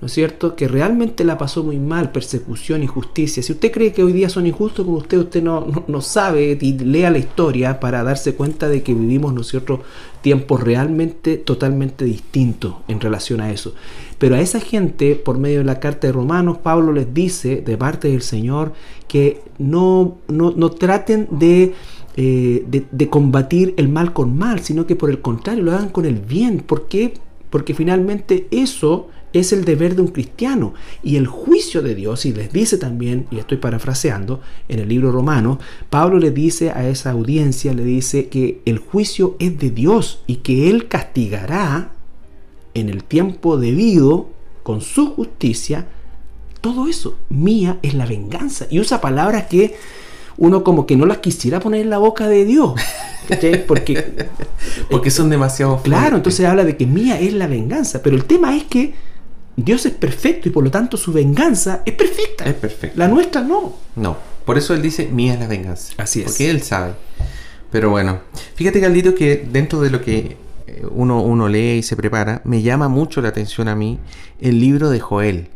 ¿No 0.00 0.06
es 0.06 0.12
cierto? 0.12 0.56
Que 0.56 0.66
realmente 0.66 1.22
la 1.22 1.38
pasó 1.38 1.62
muy 1.62 1.78
mal, 1.78 2.10
persecución, 2.10 2.82
injusticia. 2.82 3.44
Si 3.44 3.52
usted 3.52 3.70
cree 3.70 3.92
que 3.92 4.02
hoy 4.02 4.12
día 4.12 4.28
son 4.28 4.48
injustos 4.48 4.84
con 4.84 4.96
usted, 4.96 5.18
usted 5.18 5.40
no, 5.40 5.84
no, 5.86 6.00
sabe 6.00 6.58
y 6.60 6.72
lea 6.76 7.12
la 7.12 7.18
historia 7.18 7.78
para 7.78 8.02
darse 8.02 8.34
cuenta 8.34 8.68
de 8.68 8.82
que 8.82 8.92
vivimos 8.92 9.32
nosotros 9.32 9.80
tiempos 10.20 10.60
realmente 10.60 11.36
totalmente 11.36 12.04
distintos 12.04 12.74
en 12.88 13.00
relación 13.00 13.40
a 13.40 13.52
eso. 13.52 13.72
Pero 14.18 14.34
a 14.34 14.40
esa 14.40 14.58
gente, 14.58 15.14
por 15.14 15.38
medio 15.38 15.58
de 15.58 15.64
la 15.64 15.78
carta 15.78 16.08
de 16.08 16.12
Romanos, 16.12 16.58
Pablo 16.58 16.92
les 16.92 17.14
dice 17.14 17.62
de 17.64 17.76
parte 17.76 18.08
del 18.08 18.22
Señor 18.22 18.72
que 19.06 19.42
no, 19.58 20.18
no, 20.26 20.50
no 20.50 20.70
traten 20.70 21.28
de 21.30 21.72
eh, 22.16 22.64
de, 22.68 23.08
combatir 23.08 23.74
el 23.76 23.88
mal 23.88 24.12
con 24.12 24.36
mal, 24.38 24.60
sino 24.60 24.86
que 24.86 24.94
por 24.94 25.10
el 25.10 25.20
contrario 25.20 25.64
lo 25.64 25.72
hagan 25.72 25.88
con 25.88 26.04
el 26.04 26.20
bien. 26.20 26.60
¿Por 26.60 26.86
qué? 26.86 27.14
Porque 27.50 27.74
finalmente 27.74 28.46
eso 28.50 29.08
es 29.32 29.52
el 29.52 29.64
deber 29.64 29.96
de 29.96 30.02
un 30.02 30.08
cristiano. 30.08 30.74
Y 31.02 31.16
el 31.16 31.26
juicio 31.26 31.82
de 31.82 31.94
Dios, 31.94 32.24
y 32.24 32.32
les 32.32 32.52
dice 32.52 32.78
también, 32.78 33.26
y 33.30 33.38
estoy 33.38 33.58
parafraseando, 33.58 34.40
en 34.68 34.78
el 34.78 34.88
libro 34.88 35.10
romano, 35.10 35.58
Pablo 35.90 36.18
le 36.18 36.30
dice 36.30 36.70
a 36.70 36.88
esa 36.88 37.10
audiencia, 37.10 37.74
le 37.74 37.84
dice 37.84 38.28
que 38.28 38.60
el 38.64 38.78
juicio 38.78 39.36
es 39.40 39.58
de 39.58 39.70
Dios 39.70 40.22
y 40.26 40.36
que 40.36 40.70
Él 40.70 40.86
castigará 40.86 41.92
en 42.74 42.88
el 42.88 43.02
tiempo 43.04 43.56
debido, 43.56 44.30
con 44.62 44.80
su 44.80 45.10
justicia, 45.10 45.88
todo 46.60 46.88
eso. 46.88 47.18
Mía 47.28 47.78
es 47.82 47.94
la 47.94 48.06
venganza. 48.06 48.66
Y 48.70 48.80
usa 48.80 49.00
palabras 49.00 49.44
que 49.44 49.76
uno 50.36 50.64
como 50.64 50.86
que 50.86 50.96
no 50.96 51.06
las 51.06 51.18
quisiera 51.18 51.60
poner 51.60 51.82
en 51.82 51.90
la 51.90 51.98
boca 51.98 52.28
de 52.28 52.44
Dios. 52.44 52.74
Porque, 53.66 54.26
Porque 54.90 55.10
son 55.10 55.30
demasiado 55.30 55.80
Claro, 55.82 56.16
entonces 56.16 56.44
habla 56.46 56.64
de 56.64 56.76
que 56.76 56.86
mía 56.86 57.18
es 57.18 57.32
la 57.32 57.46
venganza. 57.46 58.02
Pero 58.02 58.16
el 58.16 58.24
tema 58.24 58.56
es 58.56 58.64
que 58.64 58.94
Dios 59.56 59.86
es 59.86 59.92
perfecto 59.92 60.48
y 60.48 60.52
por 60.52 60.64
lo 60.64 60.70
tanto 60.70 60.96
su 60.96 61.12
venganza 61.12 61.82
es 61.86 61.94
perfecta. 61.94 62.44
Es 62.44 62.54
perfecta. 62.54 62.98
La 62.98 63.08
nuestra 63.08 63.40
no. 63.40 63.74
No. 63.96 64.16
Por 64.44 64.58
eso 64.58 64.74
él 64.74 64.82
dice 64.82 65.08
mía 65.10 65.34
es 65.34 65.40
la 65.40 65.46
venganza. 65.46 65.94
Así 65.96 66.20
es. 66.20 66.26
Porque 66.26 66.50
él 66.50 66.62
sabe. 66.62 66.92
Pero 67.70 67.90
bueno, 67.90 68.20
fíjate 68.54 68.78
Galdito 68.80 69.14
que 69.14 69.46
dentro 69.50 69.80
de 69.80 69.90
lo 69.90 70.00
que 70.00 70.36
eh, 70.66 70.82
uno, 70.90 71.22
uno 71.22 71.48
lee 71.48 71.78
y 71.78 71.82
se 71.82 71.96
prepara, 71.96 72.40
me 72.44 72.62
llama 72.62 72.88
mucho 72.88 73.20
la 73.20 73.28
atención 73.28 73.68
a 73.68 73.74
mí 73.74 73.98
el 74.40 74.60
libro 74.60 74.90
de 74.90 75.00
Joel. 75.00 75.48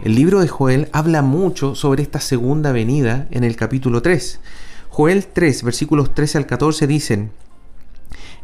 El 0.00 0.14
libro 0.16 0.40
de 0.40 0.48
Joel 0.48 0.88
habla 0.92 1.20
mucho 1.22 1.74
sobre 1.74 2.02
esta 2.02 2.18
segunda 2.18 2.72
venida 2.72 3.28
en 3.30 3.44
el 3.44 3.56
capítulo 3.56 4.00
3. 4.00 4.40
Joel 4.88 5.26
3, 5.26 5.62
versículos 5.62 6.14
13 6.14 6.38
al 6.38 6.46
14 6.46 6.86
dicen, 6.86 7.30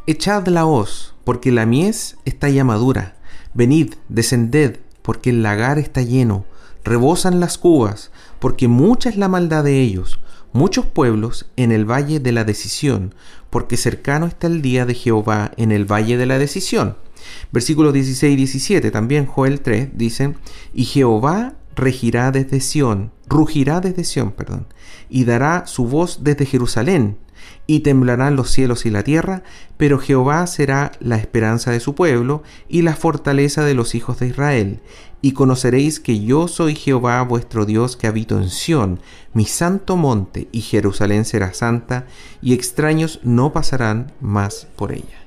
Echad 0.07 0.47
la 0.49 0.67
hoz, 0.67 1.15
porque 1.25 1.51
la 1.51 1.67
mies 1.67 2.17
está 2.27 2.49
ya 2.51 2.65
madura. 2.65 3.17
Venid, 3.55 3.95
descended, 4.09 4.79
porque 5.03 5.31
el 5.31 5.43
lagar 5.43 5.79
está 5.79 6.03
lleno. 6.03 6.45
Rebosan 6.85 7.41
las 7.41 7.59
cubas, 7.59 8.13
porque 8.39 8.69
mucha 8.69 9.09
es 9.09 9.17
la 9.17 9.29
maldad 9.29 9.65
de 9.65 9.81
ellos. 9.81 10.21
Muchos 10.53 10.87
pueblos 10.87 11.47
en 11.57 11.73
el 11.73 11.91
valle 11.91 12.21
de 12.21 12.31
la 12.31 12.45
decisión, 12.45 13.15
porque 13.51 13.77
cercano 13.77 14.27
está 14.27 14.47
el 14.47 14.63
día 14.63 14.87
de 14.87 14.95
Jehová 14.95 15.53
en 15.57 15.73
el 15.73 15.91
valle 15.91 16.19
de 16.19 16.27
la 16.27 16.39
decisión. 16.39 16.97
Versículos 17.53 17.93
16 17.93 18.33
y 18.33 18.37
17, 18.37 18.91
también 18.91 19.27
Joel 19.27 19.61
3, 19.61 19.91
dicen, 19.95 20.37
y 20.73 20.85
Jehová 20.85 21.55
regirá 21.75 22.31
desde 22.31 22.61
Sión, 22.61 23.13
rugirá 23.27 23.81
desde 23.81 24.05
Sión, 24.05 24.33
perdón, 24.33 24.67
y 25.09 25.25
dará 25.25 25.67
su 25.67 25.87
voz 25.87 26.23
desde 26.23 26.47
Jerusalén, 26.47 27.19
y 27.67 27.81
temblarán 27.81 28.35
los 28.35 28.51
cielos 28.51 28.87
y 28.87 28.91
la 28.91 29.05
tierra, 29.05 29.43
pero 29.77 29.99
Jehová 29.99 30.47
será 30.47 30.93
la 31.01 31.17
esperanza 31.17 31.71
de 31.71 31.81
su 31.81 31.95
pueblo 31.95 32.43
y 32.69 32.83
la 32.83 32.97
fortaleza 32.97 33.65
de 33.65 33.75
los 33.75 33.95
hijos 33.95 34.19
de 34.19 34.29
Israel. 34.29 34.81
Y 35.21 35.33
conoceréis 35.33 36.01
que 36.01 36.21
yo 36.21 36.49
soy 36.49 36.75
Jehová 36.75 37.21
vuestro 37.23 37.67
Dios 37.67 37.97
que 37.97 38.07
habito 38.07 38.39
en 38.39 38.51
Sión, 38.51 39.01
mi 39.35 39.45
santo 39.45 39.97
monte, 39.97 40.49
y 40.53 40.63
Jerusalén 40.63 41.25
será 41.25 41.53
santa, 41.53 42.07
y 42.41 42.55
extraños 42.55 43.21
no 43.23 43.53
pasarán 43.53 44.13
más 44.21 44.67
por 44.77 44.93
ella 44.93 45.18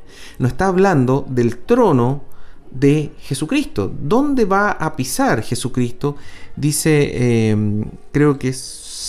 no 0.42 0.48
está 0.48 0.68
hablando 0.68 1.26
del 1.30 1.58
trono 1.58 2.24
de 2.72 3.12
Jesucristo. 3.20 3.94
¿Dónde 4.02 4.46
va 4.46 4.72
a 4.72 4.96
pisar 4.96 5.44
Jesucristo? 5.44 6.16
Dice, 6.56 7.50
em, 7.52 7.86
creo 8.12 8.40
que 8.40 8.50
es 8.50 8.58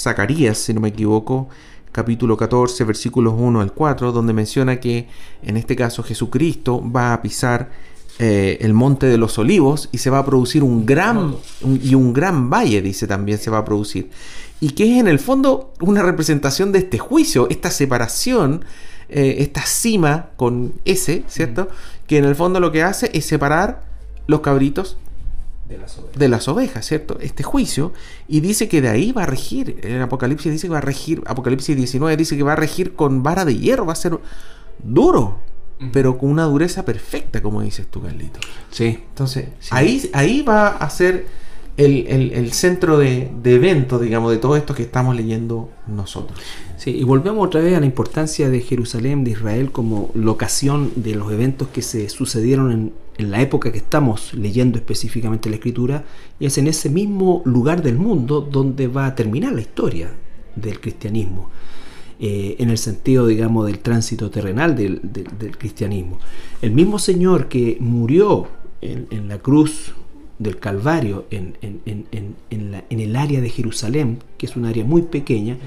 Zacarías, 0.02 0.58
si 0.58 0.74
no 0.74 0.80
me 0.80 0.88
equivoco, 0.88 1.48
capítulo 1.90 2.36
14, 2.36 2.84
versículos 2.84 3.34
1 3.36 3.60
al 3.60 3.72
4, 3.72 4.12
donde 4.12 4.32
menciona 4.32 4.78
que 4.78 5.08
en 5.42 5.56
este 5.56 5.74
caso 5.74 6.02
Jesucristo 6.02 6.82
va 6.90 7.14
a 7.14 7.22
pisar 7.22 7.70
eh, 8.18 8.58
el 8.60 8.74
monte 8.74 9.06
de 9.06 9.16
los 9.16 9.38
olivos 9.38 9.88
y 9.90 9.98
se 9.98 10.10
va 10.10 10.18
a 10.18 10.26
producir 10.26 10.62
un 10.62 10.84
gran 10.84 11.34
y 11.82 11.94
un 11.94 12.12
gran 12.12 12.50
valle, 12.50 12.82
dice 12.82 13.06
también 13.06 13.38
se 13.38 13.50
va 13.50 13.58
a 13.58 13.64
producir. 13.64 14.10
Y 14.60 14.70
que 14.70 14.84
es 14.84 15.00
en 15.00 15.08
el 15.08 15.18
fondo 15.18 15.72
una 15.80 16.02
representación 16.02 16.72
de 16.72 16.80
este 16.80 16.98
juicio, 16.98 17.48
esta 17.48 17.70
separación 17.70 18.64
eh, 19.12 19.36
esta 19.42 19.62
cima 19.62 20.30
con 20.36 20.74
S, 20.84 21.24
¿cierto? 21.28 21.68
Que 22.06 22.18
en 22.18 22.24
el 22.24 22.34
fondo 22.34 22.60
lo 22.60 22.72
que 22.72 22.82
hace 22.82 23.10
es 23.12 23.26
separar 23.26 23.82
los 24.26 24.40
cabritos 24.40 24.96
de 26.16 26.28
las 26.28 26.48
ovejas, 26.48 26.86
¿cierto? 26.86 27.18
Este 27.20 27.42
juicio, 27.42 27.92
y 28.28 28.40
dice 28.40 28.68
que 28.68 28.80
de 28.80 28.88
ahí 28.88 29.12
va 29.12 29.22
a 29.22 29.26
regir, 29.26 29.80
el 29.82 30.02
Apocalipsis 30.02 30.52
dice 30.52 30.66
que 30.66 30.72
va 30.72 30.78
a 30.78 30.82
regir, 30.82 31.22
Apocalipsis 31.26 31.76
19 31.76 32.16
dice 32.16 32.36
que 32.36 32.42
va 32.42 32.52
a 32.52 32.56
regir 32.56 32.94
con 32.94 33.22
vara 33.22 33.44
de 33.44 33.56
hierro, 33.56 33.86
va 33.86 33.92
a 33.92 33.96
ser 33.96 34.18
duro, 34.82 35.38
pero 35.92 36.16
con 36.16 36.30
una 36.30 36.44
dureza 36.44 36.84
perfecta, 36.84 37.42
como 37.42 37.60
dices 37.62 37.86
tú, 37.90 38.02
Carlito. 38.02 38.38
Sí. 38.70 39.02
Entonces, 39.08 39.48
Ahí, 39.70 40.08
ahí 40.12 40.42
va 40.42 40.68
a 40.68 40.90
ser 40.90 41.26
el, 41.76 42.52
centro 42.52 42.98
de, 42.98 43.30
de 43.42 43.54
evento, 43.56 43.98
digamos, 43.98 44.30
de 44.30 44.38
todo 44.38 44.56
esto 44.56 44.74
que 44.74 44.82
estamos 44.82 45.16
leyendo 45.16 45.70
nosotros. 45.88 46.38
Sí, 46.82 46.90
y 46.90 47.04
volvemos 47.04 47.46
otra 47.46 47.60
vez 47.60 47.76
a 47.76 47.78
la 47.78 47.86
importancia 47.86 48.50
de 48.50 48.60
Jerusalén, 48.60 49.22
de 49.22 49.30
Israel, 49.30 49.70
como 49.70 50.10
locación 50.14 50.90
de 50.96 51.14
los 51.14 51.30
eventos 51.30 51.68
que 51.68 51.80
se 51.80 52.08
sucedieron 52.08 52.92
en, 53.18 53.30
la 53.30 53.40
época 53.40 53.70
que 53.70 53.78
estamos 53.78 54.34
leyendo 54.34 54.78
específicamente 54.78 55.48
la 55.48 55.54
escritura, 55.54 56.04
y 56.40 56.46
es 56.46 56.58
en 56.58 56.66
ese 56.66 56.90
mismo 56.90 57.40
lugar 57.44 57.84
del 57.84 57.98
mundo 57.98 58.40
donde 58.40 58.88
va 58.88 59.06
a 59.06 59.14
terminar 59.14 59.52
la 59.52 59.60
historia 59.60 60.10
del 60.56 60.80
cristianismo, 60.80 61.50
eh, 62.18 62.56
en 62.58 62.68
el 62.68 62.78
sentido, 62.78 63.28
digamos, 63.28 63.66
del 63.66 63.78
tránsito 63.78 64.28
terrenal 64.28 64.74
del, 64.74 65.00
cristianismo. 65.56 66.18
El 66.62 66.72
mismo 66.72 66.98
Señor 66.98 67.46
que 67.46 67.76
murió 67.78 68.48
en, 68.80 69.28
la 69.28 69.38
cruz 69.38 69.92
del 70.40 70.58
Calvario, 70.58 71.26
en, 71.30 71.54
en 71.60 73.00
el 73.00 73.14
área 73.14 73.40
de 73.40 73.50
Jerusalén, 73.50 74.18
que 74.36 74.46
es 74.46 74.56
un 74.56 74.64
área 74.64 74.82
muy 74.82 75.02
pequeña, 75.02 75.58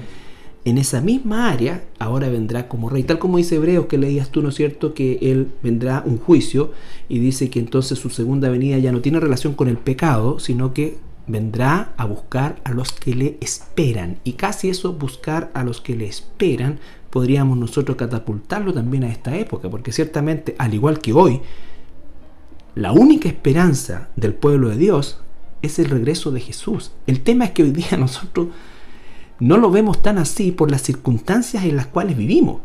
en 0.66 0.78
esa 0.78 1.00
misma 1.00 1.48
área 1.48 1.84
ahora 2.00 2.28
vendrá 2.28 2.68
como 2.68 2.90
rey. 2.90 3.04
Tal 3.04 3.20
como 3.20 3.38
dice 3.38 3.54
Hebreos 3.54 3.86
que 3.86 3.98
leías 3.98 4.30
tú, 4.30 4.42
¿no 4.42 4.48
es 4.48 4.56
cierto? 4.56 4.94
Que 4.94 5.18
él 5.22 5.52
vendrá 5.62 6.02
un 6.04 6.18
juicio 6.18 6.72
y 7.08 7.20
dice 7.20 7.50
que 7.50 7.60
entonces 7.60 8.00
su 8.00 8.10
segunda 8.10 8.48
venida 8.48 8.76
ya 8.78 8.90
no 8.90 9.00
tiene 9.00 9.20
relación 9.20 9.54
con 9.54 9.68
el 9.68 9.78
pecado, 9.78 10.40
sino 10.40 10.74
que 10.74 10.98
vendrá 11.28 11.92
a 11.96 12.04
buscar 12.04 12.56
a 12.64 12.72
los 12.72 12.90
que 12.90 13.14
le 13.14 13.38
esperan. 13.40 14.18
Y 14.24 14.32
casi 14.32 14.68
eso, 14.68 14.92
buscar 14.92 15.52
a 15.54 15.62
los 15.62 15.80
que 15.80 15.94
le 15.94 16.06
esperan, 16.06 16.80
podríamos 17.10 17.56
nosotros 17.56 17.96
catapultarlo 17.96 18.74
también 18.74 19.04
a 19.04 19.12
esta 19.12 19.36
época, 19.36 19.70
porque 19.70 19.92
ciertamente, 19.92 20.56
al 20.58 20.74
igual 20.74 20.98
que 20.98 21.12
hoy, 21.12 21.42
la 22.74 22.90
única 22.90 23.28
esperanza 23.28 24.08
del 24.16 24.34
pueblo 24.34 24.70
de 24.70 24.78
Dios 24.78 25.20
es 25.62 25.78
el 25.78 25.90
regreso 25.90 26.32
de 26.32 26.40
Jesús. 26.40 26.90
El 27.06 27.20
tema 27.20 27.44
es 27.44 27.50
que 27.52 27.62
hoy 27.62 27.70
día 27.70 27.96
nosotros 27.98 28.48
no 29.40 29.56
lo 29.56 29.70
vemos 29.70 30.02
tan 30.02 30.18
así 30.18 30.52
por 30.52 30.70
las 30.70 30.82
circunstancias 30.82 31.64
en 31.64 31.76
las 31.76 31.86
cuales 31.86 32.16
vivimos. 32.16 32.60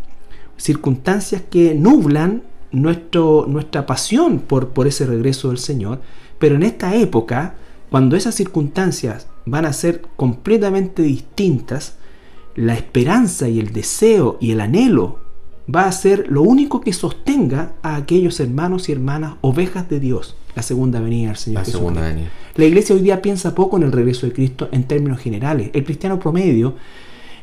Circunstancias 0.58 1.44
que 1.50 1.74
nublan 1.74 2.44
nuestro, 2.72 3.46
nuestra 3.48 3.86
pasión 3.86 4.40
por, 4.40 4.70
por 4.70 4.88
ese 4.88 5.06
regreso 5.06 5.50
del 5.50 5.58
Señor. 5.58 6.02
Pero 6.40 6.56
en 6.56 6.64
esta 6.64 6.96
época, 6.96 7.56
cuando 7.90 8.16
esas 8.16 8.36
circunstancias 8.36 9.28
van 9.46 9.66
a 9.66 9.74
ser 9.74 10.02
completamente 10.16 11.02
distintas, 11.02 11.96
la 12.56 12.74
esperanza 12.74 13.50
y 13.50 13.60
el 13.60 13.74
deseo 13.74 14.38
y 14.40 14.52
el 14.52 14.62
anhelo 14.62 15.20
va 15.74 15.86
a 15.86 15.92
ser 15.92 16.28
lo 16.30 16.42
único 16.42 16.82
que 16.82 16.94
sostenga 16.94 17.74
a 17.82 17.96
aquellos 17.96 18.40
hermanos 18.40 18.90
y 18.90 18.92
hermanas 18.92 19.36
ovejas 19.42 19.90
de 19.90 20.00
Dios 20.00 20.36
la 20.56 20.64
segunda 20.64 21.00
venida 21.00 21.30
del 21.30 21.38
Señor. 21.38 21.62
La 21.62 21.66
segunda 21.66 22.02
venida. 22.02 22.30
La 22.56 22.66
iglesia 22.66 22.96
hoy 22.96 23.02
día 23.02 23.22
piensa 23.22 23.56
poco 23.56 23.78
en 23.78 23.84
el 23.84 23.92
regreso 23.92 24.26
de 24.26 24.34
Cristo 24.34 24.68
en 24.72 24.84
términos 24.84 25.20
generales. 25.20 25.70
El 25.74 25.84
cristiano 25.84 26.20
promedio 26.20 26.76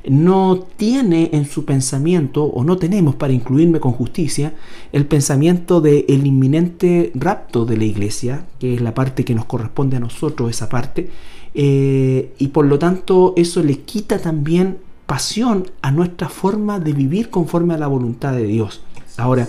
no 0.07 0.67
tiene 0.77 1.31
en 1.33 1.45
su 1.47 1.65
pensamiento, 1.65 2.45
o 2.45 2.65
no 2.65 2.77
tenemos 2.77 3.15
para 3.15 3.33
incluirme 3.33 3.81
con 3.81 3.93
justicia, 3.93 4.55
el 4.93 5.07
pensamiento 5.07 5.81
del 5.81 6.05
el 6.09 6.27
inminente 6.27 7.11
rapto 7.15 7.65
de 7.65 7.77
la 7.77 7.85
iglesia, 7.85 8.45
que 8.59 8.75
es 8.75 8.81
la 8.81 8.95
parte 8.95 9.25
que 9.25 9.35
nos 9.35 9.47
corresponde 9.47 9.97
a 9.97 10.01
nosotros, 10.01 10.51
esa 10.51 10.69
parte, 10.69 11.11
eh, 11.55 12.33
y 12.39 12.49
por 12.49 12.67
lo 12.67 12.79
tanto 12.79 13.35
eso 13.37 13.63
le 13.63 13.81
quita 13.81 14.19
también 14.19 14.79
pasión 15.07 15.71
a 15.83 15.91
nuestra 15.91 16.29
forma 16.29 16.79
de 16.79 16.93
vivir 16.93 17.31
conforme 17.31 17.75
a 17.75 17.79
la 17.79 17.87
voluntad 17.87 18.35
de 18.35 18.45
Dios. 18.45 18.83
Ahora, 19.17 19.49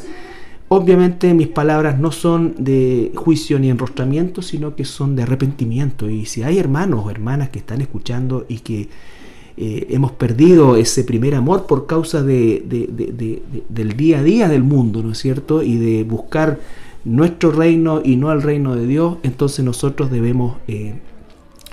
Obviamente 0.72 1.34
mis 1.34 1.48
palabras 1.48 2.00
no 2.00 2.12
son 2.12 2.54
de 2.60 3.12
juicio 3.16 3.58
ni 3.58 3.72
enrostramiento, 3.72 4.44
sino 4.44 4.76
que 4.76 4.86
son 4.86 5.16
de 5.16 5.24
arrepentimiento. 5.24 6.10
Y 6.10 6.26
si 6.26 6.44
hay 6.44 6.60
hermanos 6.60 7.06
o 7.06 7.10
hermanas 7.10 7.50
que 7.50 7.58
están 7.58 7.82
escuchando 7.82 8.46
y 8.48 8.60
que 8.60 8.88
eh, 9.58 9.88
hemos 9.90 10.12
perdido 10.12 10.78
ese 10.78 11.04
primer 11.04 11.34
amor 11.34 11.66
por 11.66 11.88
causa 11.88 12.22
de, 12.22 12.64
del 13.68 13.98
día 13.98 14.20
a 14.20 14.24
día 14.24 14.48
del 14.48 14.64
mundo, 14.64 15.02
¿no 15.02 15.12
es 15.12 15.18
cierto? 15.18 15.64
Y 15.64 15.78
de 15.78 16.04
buscar 16.04 16.60
nuestro 17.04 17.52
reino 17.52 18.02
y 18.06 18.16
no 18.16 18.32
el 18.32 18.44
reino 18.44 18.76
de 18.76 18.86
Dios, 18.86 19.18
entonces 19.24 19.66
nosotros 19.66 20.12
debemos 20.12 20.58
eh, 20.68 21.00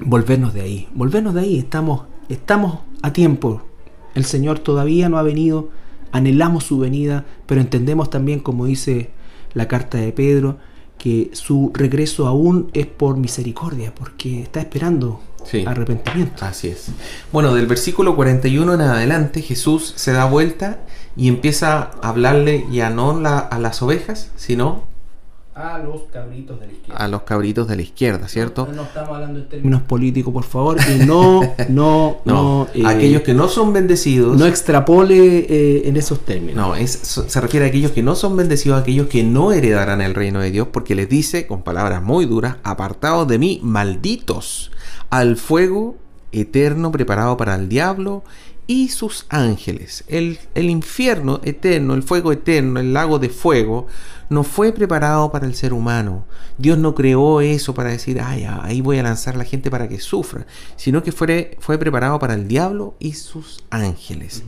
volvernos 0.01 0.55
de 0.55 0.63
ahí. 0.63 0.89
Volvernos 0.95 1.35
de 1.35 1.43
ahí, 1.43 1.59
estamos, 1.59 2.05
estamos 2.31 2.79
a 3.03 3.13
tiempo. 3.13 3.61
El 4.15 4.25
Señor 4.25 4.59
todavía 4.59 5.11
no 5.11 5.19
ha 5.19 5.23
venido 5.23 5.69
anhelamos 6.17 6.65
su 6.65 6.79
venida, 6.79 7.25
pero 7.47 7.61
entendemos 7.61 8.11
también, 8.11 8.41
como 8.41 8.67
dice 8.67 9.11
la 9.55 9.69
carta 9.69 9.99
de 9.99 10.13
Pedro, 10.13 10.59
que 10.99 11.31
su 11.33 11.71
regreso 11.75 12.27
aún 12.27 12.71
es 12.73 12.87
por 12.87 13.17
misericordia, 13.17 13.95
porque 13.95 14.43
está 14.43 14.61
esperando 14.61 15.21
arrepentimiento. 15.67 16.45
Así 16.45 16.69
es. 16.69 16.89
Bueno, 17.33 17.55
del 17.55 17.67
versículo 17.67 18.17
41 18.17 18.75
en 18.75 18.81
adelante, 18.81 19.43
Jesús 19.43 19.93
se 19.97 20.13
da 20.13 20.25
vuelta 20.25 20.81
y 21.17 21.29
empieza 21.29 21.91
a 22.03 22.09
hablarle 22.09 22.67
ya 22.71 22.91
no 22.91 23.11
a 23.27 23.59
las 23.59 23.83
ovejas, 23.83 24.31
sino 24.37 24.85
a 25.57 25.79
los 25.79 26.03
cabritos 26.13 26.61
de 26.61 26.67
la 26.67 26.73
izquierda. 26.75 27.03
A 27.03 27.09
los 27.09 27.23
cabritos 27.23 27.67
de 27.67 27.77
la 27.77 27.83
izquierda, 27.83 28.29
¿cierto? 28.29 28.69
No, 28.75 28.83
estamos 28.83 29.15
hablando 29.15 29.39
en 29.39 29.49
términos 29.49 29.83
políticos, 29.83 30.31
por 30.31 30.45
favor. 30.45 30.77
Y 30.87 30.99
no, 31.07 31.41
no, 31.71 32.19
no. 32.27 32.69
Eh, 32.75 32.83
aquellos 32.85 33.23
que 33.23 33.33
no 33.33 33.49
son 33.49 33.73
bendecidos. 33.73 34.37
No 34.37 34.45
extrapole 34.45 35.17
eh, 35.49 35.89
en 35.89 35.97
esos 35.97 36.21
términos. 36.21 36.57
No, 36.57 36.77
es, 36.77 36.91
se 36.91 37.41
refiere 37.41 37.65
a 37.65 37.69
aquellos 37.71 37.93
que 37.93 38.03
no 38.03 38.15
son 38.15 38.37
bendecidos, 38.37 38.77
a 38.77 38.83
aquellos 38.83 39.07
que 39.07 39.25
no 39.25 39.51
heredarán 39.51 40.03
el 40.03 40.15
reino 40.15 40.41
de 40.41 40.51
Dios, 40.51 40.69
porque 40.71 40.95
les 40.95 41.09
dice, 41.09 41.47
con 41.47 41.63
palabras 41.63 42.03
muy 42.03 42.27
duras, 42.27 42.57
apartados 42.63 43.27
de 43.27 43.39
mí, 43.39 43.59
malditos, 43.63 44.71
al 45.09 45.39
fuego 45.39 45.97
eterno 46.33 46.93
preparado 46.93 47.39
para 47.39 47.55
el 47.55 47.71
diablo 47.71 48.25
y 48.67 48.89
sus 48.89 49.27
ángeles. 49.29 50.05
El, 50.09 50.39
el 50.55 50.71
infierno 50.71 51.41
eterno, 51.45 51.95
el 51.95 52.03
fuego 52.03 52.33
eterno, 52.33 52.81
el 52.81 52.93
lago 52.93 53.19
de 53.19 53.29
fuego, 53.29 53.87
no 54.29 54.43
fue 54.43 54.73
preparado 54.73 55.31
para 55.31 55.47
el 55.47 55.55
ser 55.55 55.73
humano. 55.73 56.27
Dios 56.59 56.79
no 56.79 56.95
creó 56.95 57.41
eso 57.41 57.75
para 57.75 57.91
decir, 57.91 58.21
ay, 58.21 58.45
ahí 58.45 58.81
voy 58.81 58.99
a 58.99 59.03
lanzar 59.03 59.35
a 59.35 59.39
la 59.39 59.45
gente 59.45 59.71
para 59.71 59.89
que 59.89 60.01
sufra, 60.01 60.47
sino 60.77 61.03
que 61.03 61.13
fue, 61.13 61.57
fue 61.61 61.79
preparado 61.79 62.19
para 62.19 62.35
el 62.35 62.49
diablo 62.49 62.97
y 62.99 63.13
sus 63.13 63.65
ángeles. 63.71 64.43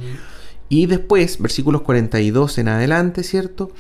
Y 0.69 0.87
después, 0.87 1.39
versículos 1.39 1.83
42 1.83 2.59
en 2.59 2.69
adelante, 2.69 3.23
¿cierto? 3.23 3.71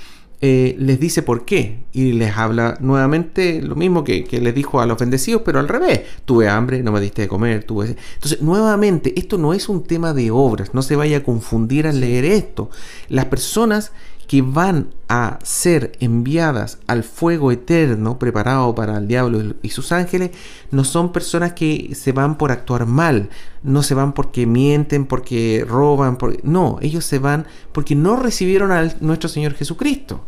Eh, 0.40 0.76
les 0.78 1.00
dice 1.00 1.22
por 1.22 1.44
qué 1.44 1.80
y 1.92 2.12
les 2.12 2.36
habla 2.36 2.78
nuevamente 2.80 3.60
lo 3.60 3.74
mismo 3.74 4.04
que, 4.04 4.22
que, 4.22 4.40
les 4.40 4.54
dijo 4.54 4.80
a 4.80 4.86
los 4.86 4.96
bendecidos, 4.96 5.42
pero 5.44 5.58
al 5.58 5.66
revés. 5.66 6.02
Tuve 6.24 6.48
hambre, 6.48 6.82
no 6.82 6.92
me 6.92 7.00
diste 7.00 7.22
de 7.22 7.28
comer, 7.28 7.64
tuve... 7.64 7.96
Entonces, 8.14 8.40
nuevamente, 8.40 9.18
esto 9.18 9.36
no 9.36 9.52
es 9.52 9.68
un 9.68 9.82
tema 9.82 10.14
de 10.14 10.30
obras, 10.30 10.74
no 10.74 10.82
se 10.82 10.94
vaya 10.94 11.18
a 11.18 11.22
confundir 11.24 11.88
al 11.88 11.98
leer 11.98 12.24
esto. 12.24 12.70
Las 13.08 13.24
personas 13.24 13.90
que 14.28 14.42
van 14.42 14.90
a 15.08 15.38
ser 15.42 15.92
enviadas 16.00 16.78
al 16.86 17.02
fuego 17.02 17.50
eterno 17.50 18.18
preparado 18.18 18.74
para 18.74 18.98
el 18.98 19.08
diablo 19.08 19.54
y 19.62 19.70
sus 19.70 19.90
ángeles, 19.90 20.32
no 20.70 20.84
son 20.84 21.12
personas 21.12 21.54
que 21.54 21.94
se 21.94 22.12
van 22.12 22.36
por 22.36 22.52
actuar 22.52 22.84
mal, 22.84 23.30
no 23.62 23.82
se 23.82 23.94
van 23.94 24.12
porque 24.12 24.46
mienten, 24.46 25.06
porque 25.06 25.64
roban, 25.66 26.18
no, 26.42 26.78
ellos 26.82 27.06
se 27.06 27.18
van 27.18 27.46
porque 27.72 27.94
no 27.94 28.16
recibieron 28.16 28.70
a 28.70 28.92
nuestro 29.00 29.30
Señor 29.30 29.54
Jesucristo. 29.54 30.20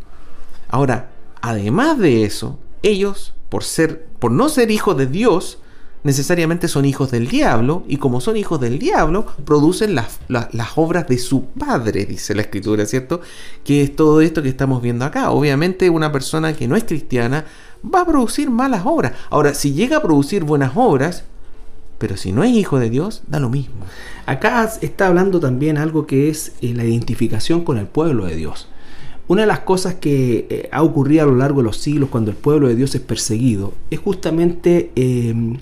Ahora, 0.68 1.10
además 1.42 1.98
de 1.98 2.24
eso, 2.24 2.58
ellos, 2.82 3.34
por 3.50 3.64
ser, 3.64 4.06
por 4.18 4.32
no 4.32 4.48
ser 4.48 4.70
hijos 4.70 4.96
de 4.96 5.08
Dios, 5.08 5.58
necesariamente 6.02 6.68
son 6.68 6.84
hijos 6.84 7.10
del 7.10 7.28
diablo 7.28 7.84
y 7.86 7.96
como 7.98 8.20
son 8.20 8.36
hijos 8.36 8.60
del 8.60 8.78
diablo 8.78 9.26
producen 9.44 9.94
las, 9.94 10.20
obras 10.76 11.06
de 11.08 11.18
su 11.18 11.44
padre, 11.46 12.06
dice 12.06 12.34
la 12.34 12.42
escritura, 12.42 12.86
¿cierto? 12.86 13.20
Que 13.64 13.82
es 13.82 13.94
todo 13.94 14.20
esto 14.20 14.42
que 14.42 14.48
estamos 14.48 14.82
viendo 14.82 15.04
acá. 15.04 15.30
Obviamente 15.30 15.90
una 15.90 16.12
persona 16.12 16.54
que 16.54 16.68
no 16.68 16.76
es 16.76 16.84
cristiana 16.84 17.44
va 17.82 18.02
a 18.02 18.06
producir 18.06 18.50
malas 18.50 18.82
obras. 18.84 19.12
Ahora, 19.30 19.54
si 19.54 19.72
llega 19.72 19.98
a 19.98 20.02
producir 20.02 20.44
buenas 20.44 20.72
obras, 20.74 21.24
pero 21.98 22.16
si 22.16 22.32
no 22.32 22.42
es 22.44 22.50
hijo 22.52 22.78
de 22.78 22.88
Dios, 22.88 23.22
da 23.26 23.40
lo 23.40 23.50
mismo. 23.50 23.74
Acá 24.24 24.70
está 24.80 25.06
hablando 25.06 25.38
también 25.38 25.76
algo 25.76 26.06
que 26.06 26.30
es 26.30 26.52
eh, 26.62 26.72
la 26.74 26.84
identificación 26.84 27.62
con 27.62 27.76
el 27.76 27.86
pueblo 27.86 28.24
de 28.24 28.36
Dios. 28.36 28.69
Una 29.30 29.42
de 29.42 29.46
las 29.46 29.60
cosas 29.60 29.94
que 29.94 30.48
eh, 30.50 30.68
ha 30.72 30.82
ocurrido 30.82 31.22
a 31.22 31.26
lo 31.26 31.36
largo 31.36 31.60
de 31.60 31.66
los 31.66 31.76
siglos 31.76 32.08
cuando 32.10 32.32
el 32.32 32.36
pueblo 32.36 32.66
de 32.66 32.74
Dios 32.74 32.96
es 32.96 33.00
perseguido 33.00 33.74
es 33.88 34.00
justamente 34.00 34.90
em, 34.96 35.58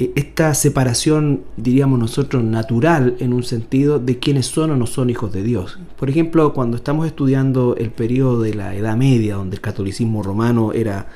e, 0.00 0.10
esta 0.16 0.52
separación, 0.52 1.42
diríamos 1.56 2.00
nosotros, 2.00 2.42
natural 2.42 3.14
en 3.20 3.34
un 3.34 3.44
sentido 3.44 4.00
de 4.00 4.18
quiénes 4.18 4.46
son 4.46 4.72
o 4.72 4.76
no 4.76 4.88
son 4.88 5.10
hijos 5.10 5.32
de 5.32 5.44
Dios. 5.44 5.78
Por 5.96 6.10
ejemplo, 6.10 6.52
cuando 6.54 6.76
estamos 6.76 7.06
estudiando 7.06 7.76
el 7.76 7.92
periodo 7.92 8.42
de 8.42 8.54
la 8.54 8.74
Edad 8.74 8.96
Media, 8.96 9.36
donde 9.36 9.54
el 9.54 9.62
catolicismo 9.62 10.24
romano 10.24 10.72
era 10.72 11.06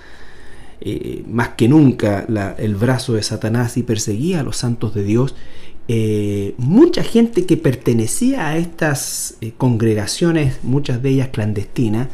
eh, 0.81 1.25
más 1.29 1.49
que 1.57 1.67
nunca 1.67 2.27
el 2.59 2.77
brazo 2.77 3.15
de 3.15 3.25
Satanás 3.25 3.77
y 3.77 3.83
perseguía 3.83 4.39
a 4.39 4.45
los 4.45 4.57
santos 4.57 4.95
de 4.95 5.03
Dios, 5.03 5.35
eh, 5.89 6.55
mucha 6.59 7.03
gente 7.05 7.47
que 7.47 7.57
pertenecía 7.57 8.49
a 8.49 8.57
estas 8.57 9.37
eh, 9.41 9.53
congregaciones, 9.57 10.59
muchas 10.63 11.03
de 11.03 11.11
ellas 11.11 11.29
clandestinas, 11.29 12.09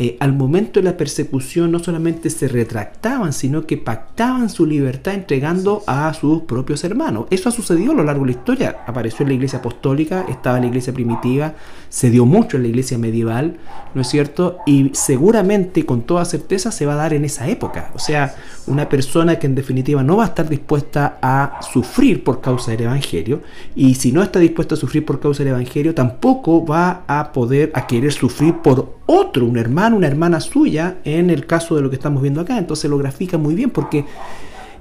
eh, 0.00 0.16
al 0.20 0.32
momento 0.32 0.78
de 0.78 0.84
la 0.84 0.96
persecución 0.96 1.72
no 1.72 1.80
solamente 1.80 2.30
se 2.30 2.46
retractaban, 2.46 3.32
sino 3.32 3.66
que 3.66 3.76
pactaban 3.76 4.48
su 4.48 4.64
libertad 4.64 5.14
entregando 5.14 5.82
a 5.88 6.14
sus 6.14 6.42
propios 6.42 6.84
hermanos. 6.84 7.26
Eso 7.30 7.48
ha 7.48 7.52
sucedido 7.52 7.90
a 7.90 7.96
lo 7.96 8.04
largo 8.04 8.24
de 8.24 8.32
la 8.32 8.38
historia. 8.38 8.76
Apareció 8.86 9.24
en 9.24 9.30
la 9.30 9.34
iglesia 9.34 9.58
apostólica, 9.58 10.24
estaba 10.28 10.58
en 10.58 10.62
la 10.62 10.68
iglesia 10.68 10.94
primitiva, 10.94 11.54
se 11.88 12.10
dio 12.10 12.26
mucho 12.26 12.56
en 12.56 12.64
la 12.64 12.68
iglesia 12.68 12.98
medieval, 12.98 13.56
¿no 13.94 14.02
es 14.02 14.08
cierto? 14.08 14.58
Y 14.66 14.90
seguramente, 14.94 15.86
con 15.86 16.02
toda 16.02 16.24
certeza, 16.24 16.70
se 16.70 16.86
va 16.86 16.94
a 16.94 16.96
dar 16.96 17.14
en 17.14 17.24
esa 17.24 17.48
época. 17.48 17.90
O 17.94 17.98
sea, 17.98 18.34
una 18.66 18.88
persona 18.88 19.38
que 19.38 19.46
en 19.46 19.54
definitiva 19.54 20.02
no 20.02 20.16
va 20.16 20.24
a 20.24 20.28
estar 20.28 20.48
dispuesta 20.48 21.18
a 21.22 21.60
sufrir 21.72 22.22
por 22.24 22.40
causa 22.40 22.72
del 22.72 22.82
Evangelio, 22.82 23.42
y 23.74 23.94
si 23.94 24.12
no 24.12 24.22
está 24.22 24.38
dispuesta 24.38 24.74
a 24.74 24.78
sufrir 24.78 25.04
por 25.04 25.20
causa 25.20 25.42
del 25.42 25.52
Evangelio, 25.52 25.94
tampoco 25.94 26.64
va 26.64 27.04
a 27.06 27.32
poder, 27.32 27.70
a 27.74 27.86
querer 27.86 28.12
sufrir 28.12 28.56
por 28.56 28.98
otro, 29.06 29.46
un 29.46 29.56
hermano, 29.56 29.96
una 29.96 30.06
hermana 30.06 30.40
suya, 30.40 30.98
en 31.04 31.30
el 31.30 31.46
caso 31.46 31.74
de 31.76 31.82
lo 31.82 31.90
que 31.90 31.96
estamos 31.96 32.22
viendo 32.22 32.40
acá. 32.40 32.58
Entonces 32.58 32.90
lo 32.90 32.98
grafica 32.98 33.38
muy 33.38 33.54
bien 33.54 33.70
porque 33.70 34.04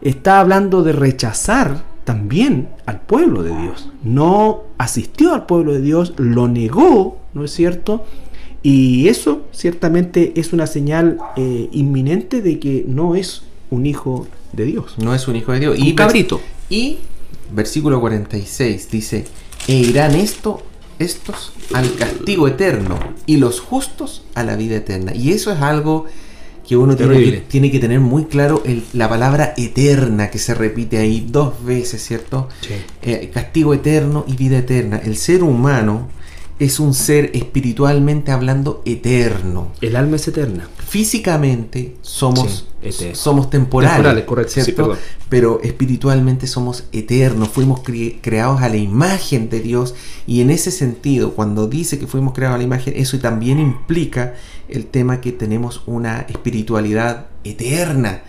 está 0.02 0.40
hablando 0.40 0.84
de 0.84 0.92
rechazar 0.92 1.97
también 2.08 2.70
al 2.86 3.02
pueblo 3.02 3.44
de 3.44 3.54
Dios. 3.54 3.90
No 4.02 4.64
asistió 4.78 5.34
al 5.34 5.46
pueblo 5.46 5.74
de 5.74 5.82
Dios, 5.82 6.14
lo 6.16 6.48
negó, 6.48 7.20
¿no 7.34 7.44
es 7.44 7.52
cierto? 7.52 8.06
Y 8.64 9.10
eso 9.10 9.46
ciertamente 9.52 10.32
es 10.38 10.54
una 10.54 10.68
señal 10.68 11.18
eh, 11.36 11.68
inminente 11.74 12.42
de 12.42 12.60
que 12.60 12.86
no 12.88 13.16
es 13.16 13.44
un 13.72 13.86
hijo 13.86 14.26
de 14.54 14.64
Dios. 14.64 14.96
No 14.98 15.14
es 15.14 15.28
un 15.28 15.36
hijo 15.36 15.52
de 15.52 15.60
Dios. 15.60 15.76
y 15.78 15.96
cabrito. 15.96 16.40
Y 16.70 17.00
versículo 17.52 18.00
46 18.00 18.90
dice, 18.90 19.26
e 19.68 19.76
irán 19.76 20.16
esto 20.16 20.64
estos 21.00 21.52
al 21.74 21.94
castigo 21.96 22.48
eterno 22.48 22.98
y 23.26 23.36
los 23.36 23.60
justos 23.60 24.24
a 24.34 24.46
la 24.46 24.56
vida 24.56 24.78
eterna. 24.78 25.14
Y 25.14 25.34
eso 25.34 25.52
es 25.52 25.60
algo 25.60 26.06
que 26.68 26.76
uno 26.76 26.98
tiene 26.98 27.72
que, 27.72 27.80
tener 27.80 28.02
muy 28.02 28.26
claro, 28.26 28.62
la 28.92 29.08
palabra 29.08 29.54
eterna 29.56 30.30
que 30.30 30.38
se 30.38 30.54
repite 30.54 30.98
ahí 30.98 31.26
dos 31.30 31.64
veces, 31.64 32.04
¿cierto? 32.04 32.50
Eh, 33.02 33.32
castigo 33.34 33.74
eterno 33.74 34.26
y 34.28 34.36
vida 34.36 34.58
eterna. 34.58 35.02
El 35.04 35.16
ser 35.16 35.44
humano 35.44 36.10
es 36.60 36.80
un 36.80 36.94
ser 36.94 37.32
espiritualmente 37.34 38.32
hablando 38.32 38.82
eterno. 38.86 39.72
El 39.82 39.96
alma 39.96 40.16
es 40.16 40.28
eterna. 40.28 40.68
Físicamente 40.88 41.96
somos, 42.02 42.68
somos 43.14 43.50
temporales, 43.50 44.24
correcto, 44.24 44.98
pero 45.30 45.60
espiritualmente 45.62 46.48
somos 46.48 46.86
eternos, 46.92 47.50
fuimos 47.50 47.82
creados 48.22 48.62
a 48.62 48.70
la 48.70 48.78
imagen 48.78 49.50
de 49.50 49.60
Dios. 49.60 49.94
Y 50.26 50.42
en 50.42 50.50
ese 50.50 50.72
sentido, 50.72 51.34
cuando 51.34 51.68
dice 51.68 52.00
que 52.00 52.08
fuimos 52.08 52.34
creados 52.34 52.56
a 52.56 52.58
la 52.58 52.64
imagen, 52.64 52.94
eso 52.96 53.20
también 53.20 53.60
implica 53.60 54.34
el 54.68 54.86
tema 54.88 55.22
que 55.22 55.32
tenemos 55.32 55.84
una 55.86 56.22
espiritualidad 56.22 57.28
eterna 57.44 58.24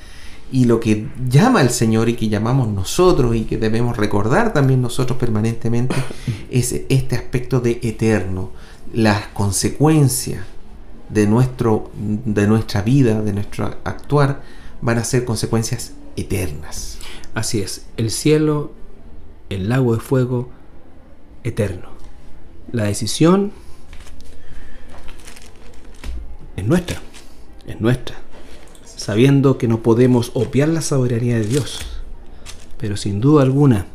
y 0.51 0.65
lo 0.65 0.81
que 0.81 1.09
llama 1.29 1.61
el 1.61 1.71
Señor 1.71 2.09
y 2.09 2.15
que 2.15 2.29
llamamos 2.29 2.69
nosotros 2.69 3.37
y 3.37 3.45
que 3.45 3.59
debemos 3.59 3.97
recordar 3.97 4.53
también 4.53 4.81
nosotros 4.81 5.19
permanentemente 5.19 5.95
es 6.51 6.73
este 6.89 7.17
aspecto 7.17 7.61
de 7.61 7.81
eterno, 7.83 8.51
las 8.93 9.27
consecuencias 9.29 10.45
de, 11.11 11.27
nuestro, 11.27 11.91
de 11.95 12.47
nuestra 12.47 12.83
vida, 12.83 13.21
de 13.21 13.33
nuestro 13.33 13.67
actuar, 13.85 14.43
van 14.81 14.99
a 14.99 15.05
ser 15.05 15.25
consecuencias 15.25 15.93
eternas. 16.17 16.99
Así 17.35 17.61
es, 17.61 17.87
el 17.97 18.11
cielo, 18.11 18.73
el 19.51 19.69
lago 19.69 19.95
de 19.95 20.01
fuego, 20.01 20.51
eterno. 21.45 21.89
La 22.73 22.85
decisión 22.85 23.53
es 26.57 26.65
nuestra, 26.65 27.01
es 27.67 27.81
nuestra 27.81 28.17
sabiendo 29.09 29.57
que 29.57 29.69
no 29.69 29.83
podemos 29.83 30.33
obviar 30.35 30.69
la 30.69 30.83
soberanía 30.83 31.37
de 31.39 31.47
Dios. 31.47 31.79
Pero 32.77 32.95
sin 32.99 33.23
duda 33.23 33.43
alguna, 33.43 33.87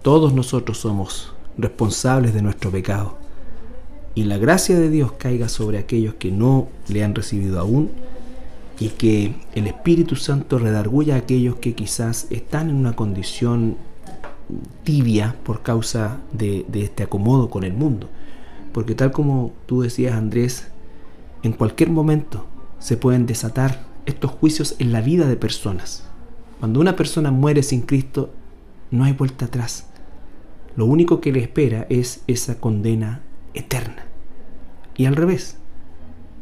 todos 0.00 0.32
nosotros 0.32 0.78
somos 0.78 1.34
responsables 1.58 2.32
de 2.32 2.40
nuestro 2.40 2.70
pecado. 2.70 3.18
Y 4.14 4.24
la 4.24 4.38
gracia 4.38 4.78
de 4.78 4.88
Dios 4.88 5.12
caiga 5.18 5.50
sobre 5.50 5.76
aquellos 5.76 6.14
que 6.14 6.32
no 6.32 6.68
le 6.88 7.04
han 7.04 7.14
recibido 7.14 7.60
aún 7.60 7.90
y 8.78 8.88
que 8.88 9.34
el 9.54 9.66
Espíritu 9.66 10.16
Santo 10.16 10.58
redarguya 10.58 11.16
a 11.16 11.18
aquellos 11.18 11.56
que 11.56 11.74
quizás 11.74 12.26
están 12.30 12.70
en 12.70 12.76
una 12.76 12.96
condición 12.96 13.76
tibia 14.82 15.36
por 15.44 15.60
causa 15.60 16.20
de, 16.32 16.64
de, 16.68 16.84
este 16.84 17.02
acomodo 17.02 17.50
con 17.50 17.64
el 17.64 17.74
mundo. 17.74 18.08
Porque 18.72 18.94
tal 18.94 19.12
como 19.12 19.52
tú 19.66 19.82
decías 19.82 20.14
Andrés, 20.14 20.68
en 21.42 21.52
cualquier 21.52 21.90
momento 21.90 22.46
se 22.78 22.96
pueden 22.96 23.26
desatar 23.26 23.89
estos 24.10 24.30
juicios 24.30 24.76
en 24.78 24.92
la 24.92 25.00
vida 25.00 25.26
de 25.26 25.36
personas. 25.36 26.04
Cuando 26.58 26.80
una 26.80 26.96
persona 26.96 27.30
muere 27.30 27.62
sin 27.62 27.82
Cristo, 27.82 28.30
no 28.90 29.04
hay 29.04 29.12
vuelta 29.12 29.46
atrás. 29.46 29.86
Lo 30.76 30.84
único 30.84 31.20
que 31.20 31.32
le 31.32 31.40
espera 31.40 31.86
es 31.88 32.22
esa 32.26 32.60
condena 32.60 33.22
eterna. 33.54 34.04
Y 34.96 35.06
al 35.06 35.16
revés, 35.16 35.56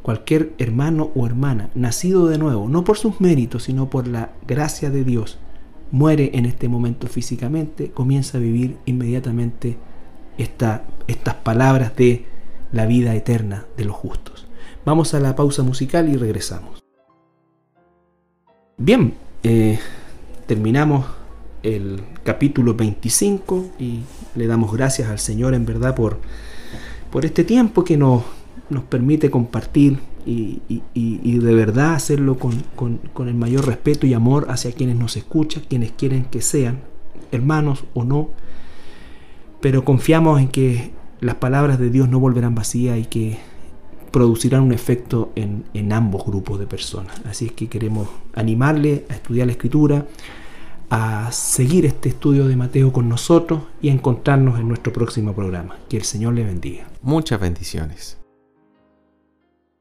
cualquier 0.02 0.54
hermano 0.58 1.10
o 1.14 1.26
hermana 1.26 1.70
nacido 1.74 2.26
de 2.26 2.38
nuevo, 2.38 2.68
no 2.68 2.84
por 2.84 2.98
sus 2.98 3.20
méritos, 3.20 3.64
sino 3.64 3.90
por 3.90 4.08
la 4.08 4.30
gracia 4.46 4.90
de 4.90 5.04
Dios, 5.04 5.38
muere 5.90 6.32
en 6.34 6.46
este 6.46 6.68
momento 6.68 7.06
físicamente, 7.06 7.90
comienza 7.90 8.38
a 8.38 8.40
vivir 8.40 8.76
inmediatamente 8.86 9.76
esta, 10.36 10.84
estas 11.06 11.34
palabras 11.36 11.96
de 11.96 12.26
la 12.72 12.86
vida 12.86 13.14
eterna 13.14 13.66
de 13.76 13.84
los 13.84 13.96
justos. 13.96 14.46
Vamos 14.84 15.14
a 15.14 15.20
la 15.20 15.36
pausa 15.36 15.62
musical 15.62 16.08
y 16.08 16.16
regresamos. 16.16 16.87
Bien, 18.80 19.14
eh, 19.42 19.80
terminamos 20.46 21.04
el 21.64 22.00
capítulo 22.22 22.74
25 22.74 23.72
y 23.80 24.02
le 24.36 24.46
damos 24.46 24.72
gracias 24.72 25.10
al 25.10 25.18
Señor 25.18 25.54
en 25.54 25.66
verdad 25.66 25.96
por, 25.96 26.20
por 27.10 27.24
este 27.24 27.42
tiempo 27.42 27.82
que 27.82 27.96
nos, 27.96 28.22
nos 28.70 28.84
permite 28.84 29.32
compartir 29.32 29.98
y, 30.24 30.60
de 30.94 31.54
verdad 31.54 31.94
hacerlo 31.94 32.38
con, 32.38 32.62
con, 32.76 33.28
el 33.28 33.34
mayor 33.34 33.66
respeto 33.66 34.06
y 34.06 34.14
amor 34.14 34.46
hacia 34.48 34.70
quienes 34.70 34.94
nos 34.94 35.16
escuchan, 35.16 35.64
quienes 35.68 35.90
quieren 35.90 36.26
que 36.26 36.40
sean 36.40 36.82
hermanos 37.32 37.84
o 37.94 38.04
no, 38.04 38.28
pero 39.60 39.84
confiamos 39.84 40.40
en 40.40 40.46
que 40.46 40.92
las 41.20 41.34
palabras 41.34 41.80
de 41.80 41.90
Dios 41.90 42.08
no 42.08 42.20
volverán 42.20 42.54
vacías 42.54 42.96
y 42.96 43.06
que 43.06 43.38
producirán 44.10 44.62
un 44.62 44.72
efecto 44.72 45.32
en, 45.36 45.64
en 45.74 45.92
ambos 45.92 46.24
grupos 46.24 46.58
de 46.58 46.66
personas. 46.66 47.20
Así 47.24 47.46
es 47.46 47.52
que 47.52 47.68
queremos 47.68 48.08
animarle 48.34 49.04
a 49.08 49.14
estudiar 49.14 49.46
la 49.46 49.52
escritura, 49.52 50.06
a 50.90 51.30
seguir 51.32 51.86
este 51.86 52.10
estudio 52.10 52.46
de 52.46 52.56
Mateo 52.56 52.92
con 52.92 53.08
nosotros 53.08 53.62
y 53.80 53.88
a 53.88 53.92
encontrarnos 53.92 54.58
en 54.58 54.68
nuestro 54.68 54.92
próximo 54.92 55.34
programa. 55.34 55.76
Que 55.88 55.96
el 55.96 56.04
Señor 56.04 56.34
le 56.34 56.44
bendiga. 56.44 56.86
Muchas 57.02 57.40
bendiciones. 57.40 58.17